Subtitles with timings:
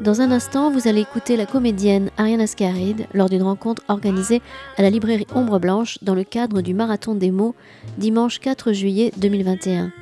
[0.00, 4.40] Dans un instant, vous allez écouter la comédienne Ariane Ascaride lors d'une rencontre organisée
[4.78, 7.54] à la librairie Ombre Blanche dans le cadre du Marathon des mots
[7.98, 9.92] dimanche 4 juillet 2021.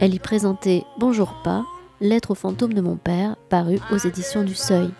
[0.00, 1.64] Elle y présentait Bonjour pas,
[2.02, 4.90] Lettre aux fantômes de mon père, paru aux éditions du Seuil.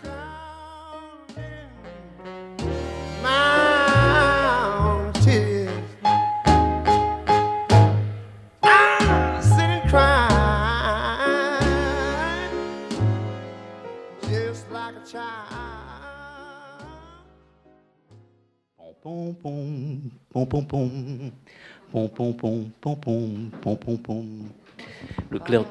[25.30, 25.64] Le clair,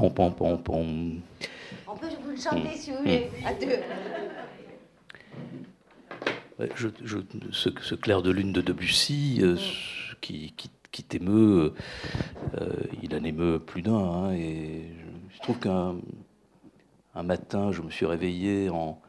[0.00, 1.20] pom pom pom pom.
[1.86, 3.78] On peut vous le chanter si vous voulez à deux.
[6.76, 7.18] Je, je,
[7.50, 9.56] ce, ce, clair de lune de Debussy euh,
[10.20, 11.74] qui, qui, qui t'émeut,
[12.60, 12.68] euh,
[13.02, 13.96] il en émeut plus d'un.
[13.96, 14.84] Hein, et
[15.30, 15.96] je trouve qu'un
[17.16, 19.00] un matin, je me suis réveillé en,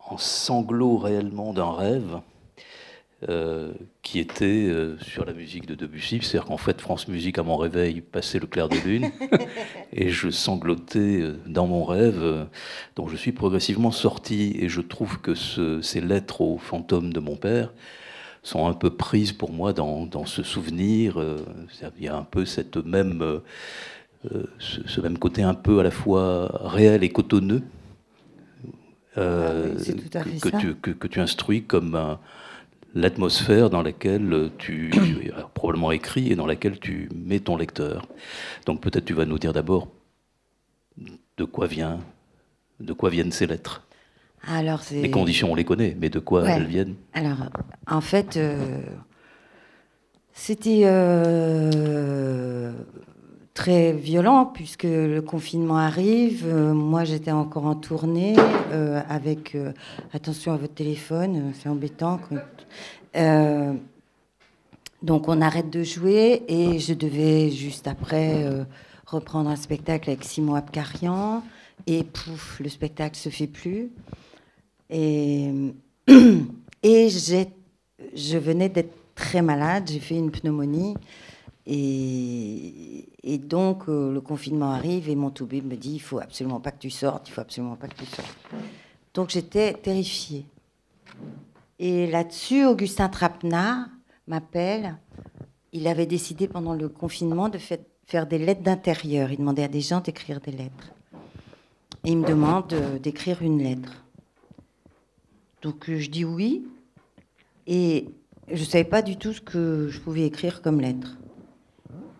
[0.00, 2.20] en sanglots réellement d'un rêve
[3.28, 3.72] euh,
[4.02, 6.20] qui était euh, sur la musique de Debussy.
[6.20, 9.10] C'est-à-dire qu'en fait, France Musique, à mon réveil, passait le clair de lune
[9.92, 12.46] et je sanglotais euh, dans mon rêve,
[12.94, 14.56] dont je suis progressivement sorti.
[14.60, 17.72] Et je trouve que ce, ces lettres au fantôme de mon père
[18.42, 21.18] sont un peu prises pour moi dans, dans ce souvenir.
[21.98, 23.40] Il y a un peu cette même,
[24.58, 27.62] ce, ce, même côté un peu à la fois réel et cotonneux
[29.18, 29.74] euh,
[30.14, 32.18] ah que, tu, que, que, tu, instruis comme
[32.96, 34.90] l'atmosphère dans laquelle tu,
[35.36, 38.08] as probablement écrit et dans laquelle tu mets ton lecteur.
[38.64, 39.88] Donc peut-être tu vas nous dire d'abord
[41.36, 42.00] de quoi vient,
[42.80, 43.86] de quoi viennent ces lettres.
[44.48, 46.52] Alors les conditions, on les connaît, mais de quoi ouais.
[46.52, 46.94] elles viennent?
[47.12, 47.38] Alors,
[47.88, 48.80] en fait, euh,
[50.32, 52.72] c'était euh,
[53.54, 56.44] très violent puisque le confinement arrive.
[56.46, 58.36] Euh, moi, j'étais encore en tournée
[59.08, 59.56] avec
[60.12, 62.20] attention à votre téléphone, c'est embêtant.
[63.16, 63.74] Euh,
[65.02, 68.64] donc, on arrête de jouer et je devais juste après euh,
[69.06, 71.42] reprendre un spectacle avec Simon Abkarian
[71.86, 73.90] et pouf, le spectacle se fait plus.
[74.90, 75.50] Et,
[76.82, 80.94] et je venais d'être très malade, j'ai fait une pneumonie.
[81.66, 86.60] Et, et donc, euh, le confinement arrive et mon toubib me dit il faut absolument
[86.60, 88.36] pas que tu sortes, il faut absolument pas que tu sortes.
[89.14, 90.46] Donc, j'étais terrifiée.
[91.78, 93.86] Et là-dessus, Augustin Trapenard
[94.26, 94.96] m'appelle.
[95.72, 99.30] Il avait décidé pendant le confinement de faire des lettres d'intérieur.
[99.30, 100.92] Il demandait à des gens d'écrire des lettres.
[102.04, 104.04] Et il me demande euh, d'écrire une lettre.
[105.60, 106.66] Donc, euh, je dis oui.
[107.66, 108.08] Et
[108.48, 111.18] je ne savais pas du tout ce que je pouvais écrire comme lettre.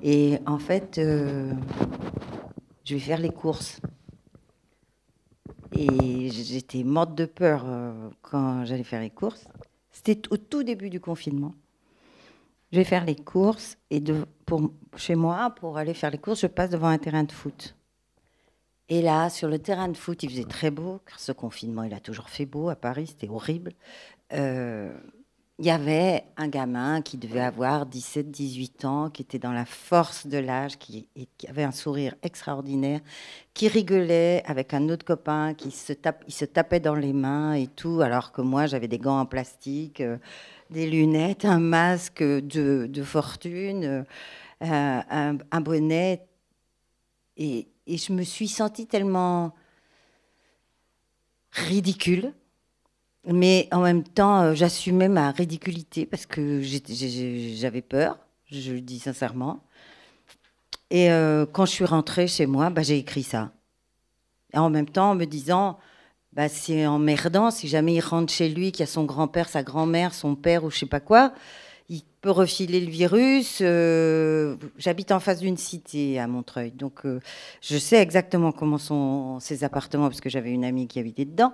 [0.02, 1.52] Et en fait, euh,
[2.84, 3.80] je vais faire les courses.
[5.78, 9.46] Et j'étais morte de peur euh, quand j'allais faire les courses.
[9.90, 11.54] C'était au tout début du confinement.
[12.72, 14.02] Je vais faire les courses et
[14.96, 17.76] chez moi, pour aller faire les courses, je passe devant un terrain de foot.
[18.88, 21.94] Et là, sur le terrain de foot, il faisait très beau, car ce confinement, il
[21.94, 23.72] a toujours fait beau à Paris, c'était horrible.
[24.32, 24.96] Euh,
[25.58, 30.26] il y avait un gamin qui devait avoir 17-18 ans, qui était dans la force
[30.26, 31.08] de l'âge, qui,
[31.38, 33.00] qui, avait un sourire extraordinaire,
[33.54, 37.54] qui rigolait avec un autre copain, qui se, tape, il se tapait dans les mains
[37.54, 40.18] et tout, alors que moi j'avais des gants en plastique, euh,
[40.68, 44.02] des lunettes, un masque de, de fortune, euh,
[44.60, 46.26] un, un, bonnet.
[47.38, 49.54] Et, et je me suis sentie tellement
[51.52, 52.34] ridicule
[53.26, 58.18] mais en même temps, euh, j'assumais ma ridiculité parce que j'avais peur,
[58.50, 59.64] je le dis sincèrement.
[60.90, 63.50] Et euh, quand je suis rentrée chez moi, bah, j'ai écrit ça.
[64.54, 65.78] En même temps, en me disant,
[66.32, 69.64] bah, c'est emmerdant si jamais il rentre chez lui, qu'il y a son grand-père, sa
[69.64, 71.32] grand-mère, son père ou je sais pas quoi,
[71.88, 73.58] il peut refiler le virus.
[73.60, 77.02] Euh, J'habite en face d'une cité à Montreuil, donc
[77.60, 81.52] je sais exactement comment sont ces appartements parce que j'avais une amie qui habitait dedans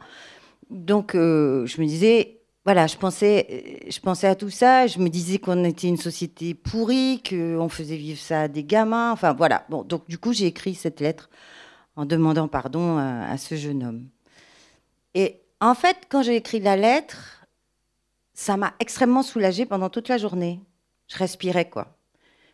[0.70, 4.86] donc, euh, je me disais, voilà, je pensais, je pensais à tout ça.
[4.86, 9.12] Je me disais qu'on était une société pourrie, qu'on faisait vivre ça à des gamins.
[9.12, 9.66] Enfin, voilà.
[9.68, 11.28] Bon, donc, du coup, j'ai écrit cette lettre
[11.96, 14.08] en demandant pardon à, à ce jeune homme.
[15.14, 17.46] Et en fait, quand j'ai écrit la lettre,
[18.34, 20.60] ça m'a extrêmement soulagée pendant toute la journée.
[21.08, 21.98] Je respirais, quoi.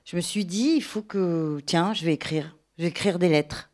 [0.05, 2.57] Je me suis dit, il faut que, tiens, je vais écrire.
[2.79, 3.68] Je vais écrire des lettres.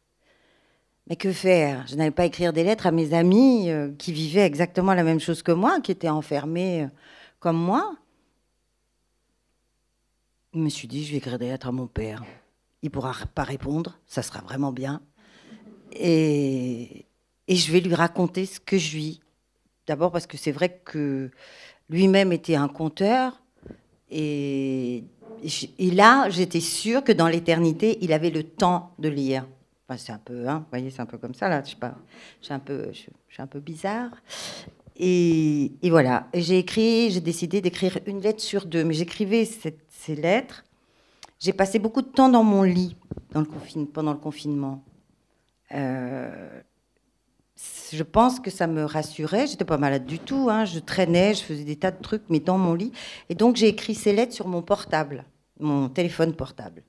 [1.07, 1.87] Mais que faire?
[1.87, 5.21] Je n'allais pas écrire des lettres à mes amis euh, qui vivaient exactement la même
[5.21, 6.89] chose que moi, qui étaient enfermés euh,
[7.41, 7.95] comme moi.
[10.55, 12.25] Je me suis dit, je vais écrire des lettres à mon père.
[12.83, 15.03] Il pourra pas répondre, ça sera vraiment bien.
[15.93, 17.07] Et,
[17.49, 19.21] et je vais lui raconter ce que je vis.
[19.87, 21.31] D'abord parce que c'est vrai que
[21.91, 23.43] lui-même était un conteur.
[24.11, 25.05] Et,
[25.79, 29.47] et là, j'étais sûre que dans l'éternité, il avait le temps de lire
[29.97, 31.63] c'est un peu, hein, vous voyez, c'est un peu comme ça là.
[31.63, 31.95] Je sais pas,
[32.41, 34.11] je suis un peu, je, suis un peu bizarre.
[34.97, 40.17] Et, et voilà, j'ai écrit, j'ai décidé d'écrire une lettre sur deux, mais j'écrivais ces
[40.17, 40.65] lettres.
[41.39, 42.97] J'ai passé beaucoup de temps dans mon lit
[43.93, 44.83] pendant le confinement.
[45.73, 46.61] Euh,
[47.93, 49.47] je pense que ça me rassurait.
[49.47, 50.49] J'étais pas malade du tout.
[50.51, 50.65] Hein.
[50.65, 52.93] Je traînais, je faisais des tas de trucs, mais dans mon lit.
[53.29, 55.25] Et donc j'ai écrit ces lettres sur mon portable,
[55.61, 56.83] mon téléphone portable.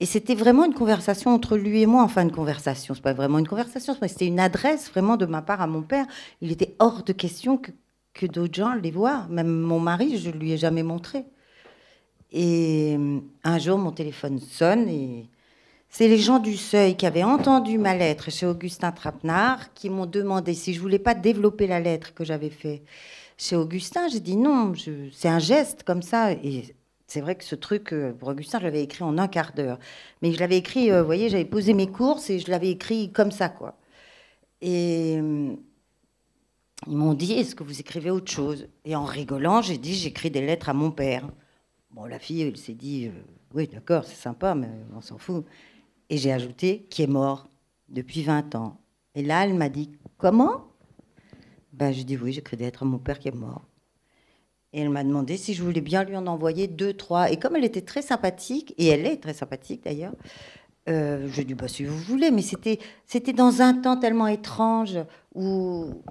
[0.00, 3.38] Et c'était vraiment une conversation entre lui et moi, enfin une conversation, c'est pas vraiment
[3.40, 6.06] une conversation, c'était une adresse vraiment de ma part à mon père.
[6.40, 7.72] Il était hors de question que,
[8.26, 9.26] d'autres gens les voient.
[9.30, 11.24] Même mon mari, je lui ai jamais montré.
[12.32, 15.28] Et euh, un jour, mon téléphone sonne et
[15.88, 20.06] c'est les gens du Seuil qui avaient entendu ma lettre chez Augustin Trapenard qui m'ont
[20.06, 22.82] demandé si je voulais pas développer la lettre que j'avais fait
[23.38, 24.08] chez Augustin.
[24.08, 24.74] J'ai dit non,
[25.12, 26.32] c'est un geste comme ça.
[26.32, 26.74] Et
[27.08, 29.78] c'est vrai que ce truc, euh, pour Augustin, je l'avais écrit en un quart d'heure.
[30.20, 33.10] Mais je l'avais écrit, euh, vous voyez, j'avais posé mes courses et je l'avais écrit
[33.12, 33.78] comme ça, quoi.
[34.60, 35.54] Et euh,
[36.86, 38.68] ils m'ont dit, est-ce que vous écrivez autre chose?
[38.84, 41.26] Et en rigolant, j'ai dit, j'écris des lettres à mon père.
[41.92, 43.10] Bon, la fille, elle s'est dit,
[43.54, 45.46] oui, d'accord, c'est sympa, mais on s'en fout.
[46.10, 47.48] Et j'ai ajouté, qui est mort
[47.88, 48.78] depuis 20 ans.
[49.14, 50.66] Et là, elle m'a dit, comment?
[51.72, 53.67] Ben, J'ai dit, oui, j'écris des lettres à mon père qui est mort.
[54.72, 57.30] Et elle m'a demandé si je voulais bien lui en envoyer deux, trois.
[57.30, 60.12] Et comme elle était très sympathique, et elle est très sympathique d'ailleurs,
[60.88, 64.98] euh, je dit, bah, si vous voulez, mais c'était, c'était dans un temps tellement étrange
[65.34, 66.02] où,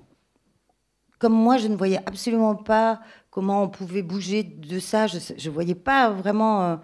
[1.20, 3.00] comme moi, je ne voyais absolument pas
[3.30, 5.08] comment on pouvait bouger de ça.
[5.08, 6.76] Je ne voyais pas vraiment euh,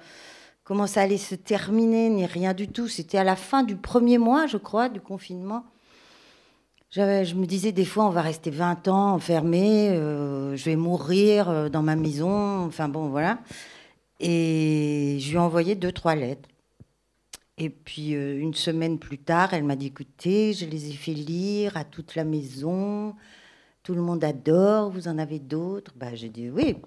[0.63, 2.87] comment ça allait se terminer, ni rien du tout.
[2.87, 5.65] C'était à la fin du premier mois, je crois, du confinement
[6.93, 11.49] je me disais des fois, on va rester 20 ans enfermé, euh, je vais mourir
[11.49, 13.39] euh, dans ma maison, enfin bon, voilà.
[14.19, 16.49] Et je lui ai envoyé deux, trois lettres.
[17.57, 21.13] Et puis euh, une semaine plus tard, elle m'a dit, écoutez, je les ai fait
[21.13, 23.15] lire à toute la maison,
[23.83, 25.93] tout le monde adore, vous en avez d'autres?
[25.95, 26.77] Bah, J'ai dit oui.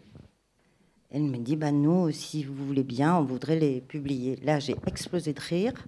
[1.10, 4.36] Elle me dit, bah, nous, si vous voulez bien, on voudrait les publier.
[4.42, 5.86] Là, j'ai explosé de rire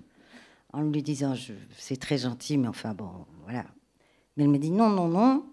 [0.72, 1.34] en lui disant,
[1.76, 3.10] c'est très gentil, mais enfin bon,
[3.44, 3.64] voilà,
[4.38, 5.44] mais elle m'a dit non, non, non.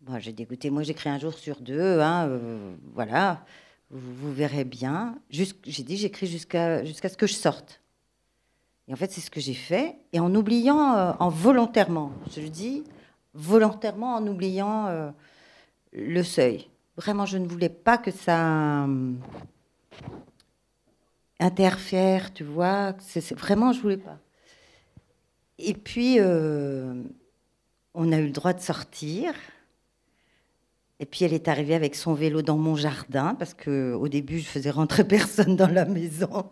[0.00, 3.44] Bon, j'ai écoutez, moi j'écris un jour sur deux, hein, euh, voilà,
[3.90, 5.18] vous, verrez bien.
[5.28, 5.44] J'ai
[5.82, 7.82] dit j'écris jusqu'à jusqu'à ce que je sorte.
[8.88, 9.96] Et en fait, c'est ce que j'ai fait.
[10.14, 12.82] Et en oubliant, euh, en volontairement, je le dis,
[13.34, 15.10] volontairement en oubliant euh,
[15.92, 16.70] le seuil.
[16.96, 18.86] Vraiment, je ne voulais pas que ça
[21.38, 22.94] interfère, tu vois.
[23.36, 24.18] Vraiment, je voulais pas.
[25.58, 26.18] Et puis,
[27.94, 29.32] on a eu le droit de sortir.
[30.98, 34.46] Et puis elle est arrivée avec son vélo dans mon jardin, parce qu'au début, je
[34.46, 36.44] faisais rentrer personne dans la maison.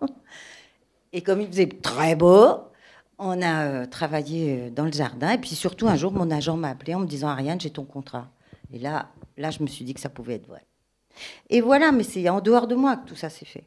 [1.12, 2.68] Et comme il faisait très beau,
[3.18, 5.32] on a euh, travaillé euh, dans le jardin.
[5.32, 7.84] Et puis surtout, un jour, mon agent m'a appelé en me disant Ariane, j'ai ton
[7.84, 8.28] contrat.
[8.72, 10.64] Et là, là, je me suis dit que ça pouvait être vrai.
[11.50, 13.64] Et voilà, mais c'est en dehors de moi que tout ça s'est fait.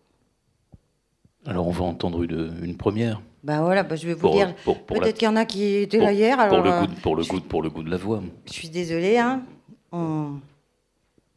[1.46, 3.22] Alors on va entendre une, première.
[3.44, 4.56] Bah voilà, bah je vais vous dire.
[4.86, 6.38] Peut-être qu'il y en a qui étaient là hier.
[6.48, 8.22] pour, le euh, goût, pour, le goût, pour le goût de la voix.
[8.46, 9.44] Je suis désolée, hein.
[9.92, 10.40] On,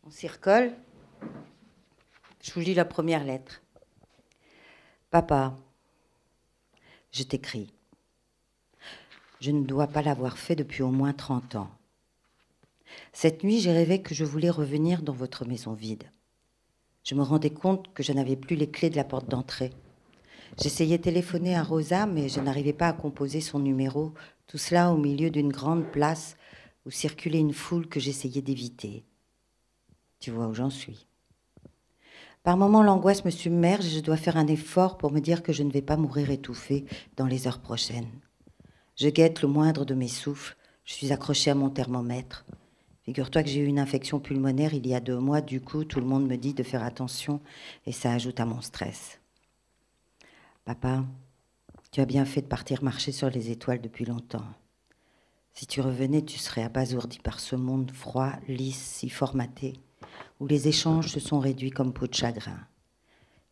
[0.06, 0.72] on s'y recolle.
[2.42, 3.62] Je vous lis la première lettre.
[5.10, 5.54] Papa,
[7.10, 7.72] je t'écris.
[9.40, 11.70] Je ne dois pas l'avoir fait depuis au moins 30 ans.
[13.12, 16.04] Cette nuit, j'ai rêvé que je voulais revenir dans votre maison vide.
[17.04, 19.70] Je me rendais compte que je n'avais plus les clés de la porte d'entrée
[20.60, 24.14] J'essayais de téléphoner à Rosa, mais je n'arrivais pas à composer son numéro,
[24.46, 26.36] tout cela au milieu d'une grande place
[26.86, 29.04] où circulait une foule que j'essayais d'éviter.
[30.20, 31.06] Tu vois où j'en suis.
[32.44, 35.52] Par moments, l'angoisse me submerge et je dois faire un effort pour me dire que
[35.52, 36.84] je ne vais pas mourir étouffée
[37.16, 38.10] dans les heures prochaines.
[38.96, 40.56] Je guette le moindre de mes souffles.
[40.84, 42.44] Je suis accrochée à mon thermomètre.
[43.02, 45.40] Figure-toi que j'ai eu une infection pulmonaire il y a deux mois.
[45.40, 47.40] Du coup, tout le monde me dit de faire attention
[47.86, 49.18] et ça ajoute à mon stress.
[50.64, 51.04] Papa,
[51.90, 54.46] tu as bien fait de partir marcher sur les étoiles depuis longtemps.
[55.52, 59.74] Si tu revenais, tu serais abasourdi par ce monde froid, lisse, si formaté,
[60.40, 62.58] où les échanges se sont réduits comme peau de chagrin.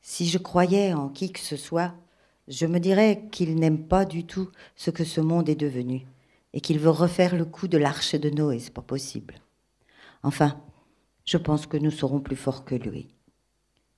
[0.01, 1.95] Si je croyais en qui que ce soit,
[2.49, 6.07] je me dirais qu'il n'aime pas du tout ce que ce monde est devenu
[6.55, 8.59] et qu'il veut refaire le coup de l'arche de Noé.
[8.59, 9.35] C'est pas possible.
[10.23, 10.59] Enfin,
[11.27, 13.15] je pense que nous serons plus forts que lui.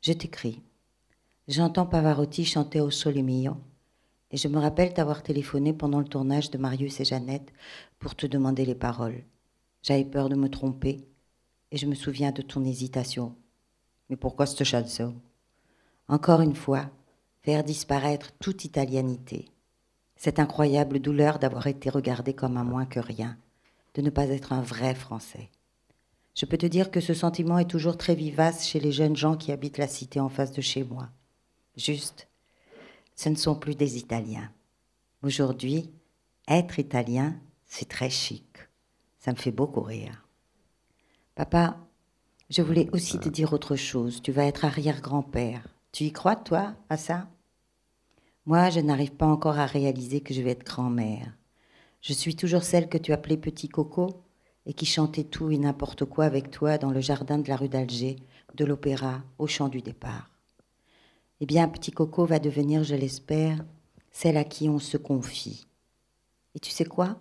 [0.02, 0.62] Je t'écris.
[1.47, 3.59] J'entends Pavarotti chanter au Sole Mio
[4.31, 7.53] et je me rappelle t'avoir téléphoné pendant le tournage de Marius et Jeannette
[7.99, 9.25] pour te demander les paroles.
[9.83, 11.07] J'avais peur de me tromper
[11.71, 13.37] et je me souviens de ton hésitation.
[14.09, 15.17] Mais pourquoi cette chanson?
[16.09, 16.89] Encore une fois,
[17.43, 19.51] faire disparaître toute italianité.
[20.17, 23.37] Cette incroyable douleur d'avoir été regardé comme un moins que rien,
[23.93, 25.51] de ne pas être un vrai Français.
[26.35, 29.37] Je peux te dire que ce sentiment est toujours très vivace chez les jeunes gens
[29.37, 31.11] qui habitent la cité en face de chez moi.
[31.76, 32.28] Juste,
[33.16, 34.50] ce ne sont plus des Italiens.
[35.23, 35.90] Aujourd'hui,
[36.47, 38.47] être italien, c'est très chic.
[39.19, 40.26] Ça me fait beaucoup rire.
[41.35, 41.78] Papa,
[42.50, 44.23] je voulais aussi te dire autre chose.
[44.23, 45.66] Tu vas être arrière-grand-père.
[45.90, 47.28] Tu y crois, toi, à ça?
[48.47, 51.35] Moi, je n'arrive pas encore à réaliser que je vais être grand-mère.
[52.02, 54.23] Je suis toujours celle que tu appelais Petit Coco
[54.66, 57.69] et qui chantait tout et n'importe quoi avec toi dans le jardin de la rue
[57.69, 58.16] d'Alger,
[58.54, 60.34] de l'opéra, au champ du départ.
[61.41, 63.64] Eh bien, Petit Coco va devenir, je l'espère,
[64.11, 65.67] celle à qui on se confie.
[66.55, 67.19] Et tu sais quoi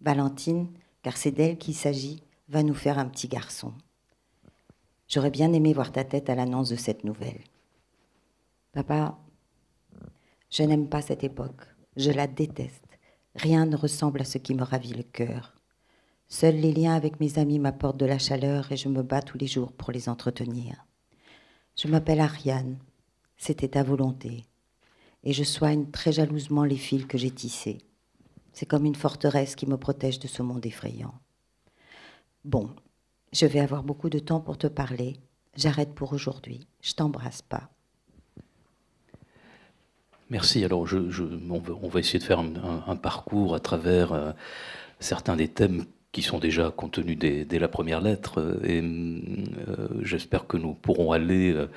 [0.00, 0.68] Valentine,
[1.02, 3.72] car c'est d'elle qu'il s'agit, va nous faire un petit garçon.
[5.08, 7.40] J'aurais bien aimé voir ta tête à l'annonce de cette nouvelle.
[8.72, 9.18] Papa,
[10.50, 11.62] je n'aime pas cette époque.
[11.96, 12.98] Je la déteste.
[13.34, 15.54] Rien ne ressemble à ce qui me ravit le cœur.
[16.28, 19.38] Seuls les liens avec mes amis m'apportent de la chaleur et je me bats tous
[19.38, 20.86] les jours pour les entretenir.
[21.76, 22.78] Je m'appelle Ariane.
[23.36, 24.44] C'était ta volonté.
[25.24, 27.78] Et je soigne très jalousement les fils que j'ai tissés.
[28.52, 31.14] C'est comme une forteresse qui me protège de ce monde effrayant.
[32.44, 32.70] Bon,
[33.32, 35.16] je vais avoir beaucoup de temps pour te parler.
[35.56, 36.66] J'arrête pour aujourd'hui.
[36.80, 37.68] Je t'embrasse pas.
[40.30, 40.64] Merci.
[40.64, 44.32] Alors, je, on, va, essayer de faire un, parcours à travers euh,
[45.00, 45.84] certains des thèmes
[46.16, 48.58] qui sont déjà contenus dès, la première lettre.
[48.64, 51.68] Et euh, j'espère que nous pourrons aller euh,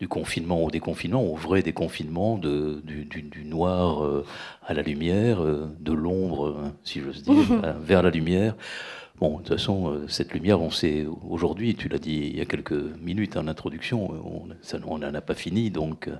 [0.00, 4.04] du confinement au déconfinement, au vrai déconfinement, de, du, du, noir
[4.66, 7.34] à la lumière, de l'ombre, si j'ose dire,
[7.80, 8.56] vers la lumière.
[9.24, 12.42] Bon, de toute façon, euh, cette lumière, on sait aujourd'hui, tu l'as dit il y
[12.42, 14.10] a quelques minutes en introduction,
[14.86, 15.70] on n'en a pas fini.
[15.70, 16.16] Donc, euh,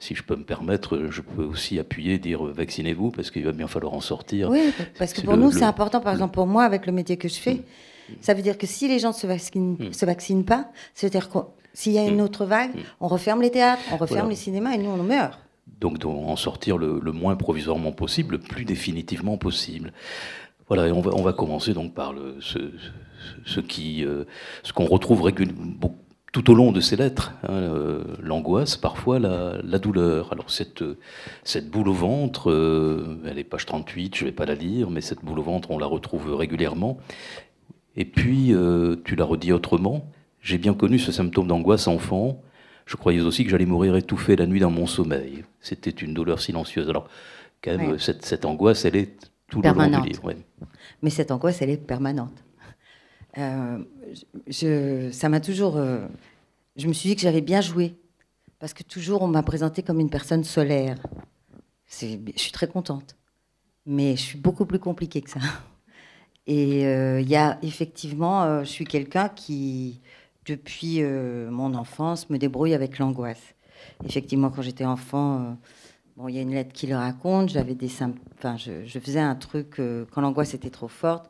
[0.00, 3.52] si je peux me permettre, je peux aussi appuyer, dire euh, vaccinez-vous, parce qu'il va
[3.52, 4.50] bien falloir en sortir.
[4.50, 6.00] Oui, parce que pour nous, c'est important.
[6.00, 8.12] Par exemple, pour moi, avec le métier que je fais, mm.
[8.22, 9.92] ça veut dire que si les gens ne se vaccinent, mm.
[9.92, 11.38] se vaccinent pas, c'est-à-dire que
[11.74, 12.22] s'il y a une mm.
[12.22, 15.38] autre vague, on referme les théâtres, on referme les cinémas et nous, on meurt.
[15.80, 19.92] Donc, en sortir le, le moins provisoirement possible, le plus définitivement possible.
[20.68, 22.58] Voilà, on va, on va commencer donc par le, ce,
[23.44, 24.24] ce, qui, euh,
[24.62, 25.96] ce qu'on retrouve régulièrement
[26.30, 30.30] tout au long de ces lettres, hein, euh, l'angoisse, parfois la, la, douleur.
[30.30, 30.84] Alors cette,
[31.42, 34.90] cette boule au ventre, euh, elle est page 38, je ne vais pas la lire,
[34.90, 36.98] mais cette boule au ventre, on la retrouve régulièrement.
[37.96, 38.54] Et puis,
[39.04, 40.08] tu l'as redit autrement,
[40.40, 42.42] j'ai bien connu ce symptôme d'angoisse enfant.
[42.86, 45.44] Je croyais aussi que j'allais mourir étouffé la nuit dans mon sommeil.
[45.60, 46.88] C'était une douleur silencieuse.
[46.88, 47.08] Alors,
[47.62, 49.16] quand même, cette, cette angoisse, elle est
[49.48, 50.20] tout permanente.
[51.02, 52.44] Mais cette angoisse, elle est permanente.
[53.36, 53.78] Euh,
[54.46, 55.76] je, ça m'a toujours.
[55.76, 56.06] Euh,
[56.76, 57.96] je me suis dit que j'avais bien joué.
[58.58, 60.98] Parce que toujours, on m'a présenté comme une personne solaire.
[61.86, 63.16] Je suis très contente.
[63.86, 65.40] Mais je suis beaucoup plus compliquée que ça.
[66.46, 70.00] Et euh, il y a effectivement, je suis quelqu'un qui,
[70.46, 73.54] depuis mon enfance, me débrouille avec l'angoisse.
[74.04, 75.56] Effectivement, quand j'étais enfant,
[76.18, 77.50] Bon, il y a une lettre qui le raconte.
[77.50, 77.88] J'avais des
[78.38, 81.26] enfin, je, faisais un truc euh, quand l'angoisse était trop forte.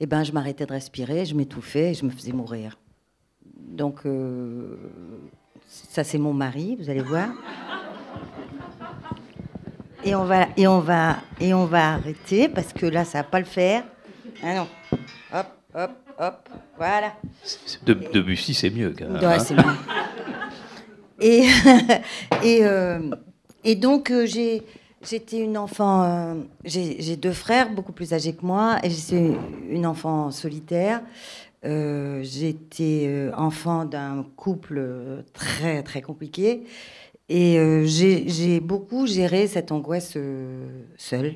[0.00, 2.78] Et eh ben, je m'arrêtais de respirer, je m'étouffais et je me faisais mourir.
[3.54, 4.78] Donc, euh,
[5.68, 7.28] ça c'est mon mari, vous allez voir.
[10.04, 13.24] Et on va, et on va, et on va arrêter parce que là, ça va
[13.24, 13.84] pas le faire.
[14.42, 14.68] Ah non.
[15.34, 16.48] Hop, hop, hop.
[16.78, 17.12] Voilà.
[17.84, 18.94] De, Debussy, c'est mieux.
[18.98, 19.38] Quand même, ouais, hein.
[19.38, 19.62] c'est mieux.
[21.20, 21.46] Et,
[22.42, 23.10] et euh,
[23.68, 24.62] et donc, euh, j'ai,
[25.02, 26.04] j'étais une enfant.
[26.04, 29.32] Euh, j'ai, deux frères beaucoup plus âgés que moi, et j'étais
[29.68, 31.02] une enfant solitaire.
[31.64, 36.62] Euh, j'étais enfant d'un couple très, très compliqué.
[37.28, 40.16] Et j'ai, beaucoup géré cette angoisse
[40.96, 41.34] seule.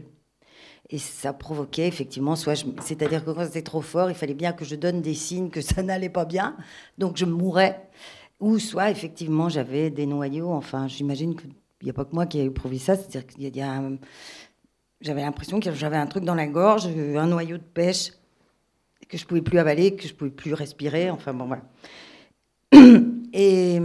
[0.88, 4.64] Et ça provoquait effectivement, soit c'est-à-dire que quand c'était trop fort, il fallait bien que
[4.64, 6.56] je donne des signes que ça n'allait pas bien,
[6.96, 7.88] donc je mourais.
[8.38, 11.44] Ou soit effectivement j'avais des noyaux, enfin j'imagine que
[11.80, 12.96] il n'y a pas que moi qui ai éprouvé ça.
[12.96, 13.82] C'est-à-dire qu'il y a,
[15.00, 18.12] j'avais l'impression que j'avais un truc dans la gorge, un noyau de pêche
[19.08, 21.10] que je pouvais plus avaler, que je pouvais plus respirer.
[21.10, 21.62] Enfin bon voilà.
[23.32, 23.80] Et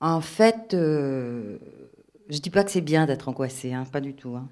[0.00, 1.58] En fait, euh,
[2.28, 4.36] je dis pas que c'est bien d'être angoissée, hein, pas du tout.
[4.36, 4.48] hein.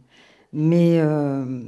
[0.52, 1.60] Mais euh,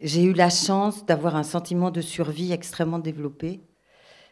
[0.00, 3.60] j'ai eu la chance d'avoir un sentiment de survie extrêmement développé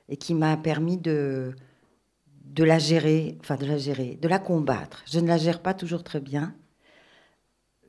[0.09, 1.55] et qui m'a permis de,
[2.45, 5.03] de la gérer, enfin de la gérer, de la combattre.
[5.11, 6.55] Je ne la gère pas toujours très bien.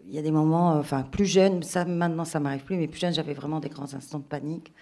[0.07, 2.87] Il y a des moments, euh, enfin plus jeune, ça maintenant ça m'arrive plus, mais
[2.87, 4.73] plus jeune j'avais vraiment des grands instants de panique.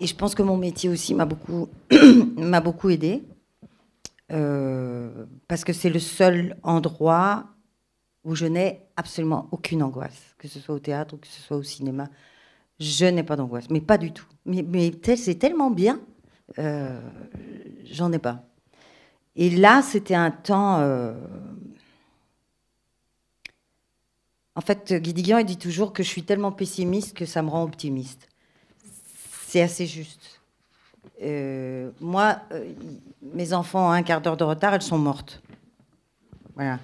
[0.00, 1.68] Et je pense que mon métier aussi m'a beaucoup,
[2.36, 3.22] m'a beaucoup aidé.
[4.32, 7.46] Euh, parce que c'est le seul endroit
[8.24, 11.56] où je n'ai absolument aucune angoisse, que ce soit au théâtre ou que ce soit
[11.56, 12.08] au cinéma.
[12.80, 14.26] Je n'ai pas d'angoisse, mais pas du tout.
[14.46, 16.00] Mais, c'est tellement bien,
[16.58, 17.00] euh,
[17.84, 18.44] j'en ai pas.
[19.36, 20.80] Et là, c'était un temps.
[20.80, 21.14] euh,
[24.56, 27.50] En fait, Guy Diguian, il dit toujours que je suis tellement pessimiste que ça me
[27.50, 28.28] rend optimiste.
[29.46, 30.40] C'est assez juste.
[31.22, 32.72] Euh, moi, euh,
[33.34, 35.42] mes enfants ont un quart d'heure de retard, elles sont mortes.
[36.54, 36.78] Voilà.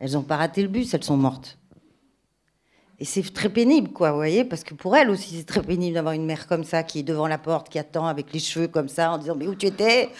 [0.00, 1.56] Elles n'ont pas raté le bus, elles sont mortes.
[2.98, 5.94] Et c'est très pénible, quoi, vous voyez, parce que pour elles aussi, c'est très pénible
[5.94, 8.68] d'avoir une mère comme ça qui est devant la porte, qui attend avec les cheveux
[8.68, 10.10] comme ça, en disant Mais où tu étais?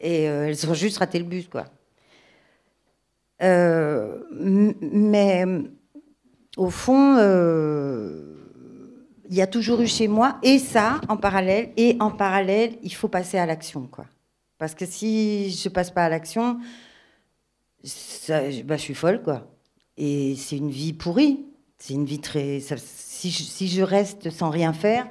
[0.00, 1.64] Et euh, elles ont juste raté le bus, quoi.
[3.42, 5.44] Euh, mais
[6.56, 8.34] au fond, euh,
[9.28, 12.94] il y a toujours eu chez moi, et ça en parallèle, et en parallèle, il
[12.94, 14.06] faut passer à l'action, quoi.
[14.58, 16.58] Parce que si je passe pas à l'action,
[18.28, 19.46] bah, je suis folle, quoi.
[19.96, 21.44] Et c'est une vie pourrie.
[21.78, 22.60] C'est une vie très.
[22.60, 25.06] si, je, reste sans rien faire,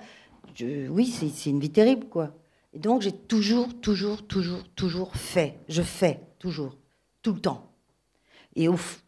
[0.89, 2.34] oui, c'est une vie terrible, quoi.
[2.75, 5.55] Et donc, j'ai toujours, toujours, toujours, toujours fait.
[5.70, 6.77] Je fais, toujours,
[7.22, 7.72] tout le temps.
[8.58, 8.67] Et,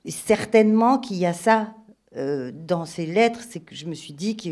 [0.09, 1.75] certainement qu'il y a ça
[2.15, 4.49] euh, dans ces lettres, c'est que je me suis dit que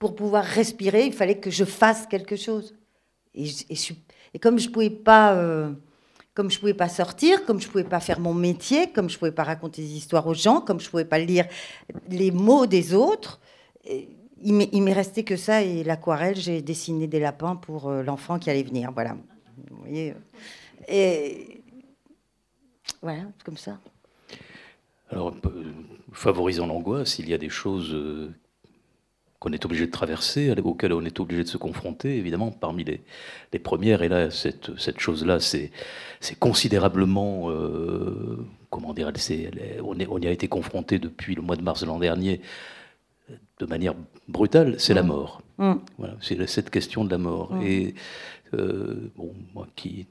[0.00, 2.74] pour pouvoir respirer, il fallait que je fasse quelque chose.
[3.36, 3.48] Et,
[4.40, 5.72] comme je pouvais pas, euh,
[6.34, 9.30] comme je pouvais pas sortir, comme je pouvais pas faire mon métier, comme je pouvais
[9.30, 11.46] pas raconter des histoires aux gens, comme je pouvais pas lire
[12.08, 13.40] les mots des autres,
[14.44, 16.36] il m'est resté que ça et l'aquarelle.
[16.36, 18.92] J'ai dessiné des lapins pour euh, l'enfant qui allait venir.
[18.92, 19.16] Voilà.
[19.70, 20.10] Vous voyez.
[20.10, 20.14] euh.
[20.88, 21.62] Et
[23.02, 23.78] voilà, comme ça.
[25.10, 25.64] Alors, euh,
[26.12, 27.96] favorisant l'angoisse, il y a des choses
[29.38, 33.58] qu'on est obligé de traverser, auxquelles on est obligé de se confronter, évidemment, parmi les,
[33.58, 34.02] premières.
[34.02, 35.70] Et là, cette, chose-là, c'est
[36.38, 37.50] considérablement,
[38.70, 39.10] comment dire,
[39.82, 42.40] on, on y a été confronté depuis le mois de mars de l'an dernier
[43.58, 43.94] de manière
[44.28, 45.06] brutale, c'est la Mm.
[45.06, 45.42] mort.
[45.58, 45.72] Mm.
[45.98, 47.54] Voilà, c'est cette question de la mort.
[47.54, 47.62] Mm.
[47.62, 47.94] Et
[48.54, 50.06] euh, bon, moi qui,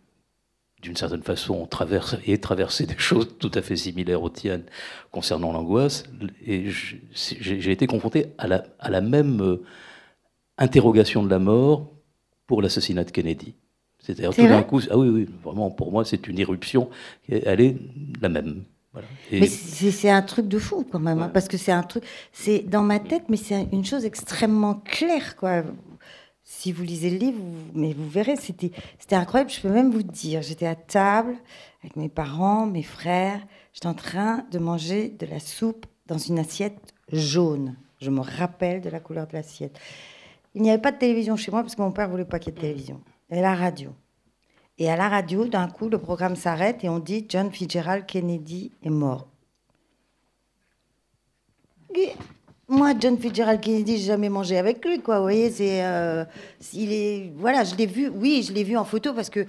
[0.82, 4.63] d'une certaine façon, traverse et traversé des choses tout à fait similaires aux tiennes
[5.12, 6.04] concernant l'angoisse,
[6.45, 9.63] et j'ai été confronté à la, à la même euh,
[10.58, 11.91] interrogation de la mort
[12.47, 13.56] pour l'assassinat de Kennedy.
[13.99, 16.89] C'est-à-dire C'est tout d'un coup, ah oui, oui, vraiment, pour moi, c'est une éruption.
[17.30, 17.78] Elle est
[18.21, 18.65] la même.
[18.93, 19.08] Voilà.
[19.32, 21.84] Et- Mais c'est c'est un truc de fou quand même, hein, parce que c'est un
[21.84, 25.63] truc, c'est dans ma tête, mais c'est une chose extrêmement claire, quoi.
[26.43, 29.49] Si vous lisez le livre, vous- mais vous verrez, c'était c'était incroyable.
[29.49, 31.36] Je peux même vous dire, j'étais à table
[31.82, 33.41] avec mes parents, mes frères,
[33.73, 37.75] j'étais en train de manger de la soupe dans une assiette jaune.
[38.01, 39.79] Je me rappelle de la couleur de l'assiette.
[40.53, 42.49] Il n'y avait pas de télévision chez moi parce que mon père voulait pas qu'il
[42.53, 43.01] y ait de télévision.
[43.32, 43.89] Et la radio.
[44.84, 48.69] Et à la radio, d'un coup, le programme s'arrête et on dit John Fitzgerald Kennedy
[48.84, 49.28] est mort.
[52.67, 55.19] Moi, John Fitzgerald Kennedy, j'ai jamais mangé avec lui, quoi.
[55.19, 56.26] Vous voyez, c'est, euh,
[56.74, 58.10] il est, voilà, je l'ai vu.
[58.10, 59.46] Oui, je l'ai vu en photo parce que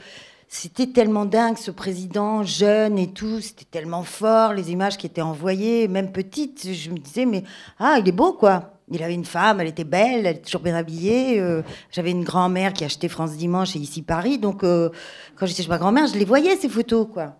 [0.46, 3.40] c'était tellement dingue, ce président jeune et tout.
[3.40, 6.72] C'était tellement fort, les images qui étaient envoyées, même petites.
[6.72, 7.42] Je me disais, mais
[7.80, 8.73] ah, il est beau, quoi.
[8.88, 11.40] Il avait une femme, elle était belle, elle était toujours bien habillée.
[11.40, 14.38] euh, J'avais une grand-mère qui achetait France Dimanche et ici Paris.
[14.38, 14.90] Donc, euh,
[15.36, 17.38] quand j'étais chez ma grand-mère, je les voyais, ces photos, quoi.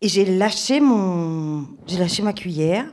[0.00, 2.86] Et j'ai lâché mon, j'ai lâché ma cuillère.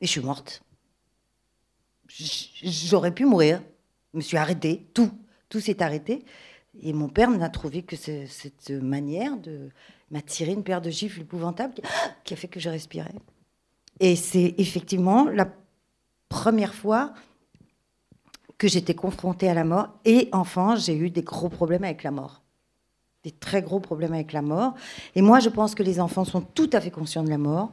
[0.00, 0.62] Et je suis morte.
[2.62, 3.60] J'aurais pu mourir.
[4.12, 4.86] Je me suis arrêtée.
[4.94, 5.10] Tout,
[5.48, 6.24] tout s'est arrêté.
[6.80, 9.70] Et mon père n'a trouvé que ce- cette manière de
[10.10, 11.74] m'a tiré une paire de gifles épouvantables
[12.24, 13.14] qui a fait que je respirais.
[14.00, 15.48] Et c'est effectivement la
[16.28, 17.14] première fois
[18.58, 19.88] que j'étais confrontée à la mort.
[20.04, 22.42] Et enfant, j'ai eu des gros problèmes avec la mort.
[23.22, 24.74] Des très gros problèmes avec la mort.
[25.14, 27.72] Et moi, je pense que les enfants sont tout à fait conscients de la mort,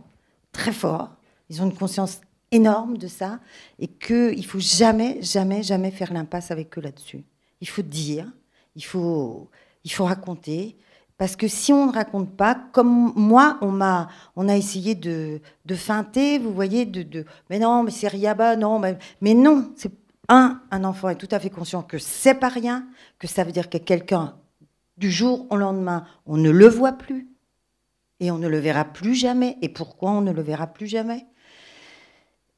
[0.52, 1.10] très forts.
[1.50, 3.40] Ils ont une conscience énorme de ça.
[3.80, 7.24] Et qu'il ne faut jamais, jamais, jamais faire l'impasse avec eux là-dessus.
[7.60, 8.28] Il faut dire,
[8.76, 9.50] il faut,
[9.84, 10.78] il faut raconter.
[11.22, 15.40] Parce que si on ne raconte pas, comme moi, on m'a, on a essayé de,
[15.76, 19.92] feinter, vous voyez, de, mais non, mais c'est Riaba, non, mais, mais non, c'est
[20.30, 22.88] un, un enfant est tout à fait conscient que c'est pas rien,
[23.20, 24.36] que ça veut dire que quelqu'un
[24.98, 27.30] Du jour au lendemain, on ne le voit plus.
[28.20, 29.58] Et on ne le verra plus jamais.
[29.62, 31.28] Et pourquoi on ne le verra plus jamais?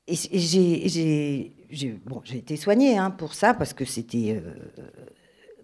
[0.07, 4.41] Et j'ai bon, été soignée hein, pour ça, parce que c'était...
[4.41, 4.53] Euh,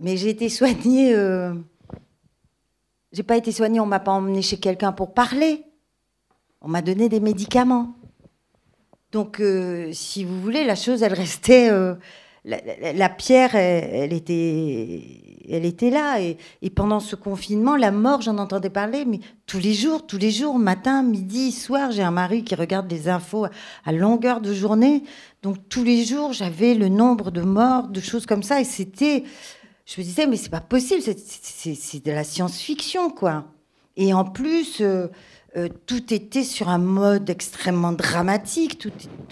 [0.02, 1.16] mais j'ai été soignée...
[1.16, 1.54] Euh,
[3.12, 5.64] j'ai pas été soignée, on m'a pas emmenée chez quelqu'un pour parler.
[6.62, 7.96] On m'a donné des médicaments.
[9.12, 11.72] Donc, euh, si vous voulez, la chose, elle restait.
[11.72, 11.96] Euh,
[12.46, 15.02] la, pierre, elle, était,
[15.50, 16.20] elle était là.
[16.22, 16.38] Et,
[16.70, 20.60] pendant ce confinement, la mort, j'en entendais parler, mais tous les jours, tous les jours,
[20.60, 23.48] matin, midi, soir, j'ai un mari qui regarde les infos
[23.86, 25.04] à longueur de journée.
[25.42, 28.62] Donc, tous les jours, j'avais le nombre de morts, de choses comme ça.
[28.62, 29.24] Et c'était.
[29.90, 33.46] Je me disais, mais c'est pas possible, c'est de la science-fiction, quoi.
[33.98, 34.82] Et en plus.
[34.82, 35.08] Euh,
[35.58, 38.92] euh, tout était sur un mode extrêmement dramatique, tout,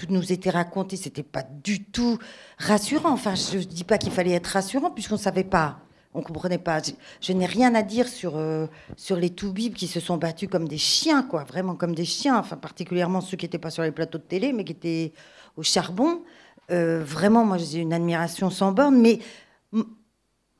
[0.10, 2.18] nous était raconté, c'était pas du tout
[2.58, 3.12] rassurant.
[3.12, 5.78] Enfin, je ne dis pas qu'il fallait être rassurant, puisqu'on savait pas,
[6.16, 6.82] on comprenait pas.
[7.22, 8.66] Je, n'ai rien à dire sur, euh,
[8.96, 12.40] sur les Toubibs qui se sont battus comme des chiens, quoi, vraiment comme des chiens,
[12.40, 15.14] enfin, particulièrement ceux qui n'étaient pas sur les plateaux de télé, mais qui étaient
[15.56, 16.24] au charbon.
[16.72, 19.20] Euh, vraiment, moi, j'ai une admiration sans borne, mais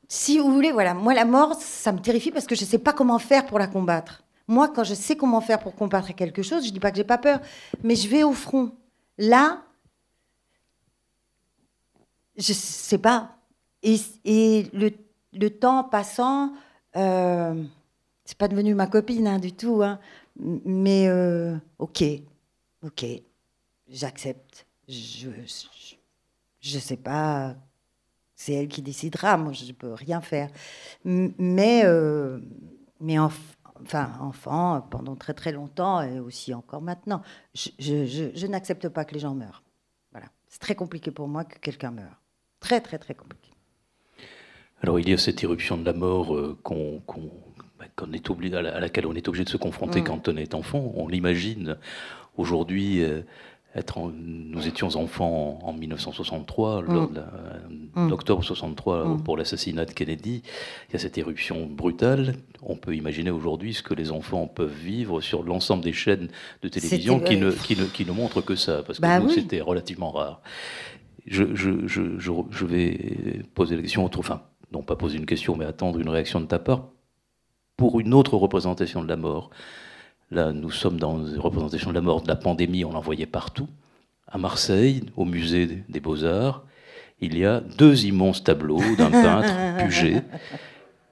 [0.08, 2.78] si vous voulez, voilà, moi, la mort, ça me terrifie parce que je ne sais
[2.78, 4.24] pas comment faire pour la combattre.
[4.48, 6.96] Moi, quand je sais comment faire pour combattre quelque chose, je ne dis pas que
[6.96, 7.40] j'ai pas peur,
[7.82, 8.72] mais je vais au front.
[9.18, 9.62] Là,
[12.38, 13.36] je ne sais pas.
[13.82, 16.54] Et, le, temps passant,
[16.96, 17.62] euh,
[18.24, 20.00] c'est pas devenu ma copine hein, du tout, hein.
[20.38, 22.02] mais euh, ok,
[22.82, 23.04] ok,
[23.88, 24.66] j'accepte.
[24.88, 27.54] Je, ne sais pas,
[28.38, 30.48] c'est elle qui décidera, moi je ne peux rien faire.
[31.04, 32.38] Mais, euh,
[33.00, 33.30] mais en,
[33.82, 37.20] enfin enfant, pendant très très longtemps et aussi encore maintenant.
[37.54, 39.64] Je, n'accepte pas que les gens meurent.
[40.12, 40.28] Voilà.
[40.46, 42.22] C'est très compliqué pour moi que quelqu'un meure.
[42.60, 43.50] Très très très compliqué.
[44.82, 47.02] Alors il y a cette éruption de la mort euh, qu'on,
[47.76, 50.04] bah, est obligé, à, laquelle on est obligé de se confronter mm.
[50.04, 50.92] quand on est enfant.
[50.94, 51.76] On l'imagine
[52.36, 53.02] aujourd'hui.
[53.02, 53.22] Euh,
[54.12, 58.08] nous étions enfants en, 1963, lors mm.
[58.08, 59.22] d'octobre 63 mm.
[59.22, 60.42] pour l'assassinat de Kennedy.
[60.88, 62.34] Il y a cette éruption brutale.
[62.62, 66.28] On peut imaginer aujourd'hui ce que les enfants peuvent vivre sur l'ensemble des chaînes
[66.62, 69.60] de télévision qui ne, qui, ne, qui ne montrent que ça, parce que bah c'était
[69.60, 70.40] relativement rare.
[71.26, 75.66] Je, je, je, je, vais poser la question, enfin, non pas poser une question, mais
[75.66, 76.88] attendre une réaction de ta part
[77.76, 79.50] pour une autre représentation de la mort.
[80.30, 83.26] Là, nous sommes dans une représentation de la mort de la pandémie, on l'en voyait
[83.26, 83.68] partout.
[84.26, 86.64] À Marseille, au musée des Beaux-Arts,
[87.20, 90.22] il y a deux immenses tableaux d'un peintre, Puget.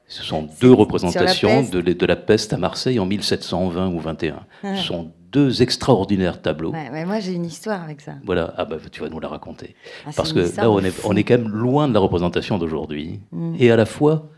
[0.09, 4.44] Ce sont deux représentations de, de, la peste à Marseille en 1720 ou 21.
[4.62, 6.72] Ce sont deux extraordinaires tableaux.
[6.72, 8.12] moi, j'ai une histoire avec ça.
[8.24, 9.74] Voilà, ah bah, tu vas nous la raconter.
[10.07, 13.20] Ah, Parce que là, on est, on est, quand même loin de la représentation d'aujourd'hui.
[13.33, 13.57] Mm.
[13.59, 14.31] Et à la fois,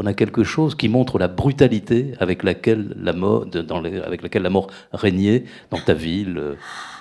[0.00, 4.42] on a quelque chose qui montre la brutalité avec laquelle la mort, dans avec laquelle
[4.42, 6.38] la mort régnait dans ta ville.
[6.38, 6.54] Euh,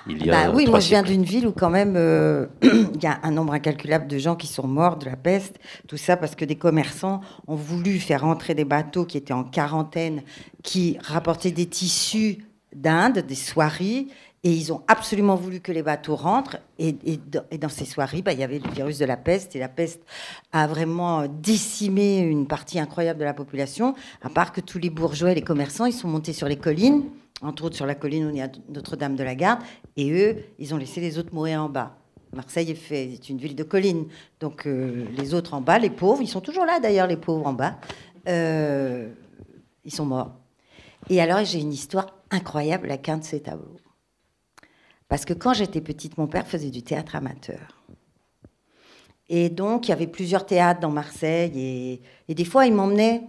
[0.08, 3.02] il y a bah oui, moi je viens d'une ville où quand même euh, il
[3.02, 6.18] y a un nombre incalculable de gens qui sont morts de la peste, tout ça
[6.18, 10.22] parce que des commerçants ont voulu faire entrer des bateaux qui étaient en quarantaine,
[10.62, 12.40] qui rapportaient des tissus
[12.76, 14.10] d'Inde, des soieries,
[14.44, 16.58] et ils ont absolument voulu que les bateaux rentrent.
[16.78, 16.96] Et,
[17.60, 19.56] dans, ces soirées, bah, il y avait le virus de la peste.
[19.56, 20.02] Et la peste
[20.54, 23.96] a vraiment décimé une partie incroyable de la population.
[24.22, 27.04] À part que tous les bourgeois et les commerçants, ils sont montés sur les collines.
[27.42, 29.60] Entre autres, sur la colline où il y a Notre-Dame de la Garde.
[29.98, 31.98] Et eux, ils ont laissé les autres mourir en bas.
[32.34, 34.08] Marseille est, une ville de collines.
[34.40, 37.48] Donc euh, les autres en bas, les pauvres, ils sont toujours là d'ailleurs, les pauvres
[37.48, 37.78] en bas.
[38.28, 39.10] Euh,
[39.84, 40.32] ils sont morts.
[41.10, 43.80] Et alors, j'ai une histoire incroyable à qu'un de ces tableaux.
[45.10, 47.84] Parce que quand j'étais petite, mon père faisait du théâtre amateur.
[49.28, 52.02] Et donc, il y avait plusieurs théâtres dans Marseille.
[52.28, 53.24] Et, des fois, il m'emmenait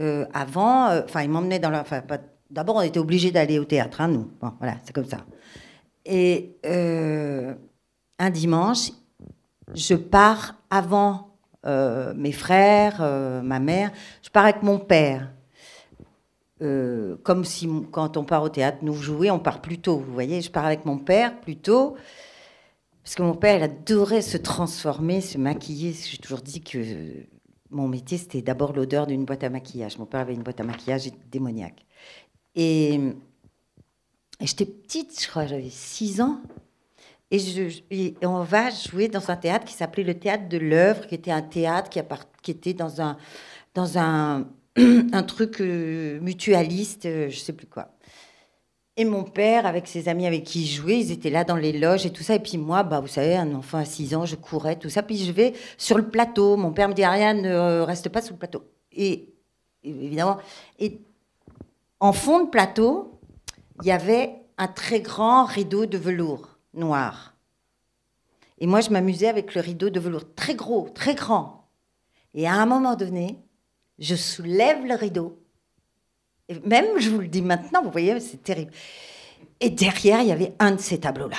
[0.00, 1.80] euh, avant, euh, enfin, il m'emmenait dans la.
[1.80, 2.02] Enfin,
[2.50, 4.30] D'abord, on était obligés d'aller au théâtre, hein, nous.
[4.40, 5.18] Bon, voilà, c'est comme ça.
[6.04, 7.54] Et euh,
[8.18, 8.90] un dimanche,
[9.74, 11.30] je pars avant
[11.66, 13.00] mes frères,
[13.42, 13.90] ma mère,
[14.22, 15.33] je pars avec mon père.
[16.62, 19.98] Euh, comme si quand on part au théâtre, nous jouer, on part plus tôt.
[19.98, 21.96] Vous voyez, je pars avec mon père plus tôt,
[23.02, 25.92] parce que mon père, il adorait se transformer, se maquiller.
[25.92, 26.78] J'ai toujours dit que
[27.70, 29.98] mon métier, c'était d'abord l'odeur d'une boîte à maquillage.
[29.98, 31.84] Mon père avait une boîte à maquillage démoniaque.
[32.54, 33.00] Et,
[34.40, 36.40] j'étais petite, je crois, j'avais 6 ans.
[37.32, 41.32] Et, on va jouer dans un théâtre qui s'appelait le Théâtre de l'œuvre, qui était
[41.32, 42.00] un théâtre qui,
[42.42, 43.16] qui était dans un,
[43.74, 47.88] dans un un truc euh, mutualiste, euh, je sais plus quoi.
[48.96, 51.72] Et mon père, avec ses amis avec qui il jouait, ils étaient là dans les
[51.72, 52.36] loges et tout ça.
[52.36, 55.02] Et puis moi, bah, vous savez, un enfant à 6 ans, je courais, tout ça.
[55.02, 56.56] Puis je vais sur le plateau.
[56.56, 58.62] Mon père me dit, Ariane, ne reste pas sur le plateau.
[58.92, 59.34] Et
[59.82, 60.38] évidemment.
[60.78, 61.00] Et
[61.98, 63.20] en fond de plateau,
[63.82, 67.34] il y avait un très grand rideau de velours noir.
[68.58, 71.68] Et moi, je m'amusais avec le rideau de velours très gros, très grand.
[72.34, 73.38] Et à un moment donné,
[73.98, 75.38] je soulève le rideau.
[76.48, 78.72] Et même, je vous le dis maintenant, vous voyez, c'est terrible.
[79.60, 81.38] Et derrière, il y avait un de ces tableaux-là.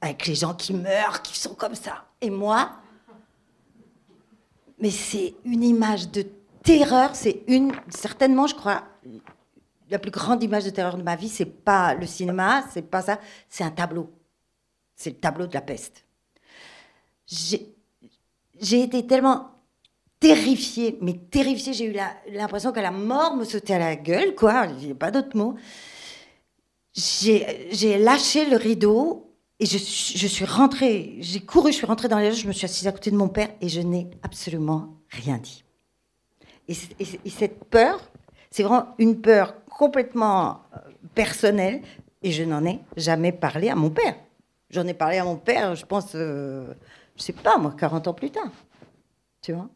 [0.00, 2.04] Avec les gens qui meurent, qui sont comme ça.
[2.20, 2.72] Et moi,
[4.78, 6.26] mais c'est une image de
[6.62, 7.16] terreur.
[7.16, 8.84] C'est une, certainement, je crois,
[9.88, 11.28] la plus grande image de terreur de ma vie.
[11.28, 13.18] C'est pas le cinéma, c'est pas ça.
[13.48, 14.12] C'est un tableau.
[14.94, 16.04] C'est le tableau de la peste.
[17.26, 19.53] J'ai été tellement
[20.28, 21.96] terrifiée, mais terrifiée, j'ai eu
[22.32, 24.66] l'impression que la mort me sautait à la gueule, quoi.
[24.80, 25.54] Il n'y a pas d'autre mot.
[26.94, 32.28] J'ai lâché le rideau et je, suis rentrée, j'ai couru, je suis rentrée dans les
[32.28, 35.38] loges, je me suis assise à côté de mon père et je n'ai absolument rien
[35.38, 35.64] dit.
[36.68, 36.74] Et,
[37.30, 38.00] cette peur,
[38.50, 40.78] c'est vraiment une peur complètement euh,
[41.14, 41.82] personnelle
[42.22, 44.16] et je n'en ai jamais parlé à mon père.
[44.70, 46.72] J'en ai parlé à mon père, je pense, euh,
[47.16, 48.50] je sais pas, moi, 40 ans plus tard.
[49.42, 49.68] Tu vois?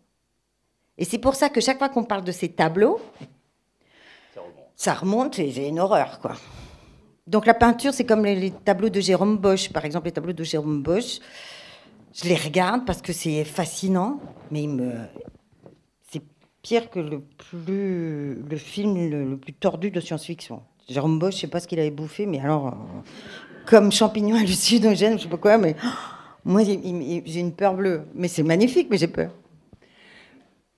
[0.99, 3.01] Et c'est pour ça que chaque fois qu'on parle de ces tableaux,
[4.35, 6.35] ça remonte, ça remonte c'est une horreur, quoi.
[7.29, 10.45] Donc la peinture, c'est comme les, tableaux de Jérôme Bosch, par exemple, les tableaux de
[10.45, 11.21] Jérôme Bosch.
[12.15, 14.19] Je les regarde parce que c'est fascinant,
[14.51, 14.93] mais me...
[16.11, 16.23] c'est
[16.63, 18.43] pire que le, plus...
[18.43, 20.63] le film le, plus tordu de science-fiction.
[20.89, 22.71] Jérôme Bosch, je sais pas ce qu'il avait bouffé, mais alors, euh,
[23.67, 25.77] comme champignon hallucinogène, je sais pas quoi, mais
[26.47, 28.05] moi, j'ai une peur bleue.
[28.15, 29.31] Mais c'est magnifique, mais j'ai peur.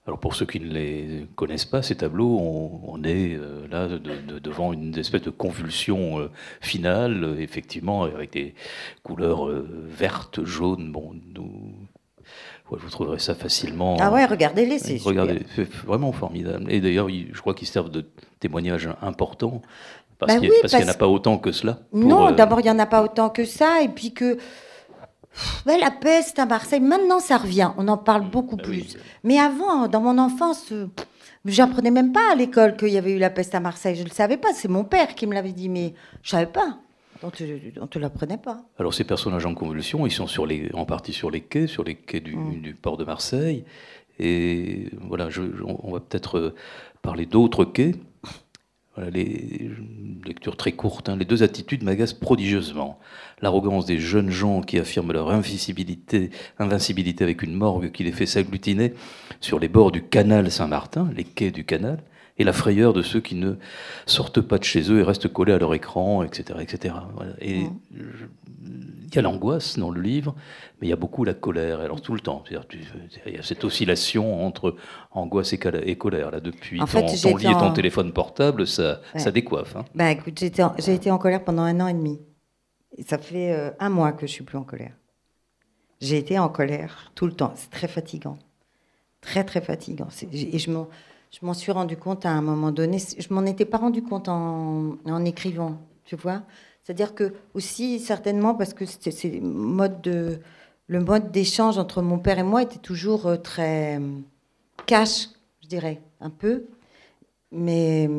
[0.07, 3.87] Alors pour ceux qui ne les connaissent pas, ces tableaux, on, est euh, là
[4.43, 8.55] devant une espèce de convulsion euh, finale, effectivement, avec des
[9.03, 10.91] couleurs euh, vertes, jaunes.
[10.91, 11.75] Bon, nous,
[12.71, 13.99] vous trouverez ça facilement.
[14.01, 16.73] Ah ouais, regardez-les, c'est Regardez, c'est vraiment formidable.
[16.73, 18.07] Et d'ailleurs, je crois qu'ils servent de
[18.41, 19.61] témoignage important.
[20.19, 21.79] Parce bah qu'il n'y en a pas autant que cela.
[21.93, 23.83] non, d'abord, il n'y en a pas autant que ça.
[23.83, 24.39] Et puis que
[25.67, 28.97] la peste à Marseille, maintenant ça revient, on en parle beaucoup ah plus.
[29.25, 30.87] Mais avant, dans mon enfance, euh,
[31.45, 33.97] j'apprenais même pas à l'école qu'il y avait eu la peste à Marseille.
[33.97, 36.51] Je ne le savais pas, c'est mon père qui me l'avait dit, mais je savais
[36.51, 36.79] pas.
[37.23, 38.63] On ne te l'apprenait pas.
[38.79, 41.85] Alors ces personnages en convulsion, ils sont sur les, en partie sur les quais, sur
[41.85, 42.75] les quais du, mm.
[42.81, 43.65] port de Marseille.
[44.19, 45.29] Et voilà,
[45.65, 46.55] on va peut-être euh,
[47.03, 47.95] parler d'autres quais.
[49.13, 49.71] Les
[50.27, 51.09] lectures très courtes.
[51.09, 51.17] Hein.
[51.17, 52.99] Les deux attitudes m'agacent prodigieusement.
[53.41, 56.31] L'arrogance des jeunes gens qui affirment leur invincibilité
[57.21, 58.95] avec une morgue qui les fait s'agglutiner
[59.41, 62.03] sur les bords du canal Saint-Martin, les quais du canal,
[62.41, 63.57] et la frayeur de ceux qui ne
[64.07, 66.59] sortent pas de chez eux et restent collés à leur écran, etc.
[66.63, 66.95] etc.
[67.43, 70.35] Et il y a l'angoisse dans le livre,
[70.81, 72.43] mais il y a beaucoup la colère, alors tout le temps.
[72.51, 74.75] Il y a cette oscillation entre
[75.11, 76.31] angoisse et, colère.
[76.31, 79.77] Là, depuis en ton, ton lit et ton téléphone portable, ça, ça décoiffe.
[79.77, 79.85] Hein.
[79.95, 82.21] Bah, écoute, j'ai été en colère pendant un an et demi.
[82.97, 84.95] Et ça fait euh, un mois que je suis plus en colère.
[86.01, 87.53] J'ai été en colère tout le temps.
[87.55, 88.39] C'est très fatigant.
[89.21, 90.09] Très, très fatigant.
[90.33, 90.89] Et je m'en
[91.31, 92.99] je m'en suis rendu compte à un moment donné.
[92.99, 96.43] Je m'en étais pas rendu compte en, en écrivant, tu vois.
[96.83, 100.41] C'est-à-dire que aussi certainement parce que c'est mode de
[100.89, 104.19] le mode d'échange entre mon père et moi était toujours euh, très euh,
[104.87, 105.29] cash,
[105.63, 106.67] je dirais, un peu,
[107.53, 108.11] mais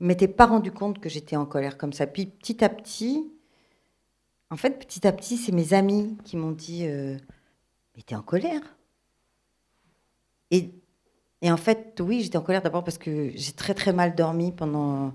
[0.00, 2.06] m'étais pas rendu compte que j'étais en colère comme ça.
[2.06, 3.30] Puis petit à petit,
[4.48, 7.18] en fait, petit à petit, c'est mes amis qui m'ont dit euh,
[7.94, 8.62] Mais t'es en colère
[10.50, 10.70] et
[11.42, 14.52] et en fait, oui, j'étais en colère d'abord parce que j'ai très très mal dormi
[14.52, 15.12] pendant,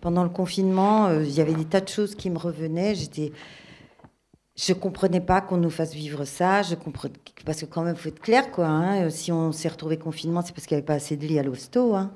[0.00, 1.06] pendant le confinement.
[1.06, 2.94] Euh, il y avait des tas de choses qui me revenaient.
[2.94, 3.32] J'étais,
[4.56, 6.62] je comprenais pas qu'on nous fasse vivre ça.
[6.62, 8.66] Je comprenais parce que quand même, faut être clair, quoi.
[8.66, 9.04] Hein.
[9.04, 11.38] Euh, si on s'est retrouvé confinement, c'est parce qu'il n'y avait pas assez de lits
[11.38, 11.94] à l'hosto.
[11.94, 12.10] Hein.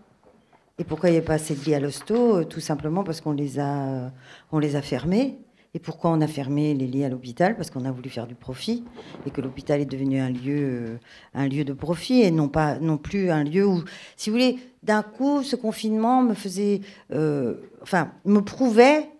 [0.79, 2.39] Et pourquoi il n'y avait pas assez de lits à l'hosto?
[2.39, 4.11] Euh, Tout simplement parce qu'on les a,
[4.53, 5.39] on les a fermés.
[5.75, 7.57] Et pourquoi on a fermé les lits à l'hôpital?
[7.57, 8.85] Parce qu'on a voulu faire du profit
[9.27, 10.99] et que l'hôpital est devenu un lieu, euh,
[11.35, 13.83] un lieu de profit et non pas non plus un lieu où,
[14.17, 16.81] si vous voulez, d'un coup, ce confinement me faisait,
[17.13, 19.11] euh, enfin, me prouvait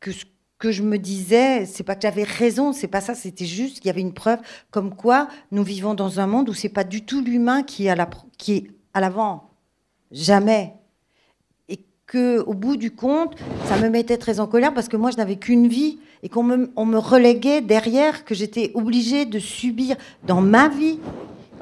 [0.00, 0.24] que ce
[0.58, 3.86] que je me disais, c'est pas que j'avais raison, c'est pas ça, c'était juste qu'il
[3.86, 7.04] y avait une preuve comme quoi nous vivons dans un monde où c'est pas du
[7.04, 8.08] tout l'humain qui est à la,
[8.38, 9.50] qui est à l'avant,
[10.12, 10.74] jamais
[12.18, 15.36] au bout du compte, ça me mettait très en colère parce que moi, je n'avais
[15.36, 19.96] qu'une vie et qu'on me, reléguait derrière, que j'étais obligée de subir
[20.26, 20.98] dans ma vie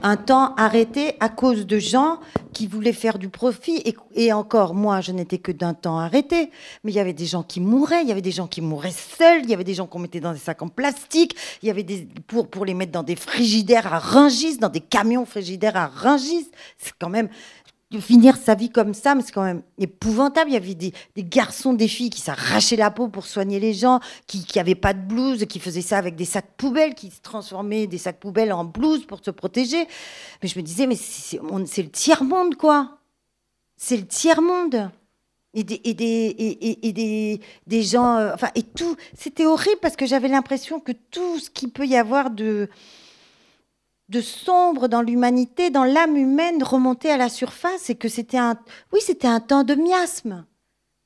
[0.03, 2.21] un temps arrêté à cause de gens
[2.53, 3.83] qui voulaient faire du profit.
[3.85, 6.51] Et, et encore, moi, je n'étais que d'un temps arrêté.
[6.85, 8.93] Mais il y avait des gens qui mouraient, il y avait des gens qui mouraient
[8.93, 11.71] seuls, il y avait des gens qu'on mettait dans des sacs en plastique, il y
[11.71, 15.77] avait des, pour, pour les mettre dans des frigidaires à Rungis, dans des camions frigidaires
[15.77, 16.49] à Rungis.
[16.79, 17.29] C'est quand même
[17.91, 20.51] de finir sa vie comme ça, mais c'est quand même épouvantable.
[20.51, 24.01] Il y avait des, garçons, des filles qui s'arrachaient la peau pour soigner les gens,
[24.27, 27.87] qui n'avaient pas de blouse, qui faisaient ça avec des sacs poubelles, qui se transformaient
[27.87, 29.87] des sacs poubelles en blouse pour se protéger.
[30.43, 32.99] Mais je me disais, mais c'est le tiers-monde, quoi.
[33.77, 34.91] C'est le tiers-monde.
[35.55, 36.37] Et des, et des,
[36.83, 38.17] et, des, des gens.
[38.17, 38.97] Euh, enfin, et tout.
[39.17, 42.69] C'était horrible parce que j'avais l'impression que tout ce qu'il peut y avoir de
[44.09, 48.59] de sombre dans l'humanité, dans l'âme humaine remonter à la surface et que c'était un,
[48.93, 50.47] oui, c'était un temps de miasme,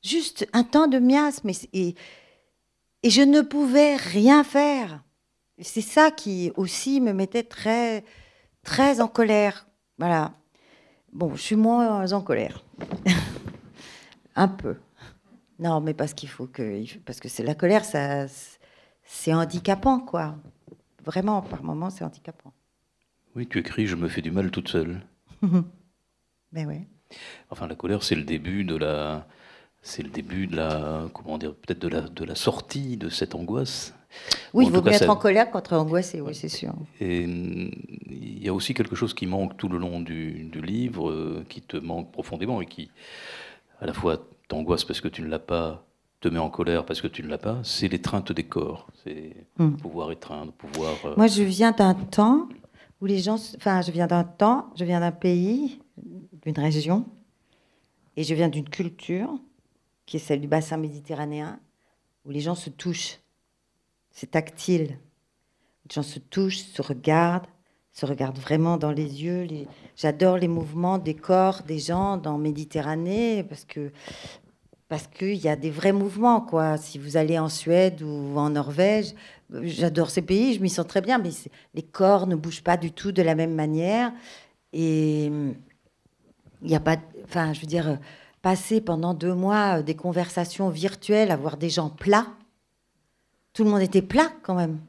[0.03, 1.95] juste un temps de miasme et,
[3.03, 5.03] et, je ne pouvais rien faire.
[5.61, 8.05] C'est ça qui aussi me mettait très,
[8.63, 9.67] très en colère.
[9.99, 10.33] Voilà.
[11.13, 12.65] Bon, je suis moins en colère,
[14.37, 14.77] un peu.
[15.59, 18.27] Non, mais parce qu'il faut que, parce que c'est la colère, ça,
[19.05, 20.37] c'est handicapant, quoi.
[21.05, 22.53] Vraiment, par moments, c'est handicapant.
[23.37, 25.01] Oui, tu écris Je me fais du mal toute seule.
[25.43, 26.81] ben oui.
[27.51, 29.27] Enfin, la colère, c'est le début de la.
[29.83, 31.09] C'est le début de la.
[31.13, 33.95] Comment dire Peut-être de la, de la sortie de cette angoisse.
[34.53, 36.75] Oui, il vaut mieux être en colère qu'être angoissé, oui, c'est sûr.
[37.01, 41.11] Et il y a aussi quelque chose qui manque tout le long du, du livre,
[41.11, 42.91] euh, qui te manque profondément et qui,
[43.81, 44.19] à la fois,
[44.49, 45.87] t'angoisse parce que tu ne l'as pas,
[46.21, 48.87] te met en colère parce que tu ne l'as pas, c'est l'étreinte des corps.
[49.03, 49.77] C'est hmm.
[49.77, 50.95] pouvoir étreindre, pouvoir.
[51.07, 52.49] Euh, Moi, je viens d'un temps
[53.03, 55.81] où les gens, enfin, je viens d'un temps, je viens d'un pays,
[56.45, 57.05] d'une région,
[58.17, 59.29] et je viens d'une culture
[60.07, 61.59] qui est celle du bassin méditerranéen,
[62.25, 63.19] où les gens se touchent.
[64.13, 64.99] C'est tactile.
[65.85, 67.49] Les gens se touchent, se regardent,
[67.93, 69.49] se regardent vraiment dans les yeux.
[69.97, 73.91] J'adore les mouvements des corps des gens dans Méditerranée parce que
[74.89, 76.43] parce qu'il y a des vrais mouvements.
[76.43, 76.77] Quoi.
[76.77, 79.15] Si vous allez en Suède ou en Norvège,
[79.63, 81.31] j'adore ces pays, je m'y sens très bien, mais
[81.75, 84.13] les corps ne bougent pas du tout de la même manière.
[84.73, 85.55] Et il
[86.63, 86.97] n'y a pas.
[87.25, 87.99] Enfin, je veux dire,
[88.43, 92.27] passer pendant deux mois euh, des conversations virtuelles, avoir des gens plats.
[93.53, 94.81] Tout le monde était plat quand même.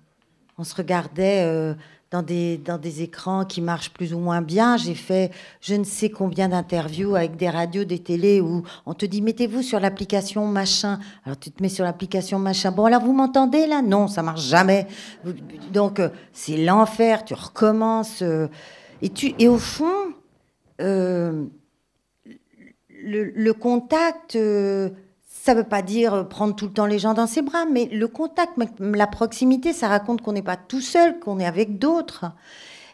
[0.58, 1.74] On se regardait euh,
[2.14, 4.78] dans des, dans des écrans qui marchent plus ou moins bien.
[4.78, 9.08] J'ai fait je ne sais combien d'interviews avec des radios, des télés où on te
[9.08, 11.00] dit mettez-vous sur l'application machin.
[11.26, 12.72] Alors tu te mets sur l'application machin.
[12.72, 13.82] Bon, là, vous m'entendez là?
[13.82, 14.86] Non, ça marche jamais.
[15.74, 17.26] Donc, euh, c'est l'enfer.
[17.26, 18.22] Tu recommences.
[18.22, 18.48] Euh,
[19.02, 20.14] et, tu, et au fond,
[20.82, 21.46] euh,
[22.90, 24.38] le, contact
[25.44, 27.90] ça ne veut pas dire prendre tout le temps les gens dans ses bras, mais
[27.92, 32.32] le contact, la proximité, ça raconte qu'on n'est pas tout seul, qu'on est avec d'autres.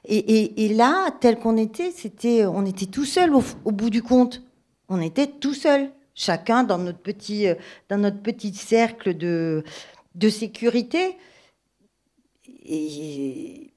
[0.06, 4.42] Et, là, tel qu'on était, c'était, on était tout seul au, bout du compte.
[4.88, 7.46] On était tout seul, chacun dans notre petit,
[7.88, 9.64] dans notre petit cercle de,
[10.16, 11.18] de sécurité.
[12.66, 13.74] Et,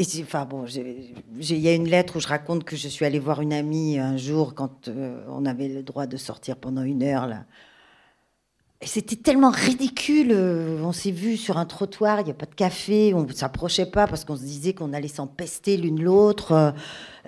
[0.00, 3.98] il y a une lettre où je raconte que je suis allée voir une amie
[3.98, 7.44] un jour quand euh, on avait le droit de sortir pendant une heure là.
[8.82, 10.28] Et c'était tellement ridicule.
[10.30, 13.32] Euh, on s'est vu sur un trottoir, il n'y a pas de café, on ne
[13.32, 16.72] s'approchait pas parce qu'on se disait qu'on allait s'empester l'une l'autre.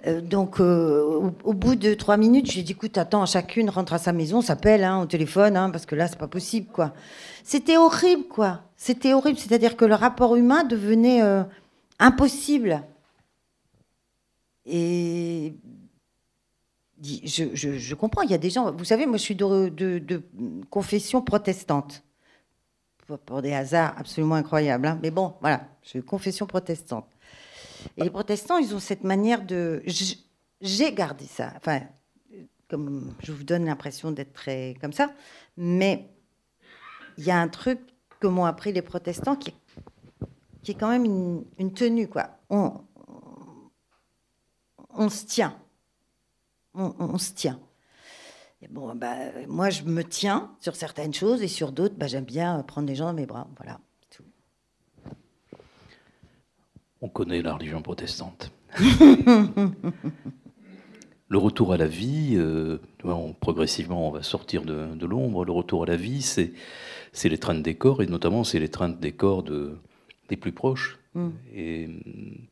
[0.07, 4.13] Euh, donc, au, bout de trois minutes, j'ai dit écoute, attends, chacune rentre à sa
[4.13, 6.95] maison, s'appelle hein, au téléphone, hein, parce que là, c'est pas possible, quoi.
[7.45, 8.63] C'était horrible, quoi.
[8.79, 9.39] C'était horrible.
[9.39, 11.21] C'est-à-dire que le rapport humain devenait
[12.03, 12.83] impossible.
[14.67, 15.55] Et
[17.03, 20.23] je, comprends, il y a des gens, vous savez, moi je suis de,
[20.71, 22.03] confession protestante.
[23.27, 24.87] Pour des hasards absolument incroyables.
[24.87, 24.99] Hein.
[25.03, 27.07] Mais bon, voilà, je suis confession protestante.
[27.97, 29.83] Et les protestants, ils ont cette manière de...
[30.63, 31.53] J'ai gardé ça.
[31.57, 31.81] Enfin,
[32.69, 35.13] comme je vous donne l'impression d'être très comme ça.
[35.59, 36.09] Mais
[37.19, 37.81] il y a un truc
[38.19, 39.62] que m'ont appris les protestants qui est
[40.63, 42.31] qui est quand même une, tenue, quoi.
[42.49, 42.73] On,
[44.91, 45.57] on, se tient.
[46.75, 47.59] On, se tient.
[48.71, 49.17] Bon, bah,
[49.49, 52.95] moi, je me tiens sur certaines choses et sur d'autres, bah, j'aime bien prendre les
[52.95, 53.49] gens dans mes bras.
[53.57, 53.81] Voilà.
[57.01, 58.53] On connaît la religion protestante.
[61.29, 62.79] le retour à la vie, euh,
[63.41, 65.45] progressivement, on va sortir de, de l'ombre.
[65.45, 69.43] Le retour à la vie, c'est l'étreinte des corps, et notamment c'est l'étreinte des corps
[69.43, 69.77] de,
[70.29, 70.99] des plus proches.
[71.15, 71.29] Mm.
[71.55, 72.47] Et mm,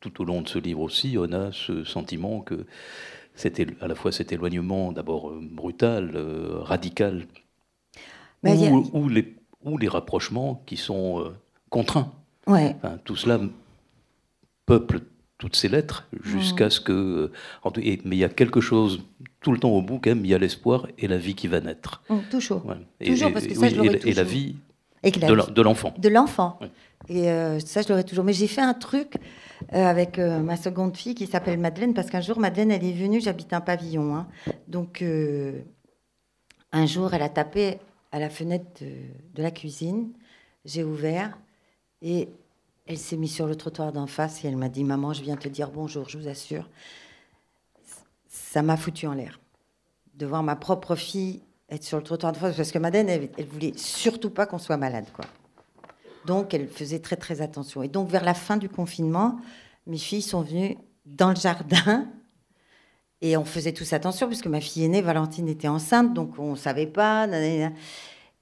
[0.00, 2.66] tout au long de ce livre aussi, on a ce sentiment que
[3.34, 7.26] c'était à la fois cet éloignement d'abord euh, brutal, euh, radical,
[8.44, 11.30] ou, les, ou les rapprochements qui sont euh,
[11.70, 12.12] contraints.
[12.46, 12.76] Ouais.
[13.04, 13.40] tout cela
[14.66, 15.00] peuple
[15.38, 16.70] toutes ces lettres jusqu'à mm.
[16.70, 17.32] ce que.
[17.76, 19.02] mais il y a quelque chose
[19.40, 21.48] tout le temps au bout, quand même, il y a l'espoir et la vie qui
[21.48, 22.02] va naître.
[22.30, 22.64] toujours.
[23.04, 24.56] Toujours, parce que ça, je et, et la vie Et
[25.10, 25.94] De l'en- de l'enfant.
[25.96, 26.58] de l'enfant.
[26.60, 26.68] Oui.
[27.08, 28.24] Et euh, ça, je l'aurais toujours.
[28.24, 29.16] Mais j'ai fait un truc
[29.74, 32.92] euh, avec euh, ma seconde fille qui s'appelle Madeleine, parce qu'un jour, Madeleine, elle est
[32.92, 34.14] venue, j'habite un pavillon.
[34.16, 34.26] hein.
[34.68, 35.02] Donc,
[36.72, 37.78] un jour, elle a tapé
[38.12, 38.90] à la fenêtre de,
[39.34, 40.12] de la cuisine.
[40.64, 41.36] J'ai ouvert
[42.00, 42.28] et
[42.86, 45.36] elle s'est mise sur le trottoir d'en face et elle m'a dit Maman, je viens
[45.36, 46.68] te dire bonjour, je vous assure.
[48.28, 49.40] Ça m'a foutu en l'air
[50.14, 53.30] de voir ma propre fille être sur le trottoir de face, parce que Madeleine, elle,
[53.38, 55.24] elle voulait surtout pas qu'on soit malade, quoi.
[56.26, 57.82] Donc, elle faisait très, très attention.
[57.82, 59.38] Et donc, vers la fin du confinement,
[59.86, 62.08] mes filles sont venues dans le jardin
[63.20, 66.56] et on faisait tous attention, puisque ma fille aînée, Valentine, était enceinte, donc on ne
[66.56, 67.26] savait pas.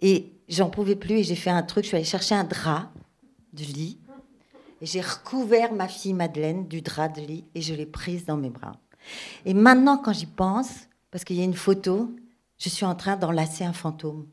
[0.01, 2.91] Et j'en pouvais plus et j'ai fait un truc, je suis allée chercher un drap
[3.53, 3.99] de lit
[4.81, 8.37] et j'ai recouvert ma fille Madeleine du drap de lit et je l'ai prise dans
[8.37, 8.73] mes bras.
[9.45, 10.70] Et maintenant, quand j'y pense,
[11.12, 12.12] parce qu'il y a une photo,
[12.63, 14.29] je suis en train d'enlacer un fantôme.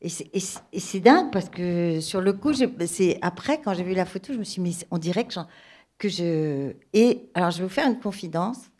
[0.00, 4.32] Et c'est- dingue parce que sur le coup, c'est après quand j'ai vu la photo,
[4.32, 6.72] je me suis mis, on dirait que je.
[6.92, 8.70] Et alors, je vais vous faire une confidence.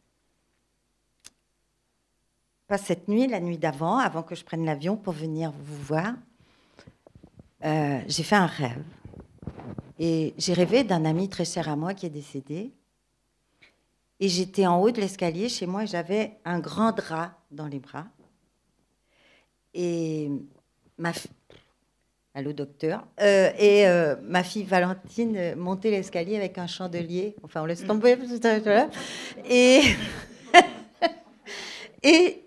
[2.69, 6.15] Pas cette nuit, la nuit d'avant, avant que je prenne l'avion pour venir vous voir,
[7.65, 8.85] euh, j'ai fait un rêve.
[9.99, 12.73] Et j'ai rêvé d'un ami très cher à moi qui est décédé.
[14.21, 17.79] Et j'étais en haut de l'escalier chez moi et j'avais un grand drap dans les
[17.79, 18.07] bras.
[19.75, 20.31] Et
[20.99, 21.29] ma fi-
[22.35, 23.05] Allô, docteur?
[23.21, 27.35] Euh, et euh, ma fille Valentine montait l'escalier avec un chandelier.
[27.43, 28.17] Enfin, on laisse tomber.
[29.49, 29.81] Et,
[32.03, 32.45] et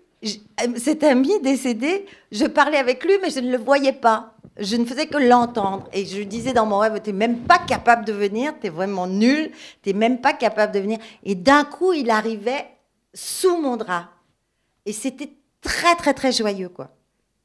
[0.76, 4.34] cet ami décédé, je parlais avec lui, mais je ne le voyais pas.
[4.56, 5.88] Je ne faisais que l'entendre.
[5.92, 8.70] Et je disais dans mon rêve, tu n'es même pas capable de venir, tu es
[8.70, 9.50] vraiment nul,
[9.82, 10.98] tu n'es même pas capable de venir.
[11.24, 12.66] Et d'un coup, il arrivait
[13.12, 14.10] sous mon drap.
[14.86, 16.90] Et c'était très, très, très joyeux, quoi.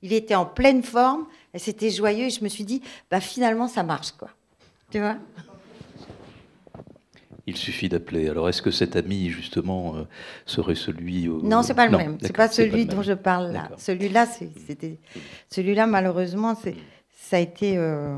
[0.01, 3.67] Il était en pleine forme, et c'était joyeux, et je me suis dit, bah, finalement,
[3.67, 4.29] ça marche, quoi.
[4.91, 5.17] Tu vois?
[7.49, 8.29] Il suffit d'appeler.
[8.29, 10.03] Alors, est-ce que cet ami, justement, euh,
[10.45, 11.27] serait celui.
[11.27, 12.17] au- Non, c'est pas le même.
[12.21, 13.69] C'est pas celui dont je parle là.
[13.77, 14.99] Celui-là, c'est- c'était.
[15.49, 16.75] Celui-là, malheureusement, c'est,
[17.11, 17.77] ça a été.
[17.77, 18.17] euh,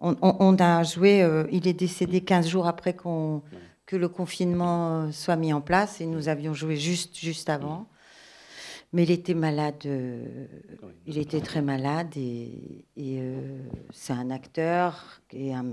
[0.00, 1.22] on, on- on a joué.
[1.22, 3.42] euh, il est décédé 15 jours après qu'on,
[3.86, 7.86] que le confinement soit mis en place, et nous avions joué juste, juste avant.
[8.92, 9.82] Mais il était malade.
[9.86, 10.46] euh,
[11.06, 13.58] il était très malade et, et, euh,
[13.92, 15.64] c'est un acteur et un,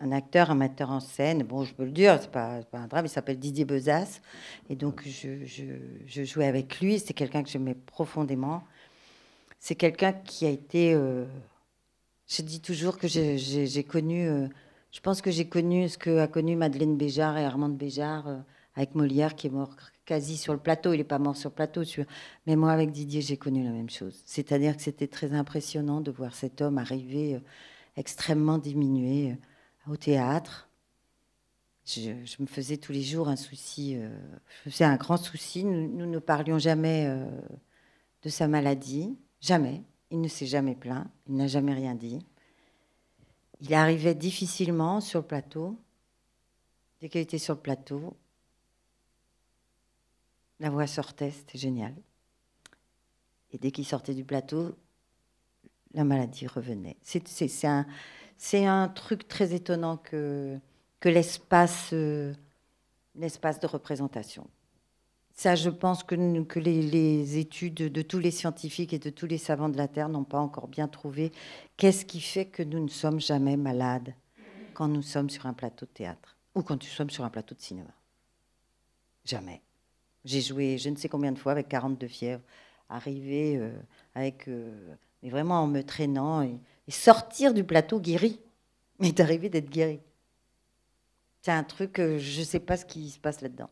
[0.00, 1.42] un acteur, un metteur en scène.
[1.42, 3.06] Bon, je peux le dire, c'est pas, pas un drame.
[3.06, 4.20] Il s'appelle Didier Bezas
[4.68, 6.98] et donc je, jouais avec lui.
[6.98, 8.62] C'est quelqu'un que j'aimais profondément.
[9.58, 10.94] C'est quelqu'un qui a été.
[10.94, 11.24] euh,
[12.28, 14.28] je dis toujours que j'ai- connu.
[14.28, 14.48] euh,
[14.92, 18.38] je pense que j'ai connu ce que a connu Madeleine Béjart et Armande Béjart euh,
[18.74, 19.74] avec Molière qui est mort
[20.04, 20.92] quasi sur le plateau.
[20.92, 21.82] Il n'est pas mort sur le plateau.
[22.46, 24.22] Mais moi, avec Didier, j'ai connu la même chose.
[24.26, 27.40] C'est-à-dire que c'était très impressionnant de voir cet homme arriver
[27.96, 29.36] extrêmement diminué
[29.88, 30.68] au théâtre.
[31.84, 32.10] Je,
[32.40, 34.08] me faisais tous les jours un souci, euh,
[34.64, 35.64] je faisais un grand souci.
[35.64, 37.24] Nous, ne parlions jamais euh,
[38.22, 39.82] de sa maladie, jamais.
[40.10, 42.24] Il ne s'est jamais plaint, il n'a jamais rien dit.
[43.60, 45.78] Il arrivait difficilement sur le plateau.
[47.00, 48.16] Dès qu'il était sur le plateau,
[50.58, 51.94] la voix sortait, c'était génial.
[53.52, 54.76] Et dès qu'il sortait du plateau,
[55.94, 56.96] la maladie revenait.
[57.02, 57.86] C'est un,
[58.36, 60.58] c'est un truc très étonnant que,
[61.04, 62.34] l'espace euh,
[63.14, 64.48] l'espace de représentation.
[65.34, 69.68] Ça, je pense que, les, études de tous les scientifiques et de tous les savants
[69.68, 71.30] de la Terre n'ont pas encore bien trouvé
[71.76, 74.14] qu'est-ce qui fait que nous ne sommes jamais malades
[74.74, 77.54] quand nous sommes sur un plateau de théâtre ou quand nous sommes sur un plateau
[77.54, 77.90] de cinéma.
[79.24, 79.60] Jamais.
[80.24, 82.42] J'ai joué je ne sais combien de fois avec 42 fièvres,
[82.88, 83.70] arriver euh,
[84.14, 84.94] avec, euh,
[85.26, 88.40] mais vraiment en me traînant et, sortir du plateau guéri,
[89.00, 89.98] mais d'arriver d'être guéri.
[91.42, 93.70] C'est un truc, je ne sais pas ce qui se passe là-dedans.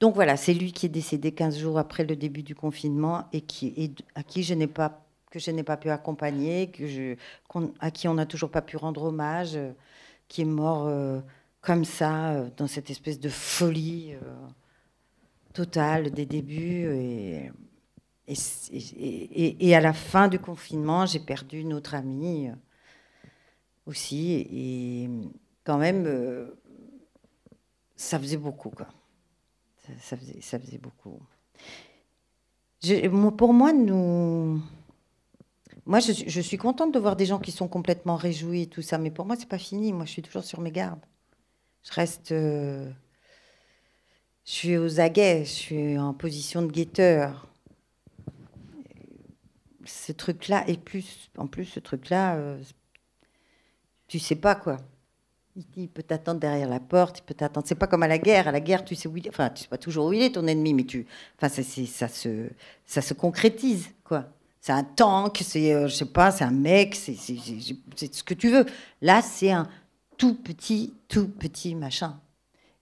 [0.00, 3.40] Donc voilà, c'est lui qui est décédé 15 jours après le début du confinement et
[3.40, 7.16] qui, et à qui je n'ai pas que je n'ai pas pu accompagner, que je,
[7.80, 9.72] à qui on n'a toujours pas pu rendre hommage, euh,
[10.26, 11.20] qui est mort euh,
[11.60, 14.14] comme ça, euh, dans cette espèce de folie
[15.52, 16.86] totale des débuts.
[16.94, 17.50] Et,
[18.28, 22.54] et, à la fin du confinement, j'ai perdu notre amie euh,
[23.86, 24.46] aussi.
[24.52, 25.10] Et
[25.64, 26.46] quand même, euh,
[27.96, 28.72] ça faisait beaucoup.
[30.00, 31.20] Ça, faisait, beaucoup.
[33.36, 34.60] Pour moi, nous.
[35.86, 38.66] Moi, je, suis- je suis contente de voir des gens qui sont complètement réjouis et
[38.66, 39.92] tout ça, mais pour moi, c'est pas fini.
[39.92, 41.00] Moi, je suis toujours sur mes gardes.
[41.84, 42.32] Je reste.
[42.32, 42.90] euh,
[44.44, 47.46] je suis aux aguets, je suis en position de guetteur.
[49.90, 52.58] Ce truc-là, et plus, en plus, ce truc-là, euh,
[54.06, 54.78] tu sais pas quoi.
[55.76, 57.66] Il, peut t'attendre derrière la porte, il peut t'attendre.
[57.66, 58.46] C'est pas comme à la guerre.
[58.46, 59.28] À la guerre, tu sais où il.
[59.28, 61.04] Enfin, tu sais pas toujours où il est ton ennemi, mais tu.
[61.36, 62.48] Enfin, ça, ça se,
[62.86, 64.26] ça se concrétise, quoi.
[64.60, 68.50] C'est un tank, c'est, euh, je sais pas, c'est un mec, c'est ce que tu
[68.50, 68.66] veux.
[69.02, 69.66] Là, c'est un
[70.16, 72.20] tout petit, tout petit machin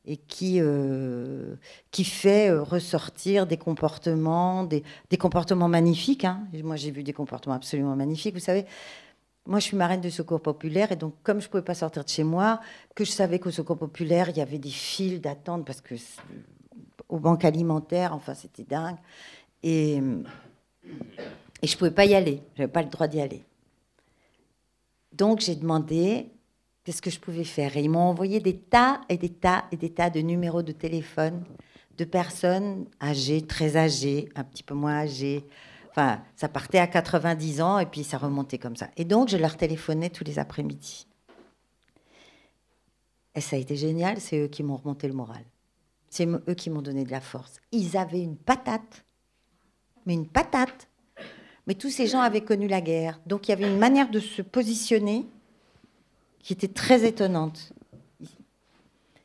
[0.07, 1.57] et qui, euh,
[1.91, 6.25] qui fait euh, ressortir des comportements, des, des comportements magnifiques.
[6.25, 6.47] Hein.
[6.63, 8.35] Moi, j'ai vu des comportements absolument magnifiques.
[8.35, 8.67] Vous savez,
[9.47, 12.05] moi, je suis marraine de Secours Populaire, et donc, comme je ne pouvais pas sortir
[12.05, 12.61] de chez moi,
[12.95, 15.95] que je savais qu'au Secours Populaire, il y avait des files d'attente, parce que
[17.09, 18.97] aux banques alimentaires, enfin, c'était dingue.
[19.63, 19.97] Et,
[21.63, 22.43] et je ne pouvais pas y aller.
[22.55, 23.45] Je n'avais pas le droit d'y aller.
[25.13, 26.29] Donc, j'ai demandé
[26.87, 27.77] qu'est-ce que je pouvais faire?
[27.77, 30.71] Et ils m'ont envoyé des tas et des tas et des tas de numéros de
[30.71, 31.45] téléphone
[31.99, 35.45] de personnes âgées, très âgées, un petit peu moins âgées.
[35.91, 38.89] Enfin, ça partait à 90 ans et puis ça remontait comme ça.
[38.97, 41.09] Et donc, je leur téléphonais tous les après-midi.
[43.35, 45.43] Et ça a été génial, c'est eux qui m'ont remonté le moral.
[46.09, 47.57] C'est eux qui m'ont donné de la force.
[47.73, 49.05] Ils avaient une patate,
[50.07, 50.89] mais une patate.
[51.67, 53.21] Mais tous ces gens avaient connu la guerre.
[53.27, 55.27] Donc il y avait une manière de se positionner
[56.47, 57.73] qui était très étonnante.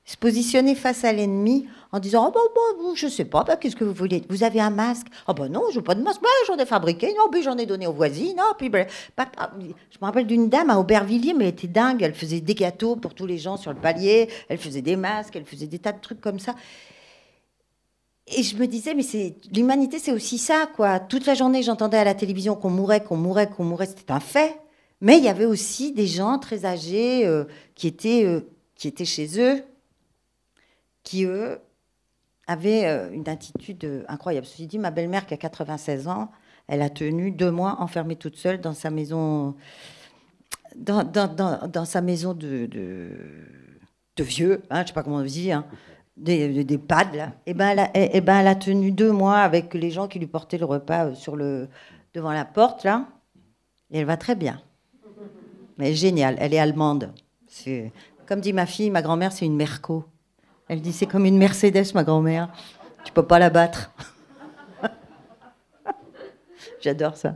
[0.06, 3.76] Se positionner face à l'ennemi en disant oh, bon, bon, je sais pas, bah, qu'est-ce
[3.76, 4.24] que vous voulez?
[4.28, 5.06] Vous avez un masque?
[5.28, 6.20] Oh ben non, je veux pas de masque.
[6.20, 8.36] Bah, j'en ai fabriqué, non, puis j'en ai donné aux voisines.
[8.36, 8.88] Non, puis, bah,
[9.20, 12.02] je me rappelle d'une dame à Aubervilliers, mais elle était dingue.
[12.02, 14.28] Elle faisait des gâteaux pour tous les gens sur le palier.
[14.50, 16.56] Elle faisait des masques, elle faisait des tas de trucs comme ça.
[18.36, 19.04] Et je me disais, mais
[19.54, 21.00] l'humanité, c'est aussi ça, quoi.
[21.00, 23.86] Toute la journée, j'entendais à la télévision qu'on mourait, qu'on mourait, qu'on mourait.
[23.86, 24.60] C'était un fait.
[25.02, 28.42] Mais il y avait aussi des gens très âgés euh, qui, étaient, euh,
[28.76, 29.64] qui étaient chez eux,
[31.04, 31.60] qui, eux,
[32.46, 34.46] avaient euh, une attitude incroyable.
[34.46, 36.30] Ceci dit, ma belle-mère, qui a 96 ans,
[36.68, 39.56] elle a tenu deux mois enfermée toute seule dans sa maison,
[40.76, 42.70] dans, sa maison de,
[44.20, 45.66] vieux, hein, je ne sais pas comment on dit, hein,
[46.16, 47.16] des, pads.
[47.16, 49.74] Et eh ben, elle a, et, eh, eh ben, elle a tenu deux mois avec
[49.74, 51.10] les gens qui lui portaient le repas
[52.14, 53.08] devant la porte, là.
[53.90, 54.62] Et elle va très bien.
[55.78, 57.14] Mais géniale, elle est allemande.
[58.28, 60.06] Comme dit ma fille, ma grand-mère, c'est une Merco.
[60.68, 62.50] Elle dit c'est comme une Mercedes, ma grand-mère.
[63.04, 63.92] Tu peux pas la battre.
[66.82, 67.36] J'adore ça.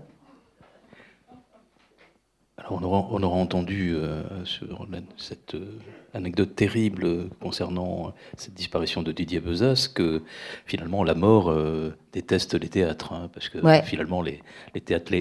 [2.66, 4.88] Alors on aura, on aura entendu euh, sur
[5.18, 5.78] cette euh,
[6.16, 10.24] anecdote terrible concernant cette disparition de Didier Bezas que
[10.66, 14.42] finalement la mort euh, déteste les théâtres hein, parce que finalement les,
[14.74, 15.12] les théâtres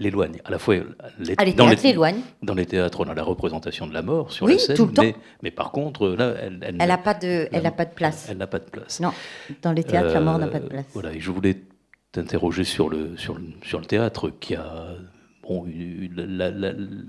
[0.00, 0.40] l'éloignent.
[0.44, 0.74] À la fois
[1.20, 2.22] les, ah, les dans, théâtres l'éloignent.
[2.42, 4.92] dans les théâtres on a la représentation de la mort sur la scène, tout le
[4.92, 5.04] temps.
[5.42, 8.26] Mais, par contre là elle elle n'a pas de elle pas de place.
[8.28, 8.98] Elle n'a pas de place.
[8.98, 9.12] Non,
[9.62, 10.86] dans les théâtres la mort n'a pas de place.
[10.94, 11.58] Voilà et je voulais
[12.10, 14.96] t'interroger sur le sur le, sur le théâtre qui a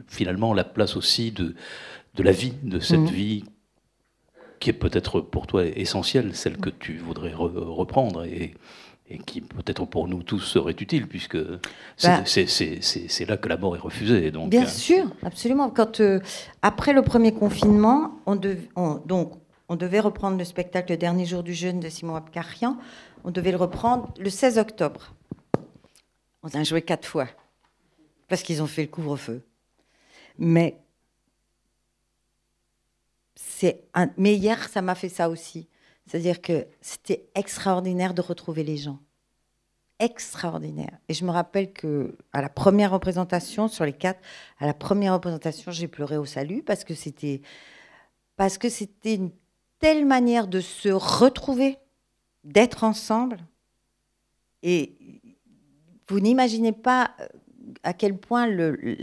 [0.07, 1.55] finalement la place aussi de,
[2.15, 3.07] de la vie, de cette mhm.
[3.07, 3.43] vie
[4.59, 8.53] qui est peut-être pour toi essentielle, celle que tu voudrais reprendre et,
[9.25, 11.37] qui peut-être pour nous tous serait utile, puisque
[12.03, 12.23] bah.
[12.25, 14.29] c'est là que la mort est refusée.
[14.29, 15.71] Donc, bien euh, sûr, absolument.
[15.71, 16.19] Quand, euh,
[16.61, 19.33] après le premier confinement, on, donc,
[19.67, 22.77] on devait reprendre le spectacle Le dernier jour du jeûne de Simon Abkarian.
[23.23, 25.15] On devait le reprendre le 16 octobre.
[26.43, 27.27] On a joué quatre fois
[28.29, 29.43] parce qu'ils ont fait le couvre-feu.
[30.37, 30.79] Mais
[33.35, 33.83] c'est
[34.17, 35.67] mais hier, ça m'a fait ça aussi.
[36.05, 38.99] C'est-à-dire que c'était extraordinaire de retrouver les gens.
[39.99, 40.97] Extraordinaire.
[41.09, 44.21] Et je me rappelle que à la première représentation, sur les quatre,
[44.59, 47.41] à la première représentation, j'ai pleuré au salut parce que c'était
[48.37, 49.31] parce que c'était une
[49.79, 51.77] telle manière de se retrouver,
[52.45, 53.39] d'être ensemble.
[54.63, 54.95] Et
[56.07, 57.11] vous n'imaginez pas
[57.83, 58.47] à quel point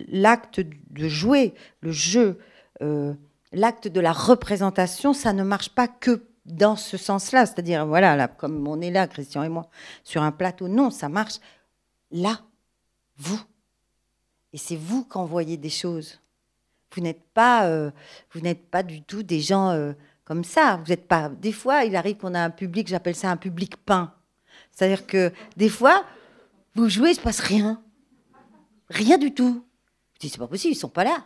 [0.08, 2.38] l'acte de jouer, le jeu,
[2.82, 3.14] euh,
[3.52, 7.46] l'acte de la représentation, ça ne marche pas que dans ce sens-là.
[7.46, 9.68] C'est-à-dire, voilà, là, comme on est là, Christian et moi,
[10.04, 10.68] sur un plateau.
[10.68, 11.38] Non, ça marche
[12.10, 12.40] là,
[13.16, 13.40] vous.
[14.52, 16.20] Et c'est vous qui envoyez des choses.
[16.94, 17.90] Vous n'êtes pas, euh,
[18.70, 19.92] pas du tout des gens euh,
[20.24, 20.76] comme ça.
[20.76, 21.28] Vous n'êtes pas.
[21.28, 24.14] Des fois, il arrive qu'on a un public, j'appelle ça un public peint.
[24.70, 26.04] C'est-à-dire que des fois,
[26.74, 27.82] vous jouez, il se passe rien.
[28.88, 29.64] Rien du tout.
[30.20, 31.24] Dis, c'est pas possible, ils sont pas là.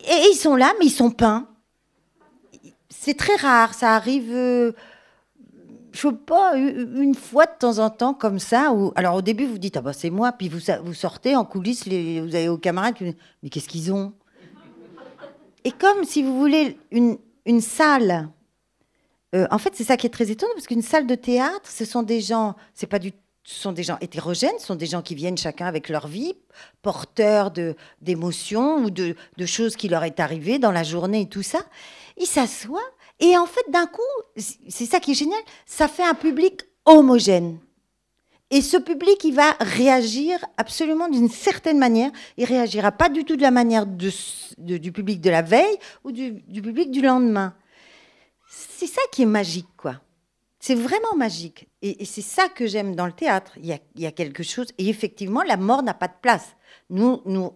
[0.00, 1.48] Et ils sont là, mais ils sont peints.
[2.88, 4.72] C'est très rare, ça arrive, euh,
[5.92, 8.72] je sais pas, une fois de temps en temps comme ça.
[8.96, 12.34] Alors au début, vous dites, ah bah c'est moi, puis vous, sortez en coulisses, vous
[12.34, 12.94] avez aux camarades,
[13.42, 14.14] mais qu'est-ce qu'ils ont?
[15.64, 18.30] Et comme, si vous voulez, une, une salle,
[19.34, 21.84] euh, en fait, c'est ça qui est très étonnant, parce qu'une salle de théâtre, ce
[21.84, 23.12] sont des gens, c'est pas du
[23.44, 26.34] sont des gens hétérogènes, sont des gens qui viennent chacun avec leur vie,
[26.82, 27.50] porteurs
[28.02, 31.60] d'émotions ou de, de choses qui leur est arrivé dans la journée et tout ça.
[32.18, 32.80] Ils s'assoient
[33.20, 34.02] et en fait, d'un coup,
[34.36, 37.58] c'est ça qui est génial, ça fait un public homogène.
[38.50, 42.10] Et ce public, il va réagir absolument d'une certaine manière.
[42.36, 46.32] Il réagira pas du tout de la manière du public de la veille ou du,
[46.46, 47.54] du public du lendemain.
[48.48, 50.00] C'est ça qui est magique, quoi.
[50.60, 51.68] C'est vraiment magique.
[51.82, 53.52] Et, c'est ça que j'aime dans le théâtre.
[53.62, 54.68] Il y, a, quelque chose.
[54.78, 56.56] Et effectivement, la mort n'a pas de place.
[56.90, 57.52] Nous, nous,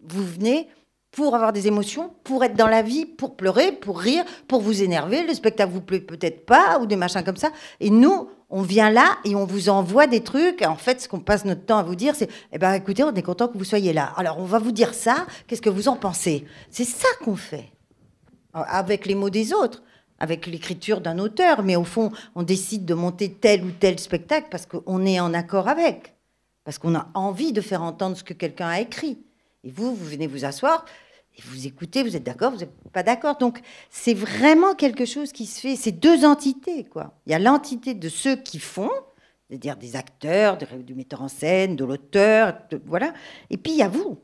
[0.00, 0.68] vous venez
[1.10, 4.82] pour avoir des émotions, pour être dans la vie, pour pleurer, pour rire, pour vous
[4.82, 5.24] énerver.
[5.24, 7.50] Le spectacle vous plaît peut-être pas, ou des machins comme ça.
[7.78, 10.62] Et nous, on vient là et on vous envoie des trucs.
[10.62, 13.14] En fait, ce qu'on passe notre temps à vous dire, c'est eh ben, écoutez, on
[13.14, 14.12] est content que vous soyez là.
[14.16, 15.26] Alors, on va vous dire ça.
[15.46, 16.46] Qu'est-ce que vous en pensez?
[16.70, 17.70] C'est ça qu'on fait.
[18.52, 19.82] Avec les mots des autres,
[20.24, 21.62] avec l'écriture d'un auteur.
[21.62, 25.32] Mais au fond, on décide de monter tel ou tel spectacle parce qu'on est en
[25.32, 26.14] accord avec.
[26.64, 29.18] Parce qu'on a envie de faire entendre ce que quelqu'un a écrit.
[29.62, 30.84] Et vous, vous venez vous asseoir,
[31.36, 33.36] et vous écoutez, vous êtes d'accord, vous n'êtes pas d'accord.
[33.38, 33.60] Donc,
[33.90, 35.74] c'est vraiment quelque chose qui se fait.
[35.76, 37.14] C'est deux entités, quoi.
[37.26, 38.90] Il y a l'entité de ceux qui font,
[39.48, 42.56] c'est-à-dire des acteurs, du metteur en scène, de l'auteur,
[42.86, 43.12] voilà.
[43.50, 44.18] Et puis, il y a vous.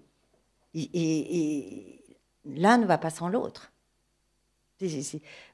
[0.74, 1.96] Et,
[2.44, 3.72] l'un ne va pas sans l'autre.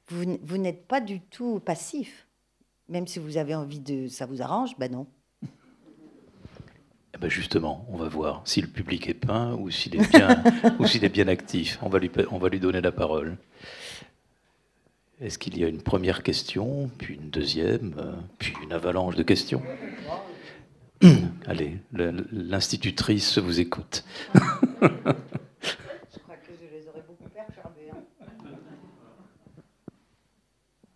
[0.09, 2.27] Vous, vous n'êtes pas du tout passif.
[2.89, 4.09] Même si vous avez envie de...
[4.09, 5.07] Ça vous arrange Ben non.
[7.17, 10.45] Eh ben justement, on va voir si le public est peint ou s'il est bien,
[10.79, 11.79] ou s'il est bien actif.
[11.81, 13.39] On va, lui, on va lui donner la parole.
[15.19, 19.23] Est-ce qu'il y a une première question, puis une deuxième, euh, puis une avalanche de
[19.23, 19.63] questions?
[21.47, 24.05] Allez, l'institutrice vous écoute.
[24.35, 24.39] je
[24.83, 27.89] crois que je les aurais beaucoup perturbés.
[27.93, 28.03] Hein.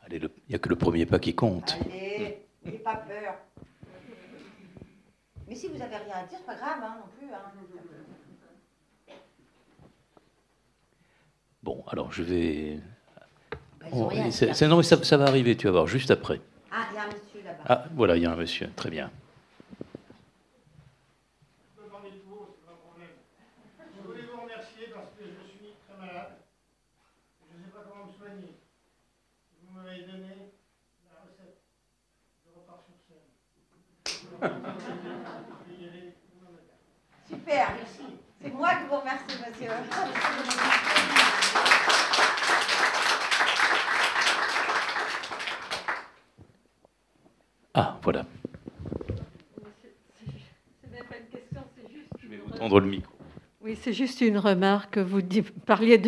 [0.05, 1.77] Allez, il n'y a que le premier pas qui compte.
[1.85, 3.35] Allez, n'ayez pas peur.
[5.49, 7.33] Mais si vous n'avez rien à dire, c'est pas grave hein, non plus.
[7.33, 7.53] Hein.
[11.62, 12.79] Bon, alors je vais.
[13.93, 16.41] Oh, non, ça, ça, va arriver, tu vas voir, juste après.
[16.71, 17.64] Ah, il y a un monsieur là-bas.
[17.66, 19.11] Ah, voilà, il y a un monsieur, très bien.
[37.28, 37.68] Super.
[38.43, 39.70] C'est moi qui vous remercie, monsieur.
[47.74, 48.24] Ah, voilà.
[50.82, 52.09] C'est même pas une question, c'est juste.
[52.22, 53.10] Je vais vous tendre le micro.
[53.83, 54.99] C'est juste une remarque.
[54.99, 55.20] Vous
[55.64, 55.99] parliez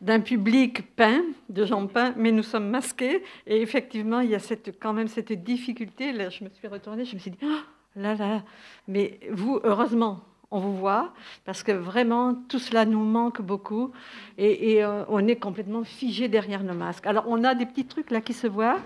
[0.00, 3.22] d'un public peint, de gens peints, mais nous sommes masqués.
[3.46, 6.12] Et effectivement, il y a cette, quand même cette difficulté.
[6.12, 7.60] Là, je me suis retournée, je me suis dit, oh,
[7.96, 8.42] là là.
[8.88, 10.20] Mais vous, heureusement,
[10.50, 11.12] on vous voit,
[11.44, 13.92] parce que vraiment, tout cela nous manque beaucoup,
[14.38, 17.06] et, euh, on est complètement figé derrière nos masques.
[17.06, 18.78] Alors, on a des petits trucs là qui se voient,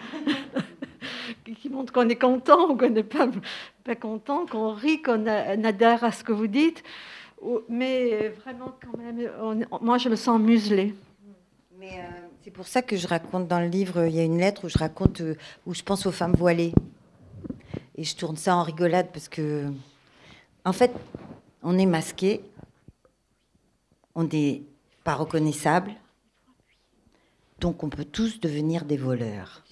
[1.60, 3.28] qui montrent qu'on est content ou qu'on n'est pas,
[3.84, 6.82] pas content, qu'on rit, qu'on adhère à ce que vous dites,
[7.68, 9.30] mais vraiment, quand même,
[9.80, 10.94] moi, je me sens muselée.
[11.78, 14.38] Mais euh, c'est pour ça que je raconte dans le livre, il y a une
[14.38, 15.34] lettre où je raconte, euh,
[15.66, 16.74] où je pense aux femmes voilées.
[17.96, 19.70] Et je tourne ça en rigolade parce que,
[20.64, 20.92] en fait,
[21.62, 22.42] on est masqué,
[24.14, 24.62] on n'est
[25.04, 25.92] pas reconnaissable,
[27.60, 29.62] donc on peut tous devenir des voleurs.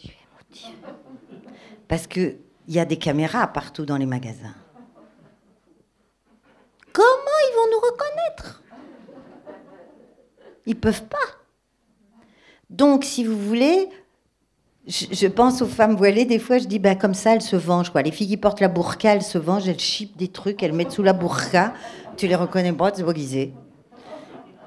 [1.89, 2.39] Parce qu'il
[2.69, 4.55] y a des caméras partout dans les magasins.
[6.93, 8.63] Comment ils vont nous reconnaître
[10.69, 11.17] Ils peuvent pas.
[12.69, 13.89] Donc, si vous voulez,
[14.87, 17.91] je, pense aux femmes voilées, des fois je dis, bah, comme ça, elles se vengent.
[17.95, 20.93] Les filles qui portent la burqa, elles se vengent, elles chipent des trucs, elles mettent
[20.93, 21.73] sous la burqa.
[22.19, 23.55] Tu les reconnais pas, c'est déguisé.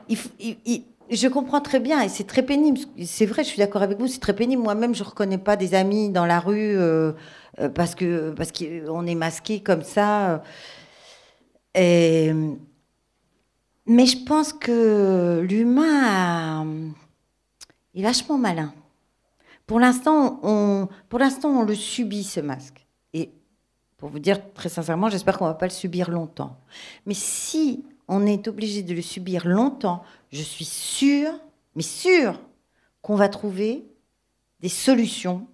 [0.10, 2.80] je comprends très bien et c'est très pénible.
[3.06, 4.64] C'est vrai, je suis d'accord avec vous, c'est très pénible.
[4.64, 7.12] Moi-même, je ne reconnais pas des amis dans la rue euh,
[7.60, 10.42] euh, parce que parce qu'on est masqué comme ça.
[11.76, 12.34] Et,
[13.92, 16.66] mais je pense que l'humain
[17.94, 18.74] est vachement malin.
[19.68, 22.88] Pour l'instant, on, pour l'instant, on le subit, ce masque.
[23.14, 23.32] Et
[23.98, 26.58] pour vous dire très sincèrement, j'espère qu'on va pas le subir longtemps.
[27.06, 31.34] Mais si on est obligé de le subir longtemps, je suis sûre,
[31.76, 32.40] mais sûre,
[33.02, 33.86] qu'on va trouver
[34.62, 35.48] des solutions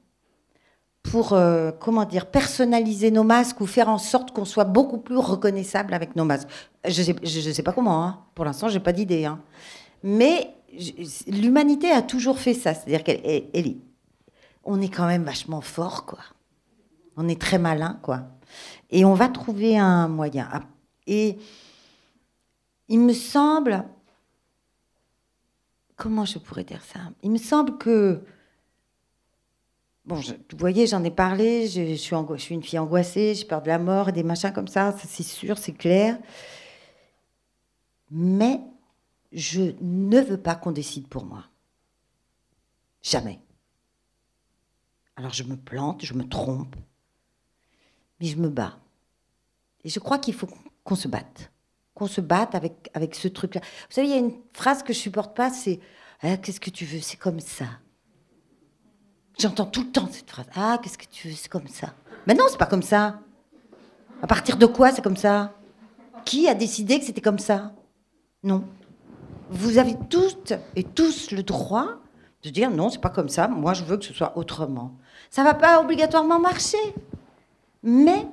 [1.12, 5.18] pour, euh, comment dire, personnaliser nos masques ou faire en sorte qu'on soit beaucoup plus
[5.18, 6.47] reconnaissable avec nos masques.
[6.86, 8.20] Je ne sais, pas comment, hein.
[8.36, 9.26] pour l'instant, j'ai pas d'idée.
[9.26, 9.39] Hein.
[10.03, 10.53] Mais
[11.28, 16.20] l'humanité a toujours fait ça, c'est-à-dire qu'elle est quand même vachement fort, quoi.
[17.16, 18.24] On est très malin, quoi.
[18.89, 20.49] Et on va trouver un moyen.
[21.08, 21.38] Et
[22.89, 23.84] il me semble,
[25.95, 26.99] comment je pourrais dire ça?
[27.24, 28.22] Il me semble que,
[30.08, 33.68] bon, vous voyez, j'en ai parlé, je, suis je, une fille angoissée, j'ai peur de
[33.68, 36.18] la mort et des machins comme ça, ça c'est sûr, c'est clair.
[38.10, 38.62] Mais
[39.34, 41.43] je ne veux pas qu'on décide pour moi.
[43.03, 43.39] Jamais.
[45.18, 46.76] Alors je me plante, je me trompe,
[48.20, 48.80] mais je me bats.
[49.84, 50.47] Et je crois qu'il faut
[50.84, 51.51] qu'on se batte.
[51.93, 53.62] Qu'on se batte avec, avec ce truc-là.
[53.62, 55.80] Vous savez, il y a une phrase que je supporte pas, c'est
[56.22, 57.66] ah, Qu'est-ce que tu veux C'est comme ça.
[59.39, 60.47] J'entends tout le temps cette phrase.
[60.55, 61.93] Ah, qu'est-ce que tu veux C'est comme ça.
[62.25, 63.19] Mais non, c'est pas comme ça.
[64.21, 65.53] À partir de quoi c'est comme ça?
[66.25, 67.71] Qui a décidé que c'était comme ça?
[68.43, 68.63] Non.
[69.49, 71.99] Vous avez toutes et tous le droit
[72.43, 73.47] de dire non, c'est pas comme ça.
[73.47, 74.95] Moi, je veux que ce soit autrement.
[75.29, 76.77] Ça va pas obligatoirement marcher,
[77.83, 78.27] mais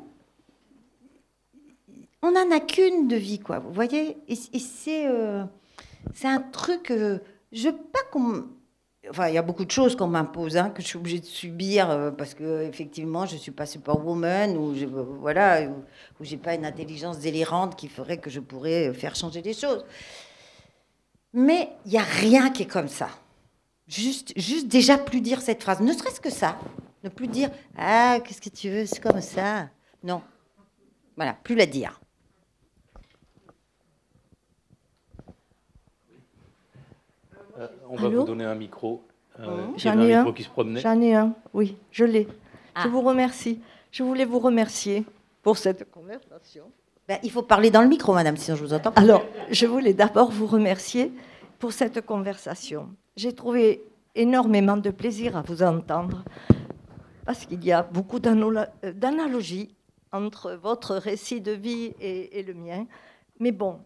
[2.23, 3.59] on n'en a qu'une de vie, quoi.
[3.59, 4.17] Vous voyez?
[4.29, 5.45] Et, c'est euh,
[6.15, 6.91] c'est un truc.
[6.91, 7.19] Euh,
[7.53, 8.45] je pas qu'on.
[9.11, 11.27] Enfin, il y a beaucoup de choses qu'on m'impose, hein, que je suis obligée de
[11.27, 15.85] subir euh, parce que effectivement, je suis pas superwoman ou je, voilà, ou,
[16.21, 19.85] j'ai pas une intelligence délirante qui ferait que je pourrais faire changer les choses.
[21.35, 23.09] Mais il y a rien qui est comme ça.
[23.87, 26.59] Juste, juste déjà plus dire cette phrase, ne serait-ce que ça,
[27.03, 29.69] ne plus dire ah qu'est-ce que tu veux, c'est comme ça.
[30.03, 30.23] Non,
[31.17, 32.01] voilà, plus la dire.
[37.59, 39.03] Euh, on va vous donner un micro.
[39.41, 40.35] Euh, J'en ai un.
[40.77, 42.25] J'en ai un, oui, je l'ai.
[42.77, 42.89] Je ah.
[42.89, 43.61] vous remercie.
[43.91, 45.05] Je voulais vous remercier
[45.43, 46.65] pour cette conversation.
[47.07, 49.01] Ben, il faut parler dans le micro, madame, sinon je vous entends pas.
[49.01, 51.13] Alors, je voulais d'abord vous remercier
[51.59, 52.89] pour cette conversation.
[53.17, 53.85] J'ai trouvé
[54.15, 56.25] énormément de plaisir à vous entendre
[57.27, 59.75] parce qu'il y a beaucoup d'analogies
[60.13, 62.87] entre votre récit de vie et, et le mien.
[63.41, 63.81] Mais bon,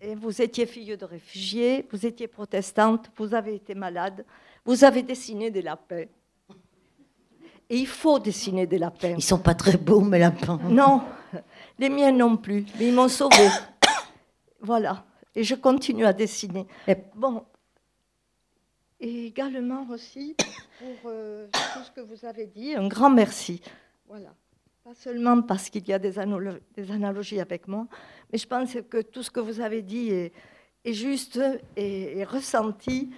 [0.00, 4.24] et vous étiez fille de réfugiés, vous étiez protestante, vous avez été malade,
[4.64, 6.04] vous avez dessiné des lapins.
[7.70, 9.14] Et il faut dessiner des lapins.
[9.16, 10.58] Ils sont pas très beaux, mes lapins.
[10.68, 11.02] Non,
[11.78, 13.48] les miens non plus, mais ils m'ont sauvé.
[14.60, 15.04] voilà.
[15.34, 16.66] Et je continue à dessiner.
[17.14, 17.44] Bon.
[19.00, 20.34] Et également aussi
[20.78, 23.60] pour euh, tout ce que vous avez dit, un grand merci.
[24.08, 24.34] Voilà.
[24.88, 27.86] Pas seulement parce qu'il y a des, analogies avec moi,
[28.32, 30.32] mais je pense que tout ce que vous avez dit est,
[30.94, 31.38] juste
[31.76, 33.10] et, ressenti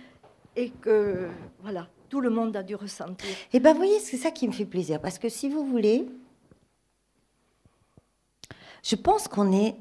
[0.56, 1.28] et que
[1.60, 3.30] voilà, tout le monde a dû ressentir.
[3.52, 6.08] Et eh vous voyez, c'est ça qui me fait plaisir, parce que si vous voulez,
[8.82, 9.76] je pense qu'on est.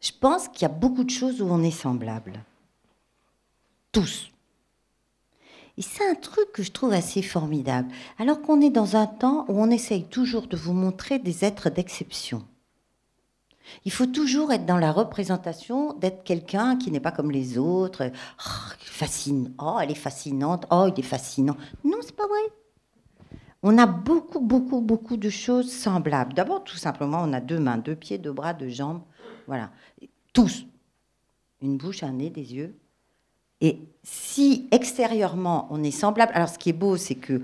[0.00, 2.34] Je pense qu'il y a beaucoup de choses où on est semblable.
[3.90, 4.30] Tous.
[5.76, 7.88] Et c'est un truc que je trouve assez formidable.
[8.18, 11.70] Alors qu'on est dans un temps où on essaye toujours de vous montrer des êtres
[11.70, 12.44] d'exception.
[13.84, 18.10] Il faut toujours être dans la représentation d'être quelqu'un qui n'est pas comme les autres.
[18.38, 19.52] Oh, fascine.
[19.58, 20.66] oh, elle est fascinante.
[20.70, 21.56] Oh, il est fascinant.
[21.82, 22.52] Non, c'est pas vrai.
[23.62, 26.34] On a beaucoup, beaucoup, beaucoup de choses semblables.
[26.34, 29.00] D'abord, tout simplement, on a deux mains, deux pieds, deux bras, deux jambes.
[29.46, 29.70] Voilà.
[30.34, 30.66] Tous.
[31.62, 32.76] Une bouche, un nez, des yeux.
[33.64, 37.40] Et si extérieurement on est semblable, alors ce qui est beau, c'est que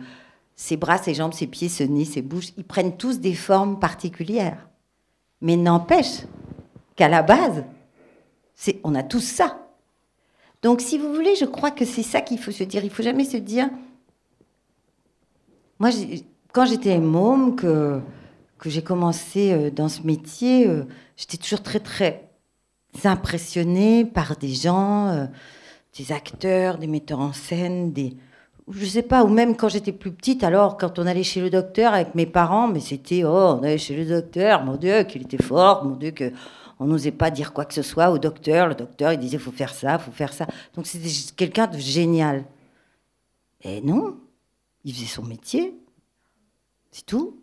[0.54, 3.80] ses bras, ses jambes, ses pieds, ce nez, ses bouches, ils prennent tous des formes
[3.80, 4.68] particulières.
[5.40, 6.26] Mais n'empêche
[6.94, 7.64] qu'à la base,
[8.84, 9.66] on a tous ça.
[10.60, 12.84] Donc, si vous voulez, je crois que c'est ça qu'il faut se dire.
[12.84, 13.70] Il faut jamais se dire.
[15.78, 15.88] Moi,
[16.52, 18.02] quand j'étais môme, que,
[18.66, 20.84] j'ai commencé euh, dans ce métier, euh,
[21.16, 22.28] j'étais toujours très, très
[23.04, 25.26] impressionnée par des gens.
[25.98, 28.16] Des acteurs, des metteurs en scène, des
[28.72, 31.50] je sais pas, ou même quand j'étais plus petite, alors quand on allait chez le
[31.50, 35.22] docteur avec mes parents, mais c'était oh, on allait chez le docteur, mon Dieu, qu'il
[35.22, 36.32] était fort, mon Dieu, que
[36.78, 38.66] on n'osait pas dire quoi que ce soit au docteur.
[38.68, 40.46] Le docteur, il disait faut faire ça, faut faire ça.
[40.74, 42.44] Donc c'était quelqu'un de génial.
[43.62, 44.16] Et non,
[44.84, 45.74] il faisait son métier,
[46.90, 47.39] c'est tout.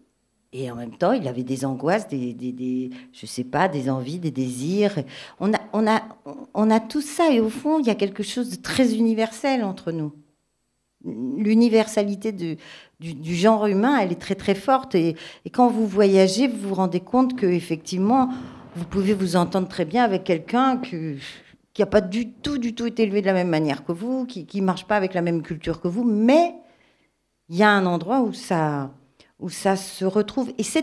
[0.60, 4.32] Et en même temps, il avait des angoisses, des, je sais pas, des envies, des
[4.32, 4.95] désirs.
[5.39, 6.01] On a, on a,
[6.55, 7.32] on a tout ça.
[7.32, 10.14] Et au fond, il y a quelque chose de très universel entre nous.
[11.05, 12.58] L'universalité du,
[12.99, 14.95] du, genre humain, elle est très très forte.
[14.95, 15.16] Et,
[15.51, 18.30] quand vous voyagez, vous vous rendez compte que effectivement,
[18.76, 21.20] vous pouvez vous entendre très bien avec quelqu'un qui
[21.78, 24.47] n'a pas du tout, du tout été élevé de la même manière que vous, qui
[24.60, 26.55] ne marche pas avec la même culture que vous, mais
[27.47, 28.89] il y a un endroit où ça,
[29.40, 30.52] où ça se retrouve.
[30.58, 30.82] Et, ça,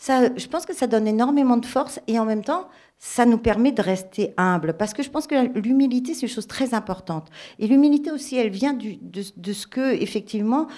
[0.00, 2.68] je pense que ça donne énormément de force et en même temps,
[2.98, 4.74] ça nous permet de rester humble.
[4.74, 7.28] Parce que je pense que l'humilité, c'est une chose très importante.
[7.58, 10.68] Et l'humilité aussi, elle vient de, ce que, effectivement,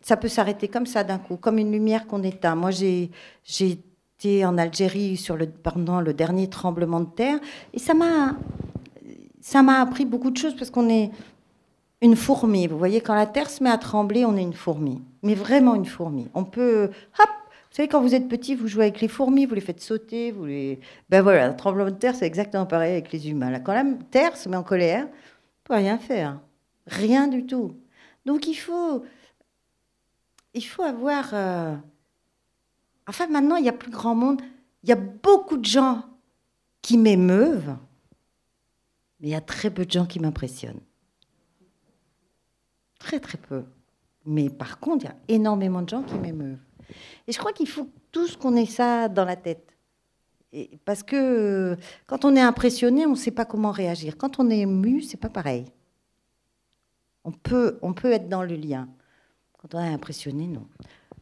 [0.00, 2.54] ça peut s'arrêter comme ça d'un coup, comme une lumière qu'on éteint.
[2.54, 3.10] Moi, j'ai
[4.18, 7.38] été en Algérie sur le, pendant le dernier tremblement de terre
[7.72, 8.36] et ça m'a
[9.40, 11.10] ça m'a appris beaucoup de choses parce qu'on est
[12.02, 12.66] une fourmi.
[12.66, 15.74] Vous voyez, quand la terre se met à trembler, on est une fourmi, mais vraiment
[15.74, 16.28] une fourmi.
[16.34, 17.28] On peut, hop,
[17.70, 20.32] vous savez, quand vous êtes petit, vous jouez avec les fourmis, vous les faites sauter,
[20.32, 20.80] vous les.
[21.08, 23.50] Ben voilà, un tremblement de terre, c'est exactement pareil avec les humains.
[23.50, 26.40] Là, quand la terre se met en colère, on peut rien faire,
[26.86, 27.76] rien du tout.
[28.26, 29.04] Donc il faut,
[30.52, 31.30] il faut avoir.
[31.32, 31.76] Euh,
[33.06, 34.42] enfin, maintenant, il y a plus grand monde.
[34.82, 36.02] Il y a beaucoup de gens
[36.82, 37.76] qui m'émeuvent,
[39.20, 40.80] mais il y a très peu de gens qui m'impressionnent.
[43.00, 43.64] Très, très peu.
[44.24, 46.58] Mais par contre, il y a énormément de gens qui m'émeuvent.
[47.26, 49.66] Et je crois qu'il faut tous qu'on ait ça dans la tête.
[50.52, 51.76] Et parce que euh,
[52.06, 54.16] quand on est impressionné, on ne sait pas comment réagir.
[54.16, 55.64] Quand on est ému, c'est pas pareil.
[57.24, 58.88] On peut, on peut être dans le lien.
[59.58, 60.66] Quand on est impressionné, non.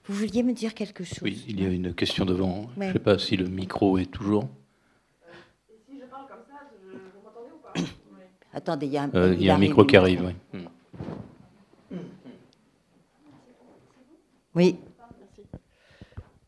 [0.05, 1.19] Vous vouliez me dire quelque chose?
[1.23, 2.69] Oui, il y a une question devant.
[2.79, 4.49] Je ne sais pas si le micro est toujours.
[5.87, 7.93] si je parle comme ça, vous m'entendez ou pas?
[8.57, 10.33] Attendez, il y a un, euh, il y a un micro qui arrive.
[10.55, 10.61] Oui.
[14.55, 14.79] Oui.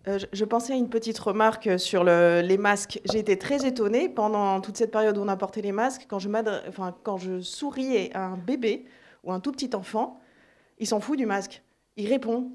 [0.09, 3.01] Euh, je, pensais à une petite remarque sur les masques.
[3.11, 6.19] J'ai été très étonnée pendant toute cette période où on a porté les masques, quand
[6.19, 6.29] je,
[7.03, 8.87] quand je souriais à un bébé
[9.25, 10.19] ou un tout petit enfant,
[10.79, 11.63] il s'en fout du masque.
[11.97, 12.51] Il répond.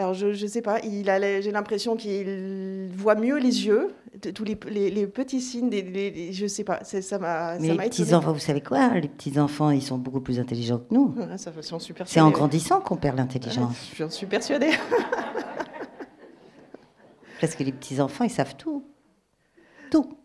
[0.00, 3.88] Alors, je ne sais pas, j'ai l'impression qu'il voit mieux les yeux,
[4.34, 8.38] tous les, petits signes, des, je ne sais pas, ça m'a Mais les petits-enfants, vous
[8.38, 11.14] savez quoi Les petits-enfants, ils sont beaucoup plus intelligents que nous.
[12.06, 13.76] C'est en grandissant qu'on perd l'intelligence.
[13.94, 14.70] J'en suis persuadée.
[17.42, 18.82] Parce que les petits-enfants, ils savent tout.
[19.90, 20.16] Tout.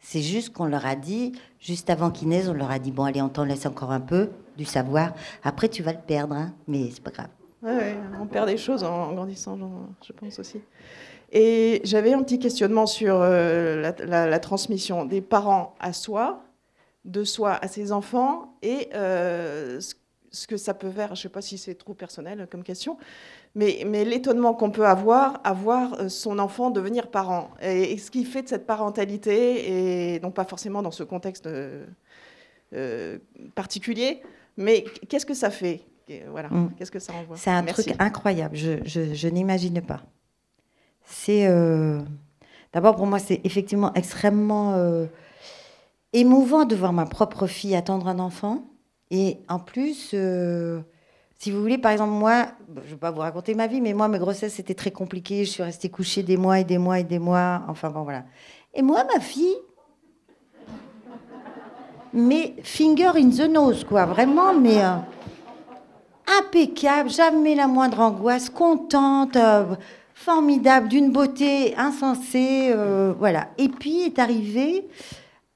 [0.00, 3.04] C'est juste qu'on leur a dit, juste avant qu'ils naissent, on leur a dit bon,
[3.04, 4.28] allez, on t'en laisse encore un peu
[4.58, 5.14] du savoir.
[5.44, 7.28] Après, tu vas le perdre, hein, mais c'est pas grave.
[7.64, 9.58] On perd des choses en grandissant,
[10.06, 10.60] je pense aussi.
[11.32, 16.44] Et j'avais un petit questionnement sur euh, la, transmission des parents à soi,
[17.06, 19.80] de soi à ses enfants, et euh,
[20.30, 22.98] ce que ça peut faire, je ne sais pas si c'est trop personnel comme question,
[23.54, 28.26] mais, l'étonnement qu'on peut avoir à voir euh, son enfant devenir parent, et, ce qui
[28.26, 31.48] fait de cette parentalité, et donc pas forcément dans ce contexte
[33.54, 34.22] particulier,
[34.58, 35.80] mais qu'est-ce que ça fait?
[36.30, 36.74] Voilà, mm.
[36.76, 40.00] qu'est-ce que ça envoie C'est un truc incroyable, je, je, je n'imagine pas.
[41.04, 42.00] C'est euh,
[42.72, 44.76] d'abord pour moi, c'est effectivement extrêmement
[46.12, 48.64] émouvant de voir ma propre fille attendre un enfant
[49.14, 50.80] et en plus, euh,
[51.36, 52.46] si vous voulez, par exemple, moi,
[52.76, 55.44] je ne vais pas vous raconter ma vie, mais moi, mes grossesses, c'était très compliqué.
[55.44, 57.62] Je suis restée couchée des mois et des mois et des mois.
[57.68, 58.24] Enfin, bon, voilà.
[58.72, 59.54] Et moi, ma fille,
[62.14, 64.06] mais finger in the nose, quoi.
[64.06, 64.94] Vraiment, mais euh,
[66.26, 69.74] impeccable, jamais la moindre angoisse, contente, euh,
[70.14, 72.74] formidable, d'une beauté insensée.
[73.18, 73.48] voilà.
[73.58, 74.86] Et puis est arrivé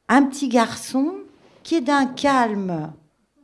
[0.09, 1.15] un petit garçon
[1.63, 2.93] qui est d'un calme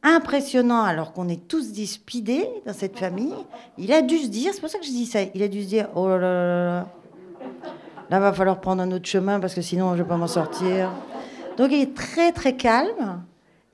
[0.02, 3.34] impressionnant alors qu'on est tous dispidés dans cette famille.
[3.78, 5.62] Il a dû se dire, c'est pour ça que je dis ça, il a dû
[5.62, 6.86] se dire, oh là là là là,
[8.10, 10.26] là va falloir prendre un autre chemin parce que sinon je ne vais pas m'en
[10.26, 10.90] sortir.
[11.56, 13.22] Donc il est très très calme,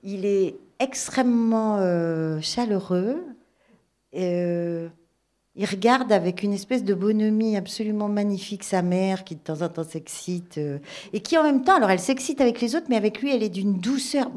[0.03, 3.25] il est extrêmement euh, chaleureux.
[4.15, 4.89] Euh,
[5.55, 9.69] il regarde avec une espèce de bonhomie absolument magnifique sa mère qui de temps en
[9.69, 10.79] temps s'excite euh,
[11.13, 13.43] et qui en même temps, alors elle s'excite avec les autres, mais avec lui elle
[13.43, 14.31] est d'une douceur.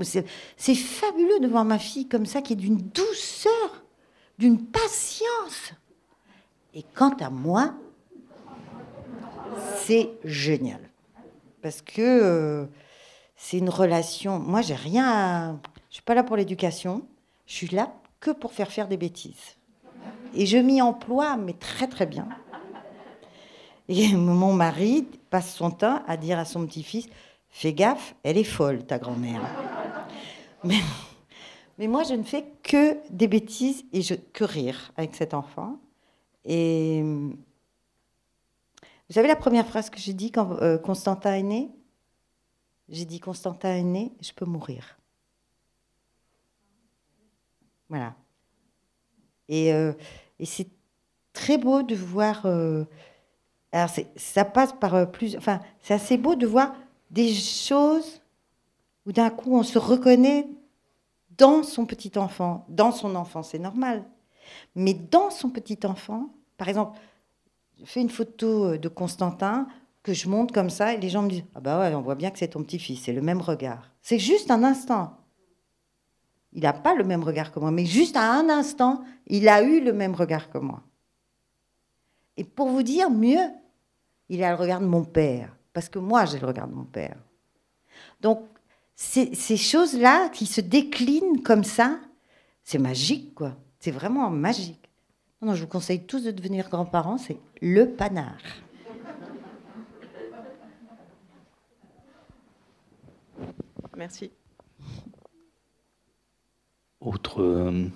[0.57, 3.83] C'est fabuleux de voir ma fille comme ça qui est d'une douceur,
[4.39, 5.73] d'une patience.
[6.73, 7.75] Et quant à moi,
[9.85, 10.91] c'est génial
[11.61, 12.65] parce que euh,
[13.35, 14.39] c'est une relation.
[14.39, 15.07] Moi, j'ai rien.
[15.07, 15.55] À...
[15.89, 17.03] Je suis pas là pour l'éducation.
[17.45, 19.57] Je suis là que pour faire faire des bêtises.
[20.33, 22.27] Et je m'y emploie, mais très très bien.
[23.87, 27.07] Et mon mari passe son temps à dire à son petit-fils
[27.49, 29.41] Fais gaffe, elle est folle, ta grand-mère.
[30.63, 34.01] Mais, moi, je ne fais que des bêtises et
[34.31, 35.77] que rire avec cet enfant.
[36.45, 37.35] Et vous
[39.13, 41.69] savez la première phrase que j'ai dit quand euh, Constantin est né?
[42.87, 44.97] J'ai dit Constantin est né, je peux mourir.
[47.89, 48.15] Voilà.
[49.49, 49.91] Et, euh,
[50.41, 50.67] et c'est
[51.31, 52.45] très beau de voir.
[52.45, 52.83] Euh,
[53.71, 55.37] alors, ça passe par euh, plus.
[55.37, 56.73] Enfin, c'est assez beau de voir
[57.11, 58.21] des choses
[59.05, 60.47] où d'un coup on se reconnaît
[61.37, 64.03] dans son petit enfant, dans son enfant, c'est normal.
[64.75, 66.99] Mais dans son petit enfant, par exemple,
[67.79, 69.67] je fais une photo de Constantin
[70.03, 72.15] que je monte comme ça et les gens me disent Ah bah ouais, on voit
[72.15, 73.91] bien que c'est ton petit-fils, c'est le même regard.
[74.01, 75.17] C'est juste un instant.
[76.53, 79.61] Il n'a pas le même regard que moi, mais juste à un instant, il a
[79.63, 80.81] eu le même regard que moi.
[82.37, 83.49] Et pour vous dire mieux,
[84.29, 86.85] il a le regard de mon père, parce que moi j'ai le regard de mon
[86.85, 87.17] père.
[88.19, 88.41] Donc
[88.95, 91.99] ces, choses-là qui se déclinent comme ça,
[92.63, 93.55] c'est magique, quoi.
[93.79, 94.89] C'est vraiment magique.
[95.41, 98.37] Non, non, je vous conseille tous de devenir grands-parents, c'est le panard.
[103.97, 104.31] Merci.
[107.01, 107.41] Autre.
[107.41, 107.87] euh,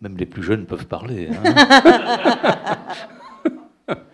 [0.00, 1.28] Même les plus jeunes peuvent parler.
[1.28, 2.96] hein.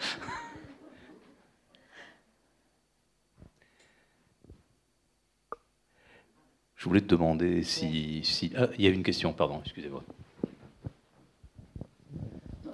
[6.76, 8.20] Je voulais te demander si.
[8.24, 8.52] si...
[8.56, 10.02] Ah, il y a une question, pardon, excusez-moi.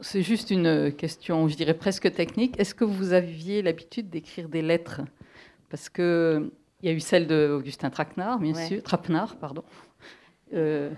[0.00, 2.58] C'est juste une question, je dirais presque technique.
[2.58, 5.02] Est-ce que vous aviez l'habitude d'écrire des lettres?
[5.70, 6.50] Parce que
[6.82, 8.66] il y a eu celle d'Augustin Traquenard, bien Ouais.
[8.66, 9.62] sûr, Trapenard, pardon.
[10.54, 10.90] Euh,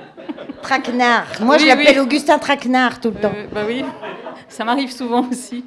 [0.62, 1.26] Traquenard.
[1.42, 2.00] Moi, je l'appelle oui.
[2.00, 3.32] Augustin Traquenard tout le temps.
[3.34, 3.84] euh, bah oui,
[4.48, 5.64] ça m'arrive souvent aussi.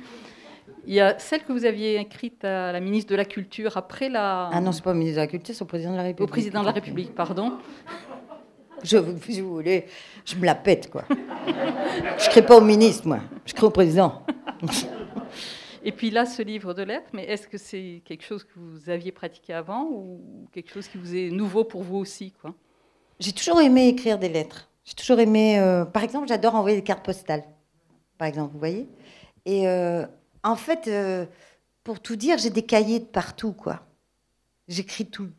[0.88, 4.10] Il y a celle que vous aviez écrite à la ministre de la Culture après
[4.10, 4.50] la.
[4.52, 6.28] Ah non, c'est pas au ministre de la Culture, c'est au président de la République.
[6.30, 7.54] au président de la République, pardon.
[8.84, 8.98] Je,
[9.30, 9.86] si vous voulez,
[10.26, 11.04] je me la pète, quoi.
[12.18, 13.20] je crée pas au ministre, moi.
[13.46, 14.24] Je crée au président.
[15.84, 18.90] Et puis là, ce livre de lettres, mais est-ce que c'est quelque chose que vous
[18.90, 22.54] aviez pratiqué avant ou quelque chose qui vous est nouveau pour vous aussi quoi?
[23.20, 24.70] J'ai toujours aimé écrire des lettres.
[24.84, 25.60] J'ai toujours aimé.
[25.60, 27.44] euh, par exemple, j'adore envoyer des cartes postales.
[28.18, 28.88] Par exemple, vous voyez?
[29.46, 30.06] Et euh,
[30.44, 31.26] en fait, euh,
[31.84, 33.82] pour tout dire, j'ai des cahiers de partout, quoi.
[34.68, 35.30] J'écris tout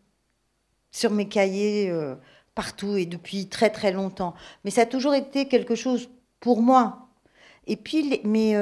[0.91, 1.91] sur mes cahiers
[2.55, 4.35] partout et depuis très très longtemps.
[4.65, 7.09] Mais ça a toujours été quelque chose pour moi.
[7.67, 8.55] Et puis, mais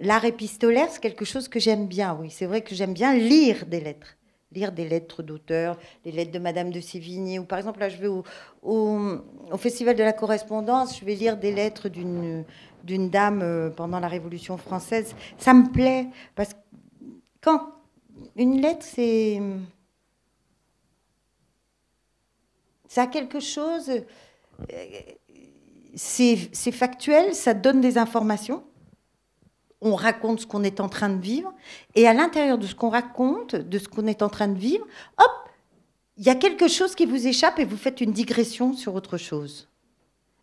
[0.00, 2.16] l'art épistolaire, c'est quelque chose que j'aime bien.
[2.20, 4.14] Oui, c'est vrai que j'aime bien lire des lettres
[4.52, 7.98] lire des lettres d'auteurs, les lettres de Madame de Sévigné, ou par exemple, là, je
[7.98, 8.24] vais au,
[8.62, 12.44] au- Festival de la correspondance, je vais lire des lettres d'une
[12.82, 15.14] d'une dame euh, pendant la Révolution française.
[15.36, 16.58] Ça me plaît, parce que
[17.42, 17.60] quand
[18.36, 19.40] une lettre, c'est...
[22.88, 23.90] Ça a quelque chose...
[23.90, 24.04] euh,
[25.98, 28.62] C'est factuel, ça donne des informations
[29.80, 31.52] on raconte ce qu'on est en train de vivre,
[31.94, 34.84] et à l'intérieur de ce qu'on raconte, de ce qu'on est en train de vivre,
[35.18, 35.30] hop,
[36.16, 39.16] il y a quelque chose qui vous échappe et vous faites une digression sur autre
[39.18, 39.68] chose.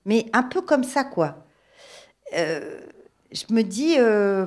[0.06, 1.46] Mais un peu comme ça, quoi.
[2.38, 2.80] Euh,
[3.32, 4.46] je me dis, euh,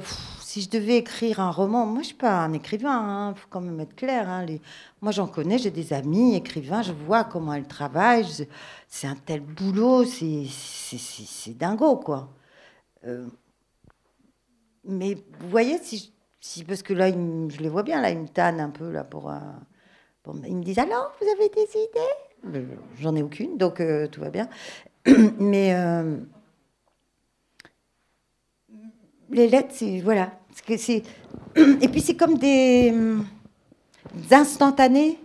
[0.58, 3.60] si je devais écrire un roman, moi je suis pas un écrivain, il faut quand
[3.60, 4.28] même être clair.
[4.28, 4.60] hein, les-
[5.00, 8.26] moi j'en connais, j'ai des amis écrivains, je vois comment elles travaillent,
[8.88, 12.30] c'est un tel boulot, c'est c'est- c'est- dingo, quoi.
[13.06, 13.28] Euh,
[14.84, 18.10] mais vous voyez, si, je- si parce que là, me- je les vois bien, là,
[18.10, 19.30] ils me tannent un peu, là, pour...
[19.30, 19.38] euh,
[20.46, 22.68] ils me disent, alors, vous avez des idées?
[23.00, 24.48] J'en ai aucune, donc euh, tout va bien.
[25.38, 25.74] Mais
[29.30, 30.00] les lettres, c'est...
[30.00, 30.37] Voilà.
[31.80, 33.26] Et puis, c'est comme des, hum,
[34.14, 35.18] des instantanés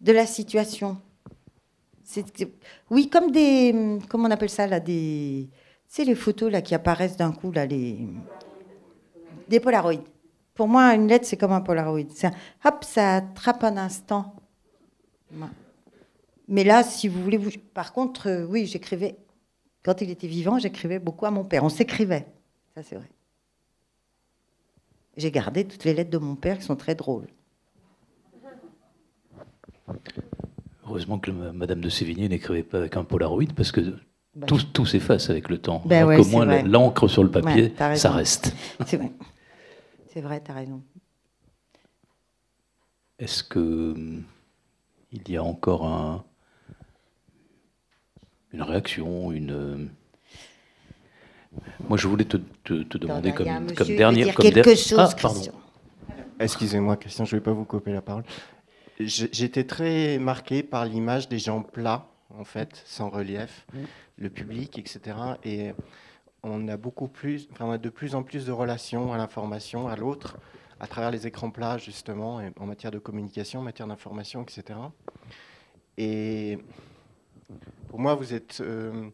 [0.00, 0.98] de la situation.
[2.90, 3.72] Oui, comme des...
[3.74, 5.48] hum, Comment on appelle ça, là Des...
[5.86, 7.98] C'est les photos, là, qui apparaissent d'un coup, là, les...
[9.48, 10.00] Des polaroïds.
[10.54, 12.00] Pour moi, une lettre, c'est comme un polaroid.
[12.64, 14.34] Hop, ça attrape un instant.
[16.48, 17.38] Mais là, si vous voulez,
[17.72, 19.16] par contre, euh, oui, j'écrivais.
[19.82, 21.64] Quand il était vivant, j'écrivais beaucoup à mon père.
[21.64, 22.26] On s'écrivait.
[22.74, 23.08] Ça, c'est vrai.
[25.16, 27.26] J'ai gardé toutes les lettres de mon père qui sont très drôles.
[30.86, 33.96] Heureusement que Madame de Sévigné n'écrivait pas avec un Polaroid parce que
[34.34, 35.82] Bah, tout, tout s'efface avec le temps.
[35.86, 38.54] Ben ouais, qu'au c'est moins, l'encre sur le papier, ça reste.
[38.86, 39.12] C'est vrai.
[40.08, 40.82] C'est vrai, t'as raison.
[43.18, 44.24] Est-ce que hum,
[45.12, 46.24] il y a encore un,
[48.52, 49.90] une réaction, une
[51.88, 54.26] moi, je voulais te, te- te demander comme, comme qui veut dernière.
[54.26, 55.34] dire comme quelque der- chose, Ah, pardon.
[55.40, 55.54] Christian.
[56.40, 58.24] Excusez-moi, Christian, je ne vais pas vous couper la parole.
[59.00, 62.06] J'étais très marqué par l'image des gens plats,
[62.38, 63.66] en fait, sans relief,
[64.18, 65.16] le public, etc.
[65.44, 65.72] Et
[66.42, 69.88] on a beaucoup plus, enfin, on a de plus en plus de relations à l'information,
[69.88, 70.36] à l'autre,
[70.80, 74.78] à travers les écrans plats, justement, et en matière de communication, en matière d'information, etc.
[75.98, 76.58] Et
[77.88, 79.08] pour moi, vous êtes euh,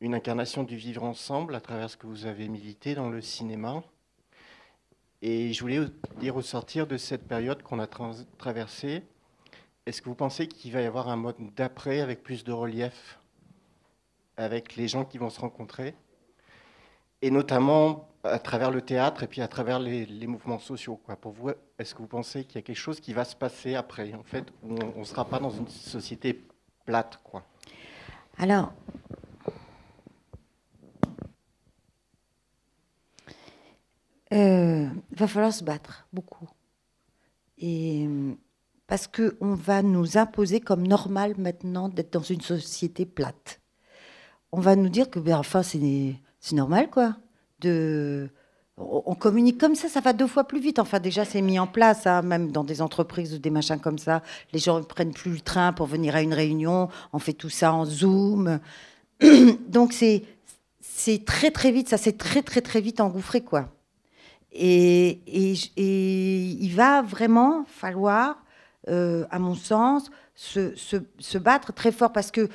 [0.00, 3.82] une incarnation du vivre ensemble à travers ce que vous avez milité dans le cinéma.
[5.22, 5.80] Et je voulais
[6.20, 7.88] dire au sortir de cette période qu'on a
[8.38, 9.02] traversée,
[9.86, 13.18] est-ce que vous pensez qu'il va y avoir un mode d'après avec plus de relief
[14.36, 15.94] avec les gens qui vont se rencontrer?
[17.20, 21.00] Et notamment à travers le théâtre et puis à travers les, mouvements sociaux.
[21.20, 23.74] Pour vous, est-ce que vous pensez qu'il y a quelque chose qui va se passer
[23.74, 26.46] après, en fait, où on ne sera pas dans une société
[26.84, 27.44] plate quoi?
[28.38, 28.72] Alors,
[34.30, 36.48] Il va falloir se battre beaucoup.
[37.58, 38.06] Et
[38.88, 43.60] parce qu'on va nous imposer comme normal maintenant d'être dans une société plate.
[44.50, 46.16] On va nous dire que, ben, enfin, c'est
[46.52, 47.16] normal, quoi.
[47.60, 48.30] De,
[48.78, 50.78] on communique comme ça, ça va deux fois plus vite.
[50.78, 53.98] Enfin, déjà, c'est mis en place, hein, même dans des entreprises ou des machins comme
[53.98, 54.22] ça.
[54.54, 56.88] Les gens ne prennent plus le train pour venir à une réunion.
[57.12, 58.58] On fait tout ça en Zoom.
[59.68, 60.22] Donc, c'est
[60.80, 61.90] c'est très, très vite.
[61.90, 63.68] Ça s'est très, très, très vite engouffré, quoi.
[64.52, 65.20] Et,
[65.76, 68.42] il va vraiment falloir
[68.88, 72.48] euh, à mon sens, se, se, battre très fort parce que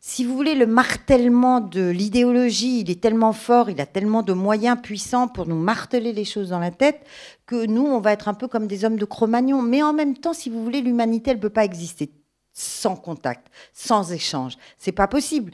[0.00, 4.32] si vous voulez, le martèlement de l'idéologie, il est tellement fort, il a tellement de
[4.32, 7.04] moyens puissants pour nous marteler les choses dans la tête
[7.44, 9.62] que nous, on va être un peu comme des hommes de Cro-Magnon.
[9.62, 12.10] Mais en même temps, si vous voulez, l'humanité, elle ne peut pas exister
[12.58, 14.56] sans contact, sans échange.
[14.78, 15.52] C'est pas possible.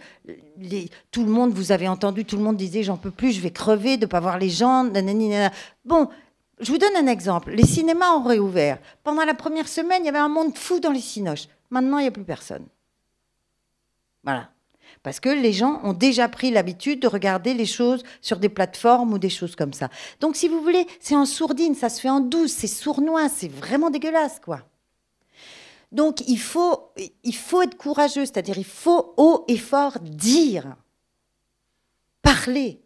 [1.10, 3.50] Tout le monde, vous avez entendu, tout le monde disait j'en peux plus, je vais
[3.50, 4.88] crever de pas voir les gens.
[5.84, 6.08] Bon,
[6.60, 7.50] je vous donne un exemple.
[7.50, 8.78] Les cinémas ont réouvert.
[9.02, 11.48] Pendant la première semaine, il y avait un monde fou dans les cinoches.
[11.70, 12.66] Maintenant, il n'y a plus personne.
[14.22, 14.50] Voilà.
[15.02, 19.12] Parce que les gens ont déjà pris l'habitude de regarder les choses sur des plateformes
[19.12, 19.88] ou des choses comme ça.
[20.20, 23.48] Donc, si vous voulez, c'est en sourdine, ça se fait en douce, c'est sournois, c'est
[23.48, 24.60] vraiment dégueulasse, quoi.
[25.92, 30.74] Donc, il faut, il faut être courageux, c'est-à-dire il faut haut et fort dire,
[32.22, 32.80] parler.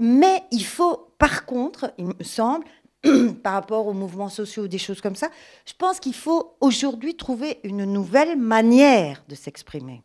[0.00, 2.64] Mais il faut, par contre, il me semble,
[3.42, 5.28] par rapport aux mouvements sociaux des choses comme ça,
[5.66, 10.02] je pense qu'il faut aujourd'hui trouver une nouvelle manière de s'exprimer.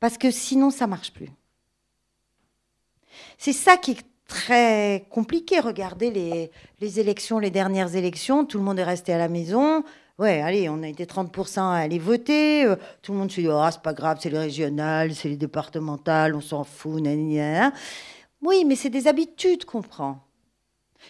[0.00, 1.30] Parce que sinon, ça marche plus.
[3.38, 5.60] C'est ça qui est très compliqué.
[5.60, 9.84] Regardez les, les, élections, les dernières élections, tout le monde est resté à la maison.
[10.18, 12.64] Ouais, allez, on a été 30% à aller voter.
[12.64, 15.36] Euh, tout le monde se dit, oh, c'est pas grave, c'est les régionales, c'est les
[15.36, 17.02] départementales, on s'en fout.
[18.42, 20.26] Oui, mais c'est des habitudes qu'on prend.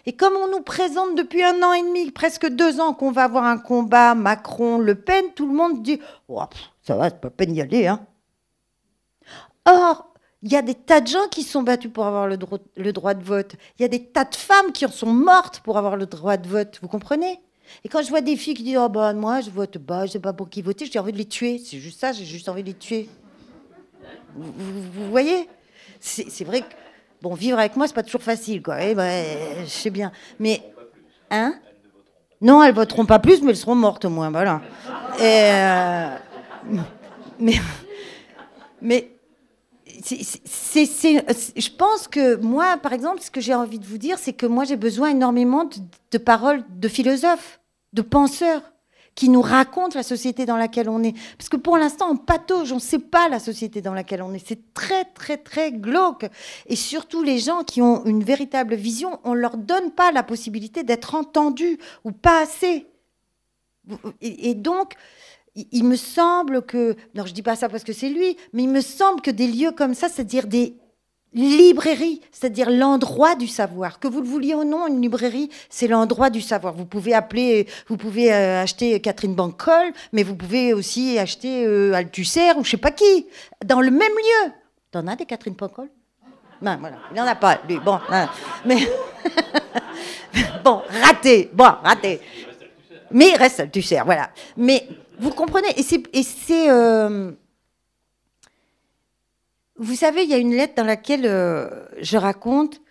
[0.04, 3.24] Et comme on nous présente depuis un an et demi, presque deux ans, qu'on va
[3.24, 6.42] avoir un combat Macron-Le Pen, tout le monde dit oh,
[6.82, 7.86] Ça va, c'est pas peine d'y aller.
[7.86, 8.04] Hein.
[9.66, 13.14] Or, il y a des tas de gens qui sont battus pour avoir le, droit
[13.14, 13.56] de vote.
[13.78, 16.36] Il y a des tas de femmes qui en sont mortes pour avoir le droit
[16.36, 16.78] de vote.
[16.82, 17.40] Vous comprenez?
[17.84, 20.12] Et quand je vois des filles qui disent Oh, bah, moi, je vote pas, je
[20.12, 21.58] sais pas pour qui voter, j'ai envie de les tuer.
[21.58, 23.08] C'est juste ça, j'ai juste envie de les tuer.
[24.34, 25.48] vous voyez?
[26.00, 26.74] C'est vrai que
[27.22, 28.82] Bon, vivre avec moi, c'est pas toujours facile, quoi.
[28.82, 30.12] Eh ben, je sais bien.
[30.38, 30.62] Mais,
[31.30, 31.54] hein?
[32.40, 34.60] Non, elles voteront pas plus, mais elles seront mortes au moins, voilà.
[35.20, 36.16] Euh,
[37.40, 37.54] mais,
[38.82, 39.10] mais
[40.14, 44.46] je pense que moi, par exemple, ce que j'ai envie de vous dire, c'est que
[44.46, 45.68] moi, j'ai besoin énormément
[46.12, 47.60] de, paroles de philosophes,
[47.92, 48.62] de penseurs
[49.14, 51.14] qui nous raconte la société dans laquelle on est.
[51.38, 54.34] Parce que pour l'instant, on patauge, on ne sait pas la société dans laquelle on
[54.34, 54.46] est.
[54.46, 56.26] C'est très, très, très glauque.
[56.66, 60.22] Et surtout, les gens qui ont une véritable vision, on ne leur donne pas la
[60.22, 62.86] possibilité d'être entendus ou pas assez.
[64.20, 64.94] Et, donc,
[65.56, 68.68] il me semble que, non, je dis pas ça parce que c'est lui, mais il
[68.68, 70.76] me semble que des lieux comme ça, c'est-à-dire des
[71.36, 74.00] librairie, c'est-à-dire l'endroit du savoir.
[74.00, 76.74] Que vous le vouliez ou non, une librairie, c'est l'endroit du savoir.
[76.74, 81.92] Vous pouvez appeler, vous pouvez euh, acheter Catherine Bancol, mais vous pouvez aussi acheter euh,
[81.92, 83.26] Althusser ou je sais pas qui,
[83.64, 84.52] dans le même lieu.
[84.90, 85.88] T'en as des Catherine Bancol?
[86.62, 87.78] Ben voilà, il n'en a pas, lui.
[87.80, 88.30] Bon, hein.
[88.64, 88.78] mais
[90.64, 92.20] bon, raté, bon, raté.
[93.16, 94.30] Mais il reste Althusser, voilà.
[94.58, 94.86] Mais
[95.18, 97.32] vous comprenez, et c'est euh,
[99.78, 102.82] vous savez, il y a une lettre dans laquelle euh, je raconte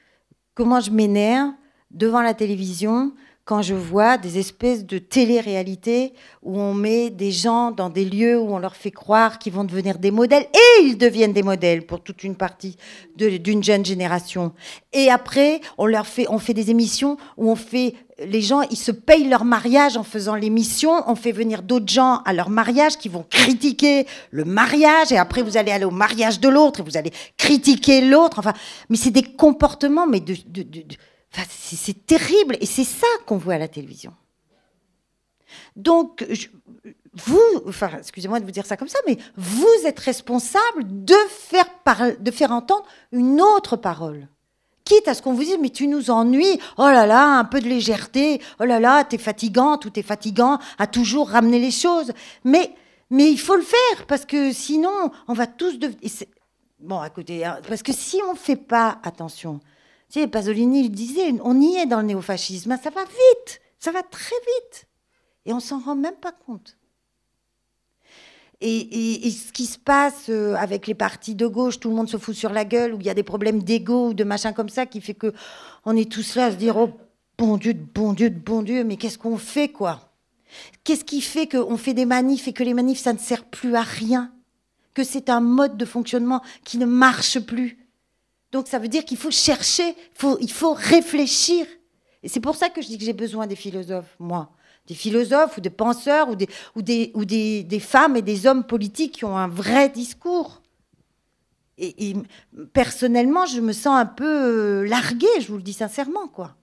[0.56, 1.52] comment je m'énerve
[1.92, 3.14] devant la télévision
[3.46, 8.40] quand je vois des espèces de télé-réalités où on met des gens dans des lieux
[8.40, 11.86] où on leur fait croire qu'ils vont devenir des modèles, et ils deviennent des modèles
[11.86, 12.76] pour toute une partie
[13.16, 14.52] d'une jeune génération.
[14.94, 18.78] Et après, on leur fait, on fait des émissions où on fait, les gens, ils
[18.78, 22.98] se payent leur mariage en faisant l'émission, on fait venir d'autres gens à leur mariage
[22.98, 26.84] qui vont critiquer le mariage, et après vous allez aller au mariage de l'autre, et
[26.84, 28.54] vous allez critiquer l'autre, enfin,
[28.90, 30.96] mais c'est des comportements, mais de, de, de
[31.50, 34.14] c'est terrible et c'est ça qu'on voit à la télévision.
[35.76, 36.26] Donc,
[37.14, 41.66] vous, enfin, excusez-moi de vous dire ça comme ça, mais vous êtes responsable de faire,
[42.20, 44.28] de faire entendre une autre parole.
[44.84, 47.60] Quitte à ce qu'on vous dise, mais tu nous ennuies, oh là là, un peu
[47.60, 52.12] de légèreté, oh là là, t'es fatigante ou t'es fatigant à toujours ramener les choses.
[52.44, 52.76] Mais,
[53.10, 56.00] mais il faut le faire, parce que sinon, on va tous devenir.
[56.80, 59.60] Bon, côté, hein, parce que si on ne fait pas attention,
[60.12, 64.04] tu Pasolini il disait, on y est dans le néofascisme, ça va vite, ça va
[64.04, 64.88] très vite.
[65.46, 66.78] Et on s'en rend même pas compte.
[68.62, 72.18] Et, ce qui se passe euh, avec les partis de gauche, tout le monde se
[72.18, 74.70] fout sur la gueule, où il y a des problèmes d'ego ou de machin comme
[74.70, 75.34] ça, qui fait que
[75.84, 76.90] on est tous là à se dire, oh,
[77.38, 80.14] bon Dieu, bon Dieu, bon Dieu, mais qu'est-ce qu'on fait, quoi?
[80.84, 83.76] Qu'est-ce qui fait qu'on fait des manifs et que les manifs, ça ne sert plus
[83.76, 84.32] à rien?
[84.94, 87.85] Que c'est un mode de fonctionnement qui ne marche plus?
[88.56, 89.98] Donc ça veut dire qu'il faut chercher,
[90.40, 91.66] il faut réfléchir.
[92.24, 94.50] Et c'est pour ça que je dis que j'ai besoin des philosophes, moi.
[94.88, 98.48] Des philosophes ou des penseurs ou des, ou des, ou des, des femmes et des
[98.48, 100.62] hommes politiques qui ont un vrai discours.
[101.78, 102.16] Et,
[102.72, 106.56] personnellement, je me sens un peu euh, larguée, je vous le dis sincèrement, quoi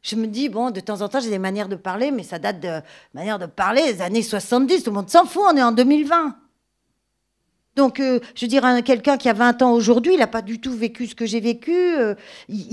[0.00, 2.38] je me dis, bon, de temps en temps, j'ai des manières de parler, mais ça
[2.38, 2.80] date de
[3.12, 4.84] manière de parler des années 70.
[4.84, 6.36] Tout le monde s'en fout, on est en 2020.
[7.78, 10.60] Donc, euh, je veux dire, quelqu'un qui a 20 ans aujourd'hui, il n'a pas du
[10.60, 11.72] tout vécu ce que j'ai vécu.
[11.72, 12.16] Euh,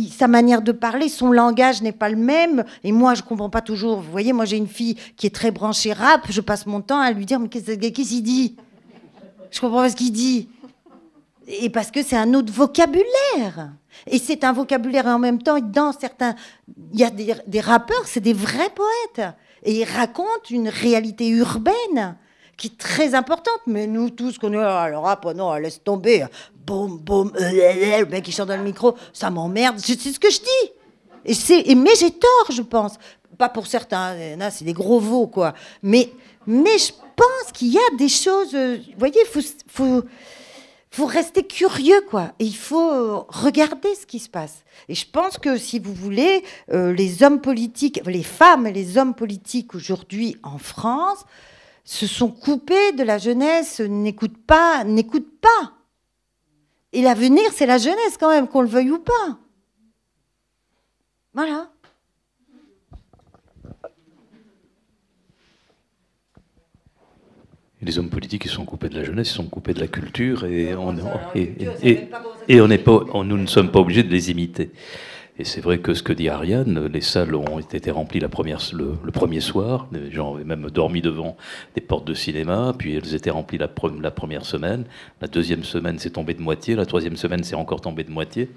[0.09, 2.65] sa manière de parler, son langage n'est pas le même.
[2.83, 4.01] Et moi, je ne comprends pas toujours.
[4.01, 6.21] Vous voyez, moi, j'ai une fille qui est très branchée rap.
[6.27, 8.55] Je passe mon temps à lui dire, mais qu'est-ce qu'il dit?
[9.51, 10.49] Je comprends pas ce qu'il dit.
[11.47, 13.73] Et parce que c'est un autre vocabulaire.
[14.07, 16.33] Et c'est un vocabulaire en même temps, dans certains,
[16.93, 19.35] il y a des, rappeurs, c'est des vrais poètes.
[19.61, 22.15] Et ils racontent une réalité urbaine
[22.57, 23.59] qui est très importante.
[23.67, 26.25] Mais nous tous, qu'on est ah, le rap, oh non, laisse tomber.
[26.65, 29.77] Boum, boum, euh, le mec qui chante dans le micro, ça m'emmerde.
[29.79, 31.65] C'est ce que je dis.
[31.69, 32.97] Et mais j'ai tort, je pense.
[33.37, 34.15] Pas pour certains,
[34.51, 35.53] c'est des gros veaux, quoi.
[35.83, 36.09] Mais,
[36.47, 38.53] mais je pense qu'il y a des choses.
[38.53, 40.03] Euh, vous voyez, il faut, faut
[40.95, 42.31] faut rester curieux, quoi.
[42.39, 44.63] Et il faut euh, regarder ce qui se passe.
[44.87, 46.41] Et je pense que si vous voulez,
[46.71, 51.25] euh, les hommes politiques, les femmes et les hommes politiques aujourd'hui en France
[51.85, 55.73] se sont coupés de la jeunesse, n'écoutent pas, n'écoutent pas.
[56.91, 59.39] Et l'avenir, c'est la jeunesse quand même, qu'on le veuille ou pas.
[61.33, 61.69] Voilà.
[67.85, 70.43] les hommes politiques ils sont coupés de la jeunesse, ils sont coupés de la culture
[70.45, 70.95] et, on,
[71.35, 74.71] et, on n'est pas, nous ne sommes pas obligés de les imiter.
[75.37, 78.59] Et c'est vrai que ce que dit Ariane, les salles ont été remplies la première,
[78.73, 81.35] le, premier soir, les gens avaient même dormi devant
[81.75, 83.69] des portes de cinéma, puis elles étaient remplies la,
[84.01, 84.85] la première semaine,
[85.21, 88.49] la deuxième semaine c'est tombé de moitié, la troisième semaine c'est encore tombé de moitié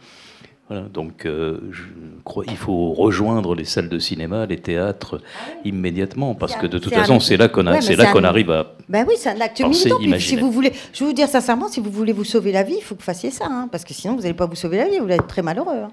[0.93, 1.83] donc, euh, je
[2.25, 5.21] crois il faut rejoindre les salles de cinéma, les théâtres
[5.65, 8.75] immédiatement, parce que de toute façon, c'est là qu'on c'est là qu'on arrive à.
[8.89, 10.19] Ben oui, c'est un acte militant.
[10.19, 12.77] si vous voulez, je vais vous dire sincèrement, si vous voulez vous sauver la vie,
[12.77, 14.77] il faut que vous fassiez ça, hein, parce que sinon, vous n'allez pas vous sauver
[14.77, 15.85] la vie, vous allez être très malheureux.
[15.85, 15.91] Hein.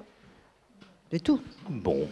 [1.12, 1.40] C'est tout.
[1.70, 2.08] Bon.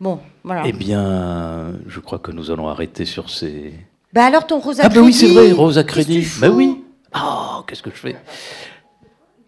[0.00, 0.62] Bon, voilà.
[0.66, 3.74] Eh bien, je crois que nous allons arrêter sur ces.
[4.14, 6.26] Ben alors ton Rosa Ah ben oui, c'est vrai, Rosa Crédit.
[6.40, 6.82] Ben oui.
[7.14, 8.16] Oh, qu'est-ce que je fais?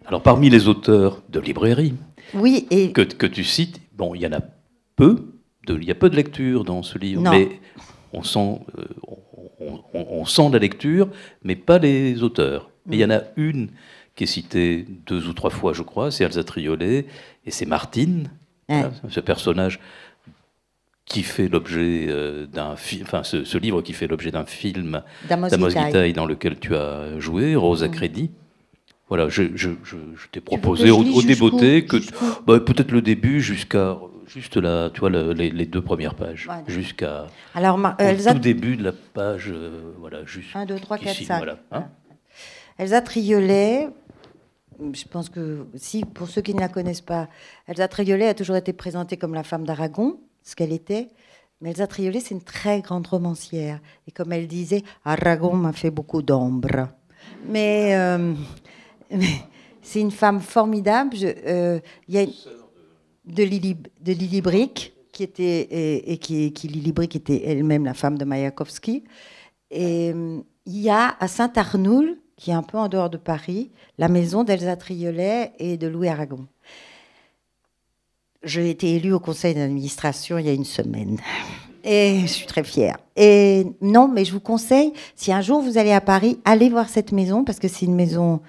[0.06, 1.94] Alors, parmi les auteurs de librairie,
[2.34, 2.92] oui, et...
[2.92, 4.40] que, que tu cites, bon, il y en a
[4.96, 5.24] peu,
[5.66, 7.60] de, il y a peu de lecture dans ce livre, mais
[8.12, 8.84] on sent, euh,
[9.94, 11.08] on, sent la lecture,
[11.44, 12.70] mais pas les auteurs.
[12.86, 13.68] Mais il y en a une
[14.16, 17.06] qui est citée deux ou trois fois, je crois, c'est Elsa Triolet,
[17.46, 18.28] et c'est Martine,
[19.08, 19.80] ce personnage
[21.04, 25.48] qui fait l'objet euh, d'un film, enfin ce, livre qui fait l'objet d'un film d'Amos
[25.68, 27.88] Vitae dans lequel tu as joué, Rosa.
[27.88, 28.30] Crédit.
[29.08, 29.44] Voilà, je,
[30.30, 31.98] t'ai proposé au, au débeauté que
[32.46, 37.78] bah, peut-être le début jusqu'à juste là, tu vois, les, deux premières pages, jusqu'à Alors,
[37.98, 41.36] tout début de la page, euh, voilà, juste 1, 2, 3, 4, 5.
[41.36, 41.84] Voilà, hein.
[42.78, 43.88] Elsa Triolet,
[44.92, 47.28] je pense que si, pour ceux qui ne la connaissent pas,
[47.66, 51.08] Elsa Triolet a toujours été présentée comme la femme d'Aragon, ce qu'elle était.
[51.60, 53.80] Mais Elsa Triolet, c'est une très grande romancière.
[54.06, 56.88] Et comme elle disait, Aragon m'a fait beaucoup d'ombre.
[57.48, 58.34] Mais euh,
[59.82, 61.16] c'est une femme formidable.
[61.22, 62.26] Euh, il y a
[63.24, 65.68] de Lily, de Lily Brick, qui était
[66.10, 69.04] et, qui, Lily Brick était elle-même la femme de Mayakovsky.
[69.70, 73.70] Et euh, il y a à Saint-Arnoul, qui est un peu en dehors de Paris,
[73.98, 76.48] la maison d'Elsa Triolet et de Louis Aragon.
[78.42, 81.20] J'ai été élue au conseil d'administration il y a une semaine.
[81.84, 82.98] Et je suis très fière.
[83.14, 86.88] Et non, mais je vous conseille, si un jour vous allez à Paris, allez voir
[86.88, 88.40] cette maison, parce que c'est une maison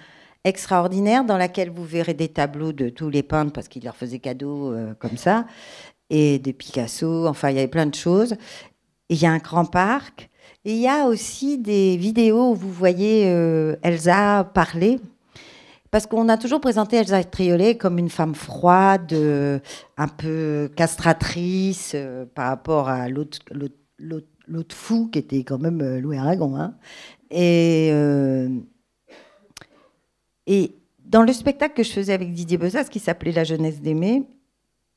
[0.43, 4.17] extraordinaire dans laquelle vous verrez des tableaux de tous les peintres parce qu'ils leur faisaient
[4.17, 5.45] cadeau euh, comme ça,
[6.09, 8.37] et des Picasso, enfin il y avait plein de choses.
[9.09, 10.31] il y a un grand parc,
[10.65, 14.99] et il y a aussi des vidéos où vous voyez euh, Elsa parler.
[15.91, 19.59] Parce qu'on a toujours présenté Elsa Triolet comme une femme froide, euh,
[19.97, 21.95] un peu castratrice
[22.33, 23.39] par rapport à l'autre
[24.75, 26.55] fou qui était quand même Louis Aragon.
[26.55, 26.75] Hein.
[27.29, 27.91] Et
[30.47, 30.75] et
[31.05, 34.23] dans le spectacle que je faisais avec Didier Bezas, qui s'appelait La jeunesse d'aimer,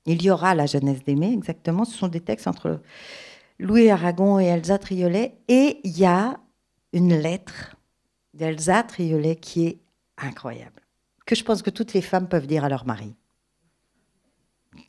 [0.06, 1.84] il y aura La jeunesse d'aimer, exactement.
[1.84, 2.80] Ce sont des textes entre
[3.59, 5.39] Louis Aragon et Elsa Triolet.
[5.49, 6.39] Et il y a
[6.93, 7.77] une lettre
[8.35, 9.78] d'Elsa Triolet qui est
[10.19, 10.83] incroyable,
[11.24, 13.15] que je pense que toutes les femmes peuvent dire à leur mari.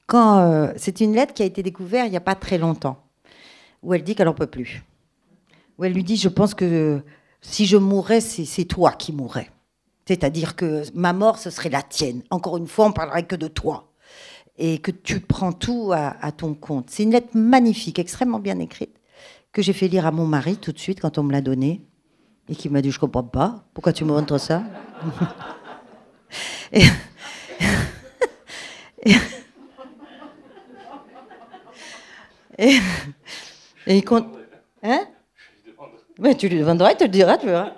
[0.05, 3.03] quand euh, c'est une lettre qui a été découverte il n'y a pas très longtemps,
[3.83, 4.83] où elle dit qu'elle n'en peut plus.
[5.77, 7.01] Où elle lui dit Je pense que
[7.41, 9.49] si je mourrais, c'est toi qui mourrais.
[10.07, 12.23] C'est-à-dire que ma mort, ce serait la tienne.
[12.29, 13.91] Encore une fois, on parlerait que de toi.
[14.57, 16.89] Et que tu prends tout à, à ton compte.
[16.89, 18.95] C'est une lettre magnifique, extrêmement bien écrite,
[19.51, 21.81] que j'ai fait lire à mon mari tout de suite quand on me l'a donnée.
[22.49, 23.65] Et qui m'a dit Je comprends pas.
[23.73, 24.63] Pourquoi tu me montres ça?
[26.71, 26.83] Et,
[32.57, 32.79] et,
[33.85, 34.27] et, il compte.
[34.83, 35.05] Hein?
[36.37, 37.73] Tu lui demanderas, il te le dira, tu vois.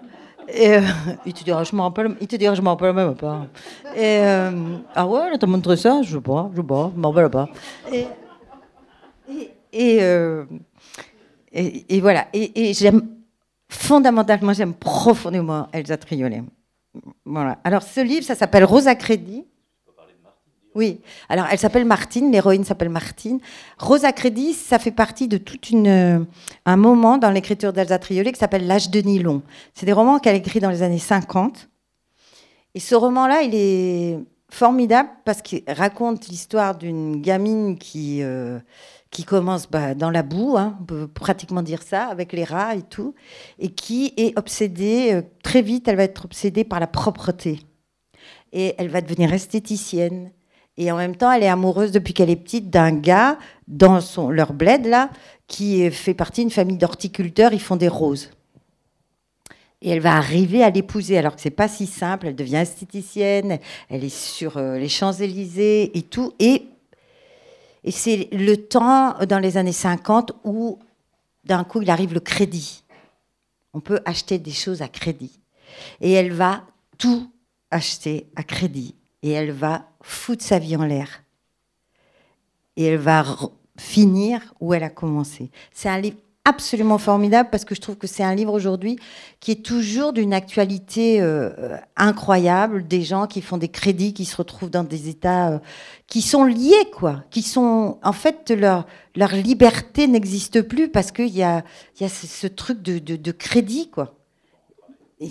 [0.54, 0.82] Et euh,
[1.26, 3.48] il te dira, je m'en rappelle, il te dira, je m'en rappelle même pas.
[3.96, 7.12] Et euh, ah ouais, t'as montré ça, je sais pas, je sais pas, je m'en
[7.12, 7.50] rappelle pas.
[7.92, 8.08] Et,
[9.72, 10.46] et, euh,
[11.52, 12.28] et, et, voilà.
[12.34, 13.02] Et, j'aime
[13.70, 16.44] fondamentalement, j'aime profondément Elsa Triolet.
[17.26, 17.60] Voilà.
[17.64, 19.46] Alors ce livre, ça s'appelle Rosa Crédit.
[20.76, 23.40] Oui, alors elle s'appelle Martine, l'héroïne s'appelle Martine.
[23.80, 26.28] Rosa Crédit, ça fait partie de tout une,
[26.66, 29.42] un moment dans l'écriture d'Elsa Triolet qui s'appelle L'âge de nylon.
[29.74, 31.70] C'est des romans qu'elle écrit dans les années 50.
[32.76, 34.20] Et ce roman-là, il est
[34.50, 38.60] formidable parce qu'il raconte l'histoire d'une gamine qui, euh,
[39.12, 42.76] qui commence bah, dans la boue, hein, on peut pratiquement dire ça, avec les rats
[42.76, 43.16] et tout,
[43.58, 47.60] et qui est obsédée, euh, très vite, elle va être obsédée par la propreté.
[48.52, 50.32] Et elle va devenir esthéticienne.
[50.80, 53.38] Et en même temps, elle est amoureuse depuis qu'elle est petite d'un gars
[53.68, 54.00] dans
[54.32, 55.10] leur bled, là,
[55.48, 58.32] qui fait partie d'une famille d'horticulteurs, ils font des roses.
[59.82, 62.28] Et elle va arriver à l'épouser, alors que c'est pas si simple.
[62.28, 66.34] Elle devient esthéticienne, elle est sur euh, les Champs-Élysées et tout.
[66.40, 66.66] Et
[67.84, 70.80] et c'est le temps dans les années 50 où
[71.46, 72.84] d'un coup il arrive le crédit.
[73.74, 75.40] On peut acheter des choses à crédit.
[76.02, 76.64] Et elle va
[76.98, 77.30] tout
[77.72, 78.96] acheter à crédit.
[79.24, 81.24] Et elle va foutre sa vie en l'air.
[82.76, 83.26] Et elle va
[83.78, 85.52] finir où elle a commencé.
[85.74, 88.98] C'est un livre absolument formidable parce que je trouve que c'est un livre aujourd'hui
[89.40, 94.36] qui est toujours d'une actualité euh, incroyable, des gens qui font des crédits, qui se
[94.36, 95.60] retrouvent dans des états euh,
[96.08, 101.36] qui sont liés, quoi, qui sont en fait leur leur liberté n'existe plus parce qu'il
[101.36, 101.64] y a
[102.00, 104.16] y a ce, truc de, de, crédit, quoi.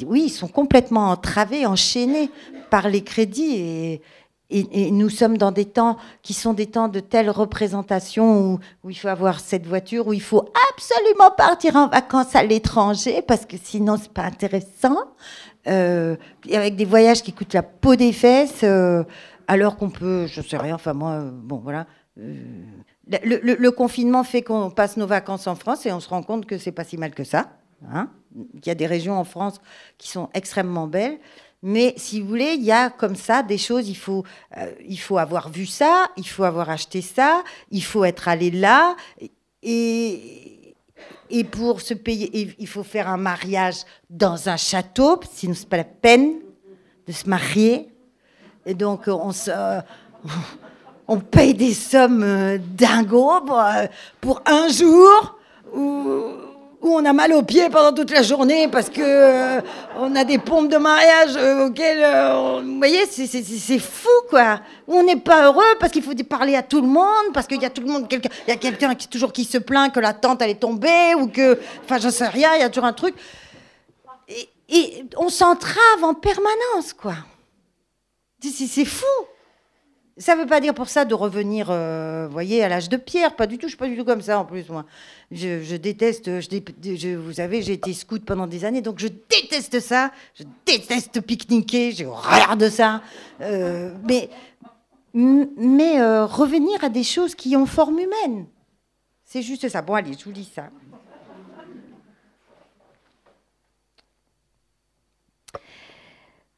[0.07, 2.31] Oui, ils sont complètement entravés, enchaînés
[2.71, 4.03] par les crédits et
[4.51, 8.91] et, nous sommes dans des temps qui sont des temps de telle représentation où, où,
[8.91, 13.45] il faut avoir cette voiture, où il faut absolument partir en vacances à l'étranger parce
[13.45, 14.97] que sinon c'est pas intéressant.
[15.67, 16.17] Euh,
[16.51, 19.05] avec des voyages qui coûtent la peau des fesses, euh,
[19.49, 21.87] alors qu'on peut, je sais rien, enfin moi, euh, bon voilà.
[22.19, 22.35] Euh,
[23.25, 26.23] le, le, le, confinement fait qu'on passe nos vacances en France et on se rend
[26.23, 27.51] compte que c'est pas si mal que ça.
[27.93, 28.11] Hein
[28.55, 29.61] Il y a des régions en France
[29.99, 31.19] qui sont extrêmement belles.
[31.63, 34.25] Mais si vous voulez, il y a comme ça des choses, il faut,
[34.57, 38.51] euh, il faut avoir vu ça, il faut avoir acheté ça, il faut être allé
[38.51, 38.95] là.
[39.63, 40.77] Et,
[41.31, 45.79] et pour se payer, il faut faire un mariage dans un château, sinon c'est pas
[45.79, 46.35] la peine
[47.07, 47.89] de se marier.
[48.65, 49.51] Et donc on se,
[51.09, 53.87] on paye des sommes euh, dingos pour, euh,
[54.21, 55.39] pour un jour
[55.75, 56.23] où
[56.81, 59.61] où on a mal aux pieds pendant toute la journée parce que euh,
[59.97, 64.61] on a des pompes de mariage euh, auxquelles, euh, vous voyez, c'est fou quoi.
[64.87, 67.61] Où on n'est pas heureux parce qu'il faut parler à tout le monde, parce qu'il
[67.61, 70.01] y a tout le monde, il y a quelqu'un qui toujours qui se plaint que
[70.01, 72.87] la tante elle est tombée ou que, enfin, j'en sais rien, il y a toujours
[72.87, 73.15] un truc.
[74.29, 77.15] Et, et on s'entrave en permanence quoi.
[78.41, 79.05] C'est fou.
[80.19, 83.37] Ça ne veut pas dire pour ça de revenir, euh, voyez, à l'âge de pierre,
[83.37, 83.67] pas du tout.
[83.67, 84.85] Je suis pas du tout comme ça en plus, moi.
[85.31, 90.11] Je, déteste, vous savez, j'ai été scout pendant des années, donc je déteste ça.
[90.35, 93.03] Je déteste pique-niquer, j'ai horreur de ça.
[93.41, 94.29] Euh, mais
[95.15, 98.47] mais euh, revenir à des choses qui ont forme humaine.
[99.25, 99.83] C'est juste ça.
[99.83, 100.71] Bon, allez, je vous lis ça.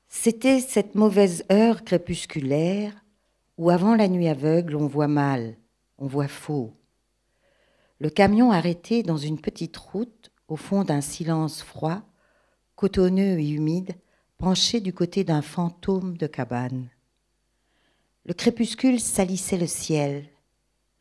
[0.08, 2.92] C'était cette mauvaise heure crépusculaire
[3.60, 5.54] où avant la nuit aveugle, on voit mal,
[5.98, 6.72] on voit faux.
[7.98, 12.00] Le camion arrêté dans une petite route, au fond d'un silence froid,
[12.74, 13.92] cotonneux et humide,
[14.38, 16.88] penché du côté d'un fantôme de cabane.
[18.24, 20.24] Le crépuscule salissait le ciel,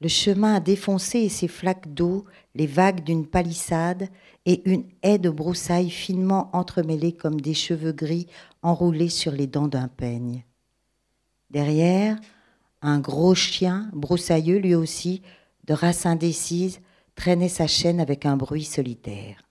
[0.02, 2.26] le chemin défoncé et ses flaques d'eau,
[2.56, 4.10] les vagues d'une palissade
[4.46, 8.28] et une haie de broussailles finement entremêlées comme des cheveux gris
[8.62, 10.44] enroulés sur les dents d'un peigne.
[11.52, 12.20] Derrière,
[12.82, 15.22] un gros chien, broussailleux lui aussi,
[15.66, 16.80] de race indécise,
[17.16, 19.44] traînait sa chaîne avec un bruit solitaire.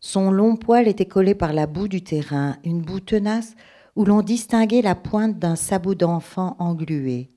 [0.00, 3.54] Son long poil était collé par la boue du terrain, une boue tenace
[3.96, 7.30] où l'on distinguait la pointe d'un sabot d'enfant englué.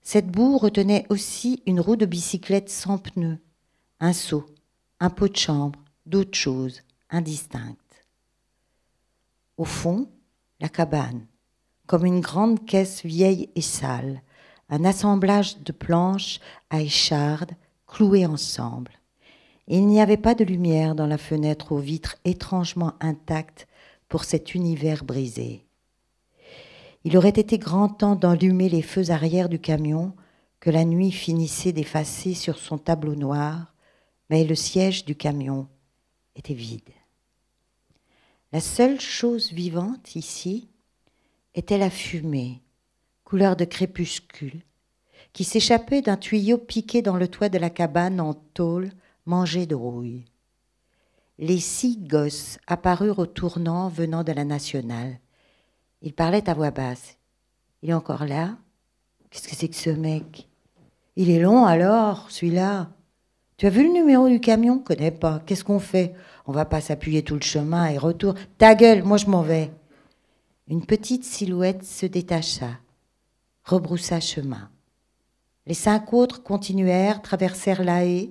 [0.00, 3.38] Cette boue retenait aussi une roue de bicyclette sans pneus,
[4.00, 4.46] un seau,
[5.00, 6.80] un pot de chambre, d'autres choses
[7.10, 8.06] indistinctes.
[9.56, 10.08] Au fond,
[10.60, 11.26] la cabane,
[11.86, 14.22] comme une grande caisse vieille et sale,
[14.70, 16.40] un assemblage de planches
[16.70, 17.52] à échardes
[17.86, 18.92] clouées ensemble.
[19.68, 23.66] Il n'y avait pas de lumière dans la fenêtre aux vitres étrangement intactes
[24.08, 25.64] pour cet univers brisé.
[27.04, 30.14] Il aurait été grand temps d'enlumer les feux arrière du camion
[30.60, 33.74] que la nuit finissait d'effacer sur son tableau noir,
[34.30, 35.68] mais le siège du camion
[36.36, 36.88] était vide.
[38.52, 40.68] La seule chose vivante ici
[41.54, 42.62] était la fumée,
[43.24, 44.62] couleur de crépuscule,
[45.32, 48.90] qui s'échappait d'un tuyau piqué dans le toit de la cabane en tôle
[49.26, 50.24] mangée de rouille.
[51.38, 55.18] Les six gosses apparurent au tournant venant de la nationale.
[56.02, 57.16] Ils parlaient à voix basse.
[57.82, 58.56] Il est encore là?
[59.30, 60.48] Qu'est-ce que c'est que ce mec?
[61.16, 62.90] Il est long alors, celui-là.
[63.56, 64.78] Tu as vu le numéro du camion?
[64.78, 65.42] Connais pas.
[65.46, 66.14] Qu'est-ce qu'on fait?
[66.46, 68.34] On va pas s'appuyer tout le chemin et retour.
[68.58, 69.70] Ta gueule, moi je m'en vais.
[70.66, 72.78] Une petite silhouette se détacha,
[73.64, 74.70] rebroussa chemin.
[75.66, 78.30] Les cinq autres continuèrent, traversèrent la haie.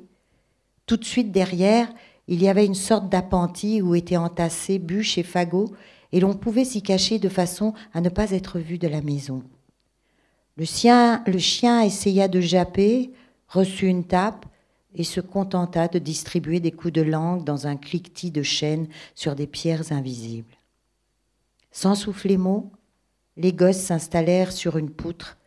[0.87, 1.93] Tout de suite derrière,
[2.27, 5.73] il y avait une sorte d'appentis où étaient entassés bûches et fagots,
[6.11, 9.43] et l'on pouvait s'y cacher de façon à ne pas être vu de la maison.
[10.57, 11.21] Le, chien,
[11.81, 13.11] essaya de japper,
[13.47, 14.47] reçut une tape
[14.95, 19.35] et se contenta de distribuer des coups de langue dans un cliquetis de chaînes sur
[19.35, 20.55] des pierres invisibles.
[21.73, 22.71] Sans souffler mot,
[23.35, 25.39] les gosses s'installèrent sur une poutre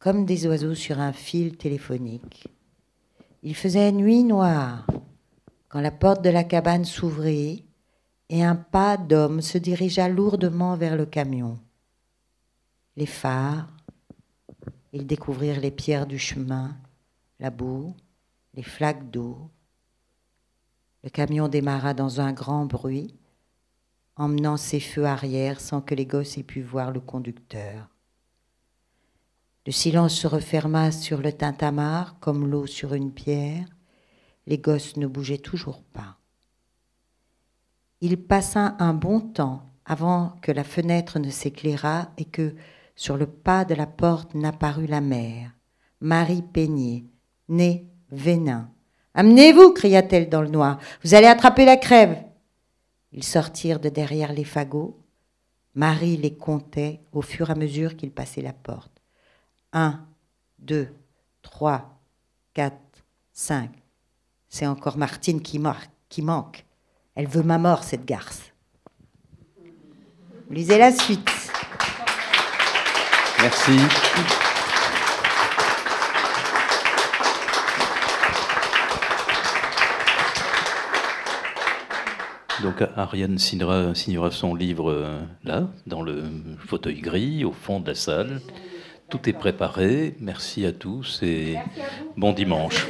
[0.00, 2.48] comme des oiseaux sur un fil téléphonique.
[3.44, 4.84] Il faisait nuit noire
[5.68, 7.64] quand la porte de la cabane s'ouvrit
[8.28, 11.60] et un pas d'homme se dirigea lourdement vers le camion.
[12.96, 13.68] Les phares,
[14.92, 16.76] ils découvrirent les pierres du chemin,
[17.38, 17.94] la boue,
[18.54, 19.48] les flaques d'eau.
[21.04, 23.14] Le camion démarra dans un grand bruit
[24.18, 27.88] emmenant ses feux arrière sans que les gosses aient pu voir le conducteur.
[29.66, 33.66] Le silence se referma sur le tintamarre comme l'eau sur une pierre.
[34.46, 36.16] Les gosses ne bougeaient toujours pas.
[38.00, 42.54] Il passa un bon temps avant que la fenêtre ne s'éclairât et que,
[42.94, 45.50] sur le pas de la porte, n'apparut la mère,
[46.00, 47.06] Marie Peigné,
[47.48, 48.70] née Vénin.
[49.14, 52.16] Amenez-vous, cria-t-elle dans le noir, vous allez attraper la crève.
[53.12, 54.98] Ils sortirent de derrière les fagots.
[55.74, 59.02] Marie les comptait au fur et à mesure qu'ils passaient la porte.
[59.72, 60.06] Un,
[60.58, 60.88] deux,
[61.42, 62.00] trois,
[62.54, 63.70] quatre, cinq.
[64.48, 65.60] C'est encore Martine qui,
[66.08, 66.64] qui manque.
[67.14, 68.52] Elle veut ma mort, cette garce.
[70.50, 71.30] Lisez la suite.
[73.40, 73.78] Merci.
[82.62, 83.94] Donc Ariane signera,
[84.30, 86.24] son livre euh, là, dans le
[86.66, 88.40] fauteuil gris, au fond de la salle.
[89.08, 90.16] Tout est préparé.
[90.20, 91.56] Merci à tous et
[92.16, 92.86] bon dimanche.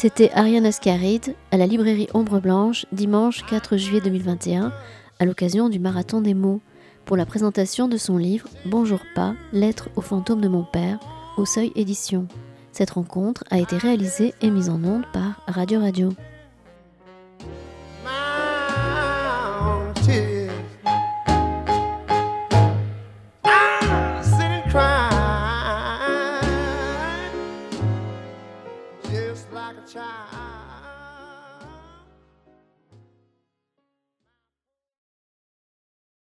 [0.00, 4.72] C'était Ariane Ascaride à la librairie Ombre Blanche dimanche 4 juillet 2021
[5.18, 6.62] à l'occasion du Marathon des mots
[7.04, 10.98] pour la présentation de son livre Bonjour pas, lettre au fantôme de mon père
[11.36, 12.26] au Seuil Édition.
[12.72, 16.08] Cette rencontre a été réalisée et mise en onde par Radio Radio.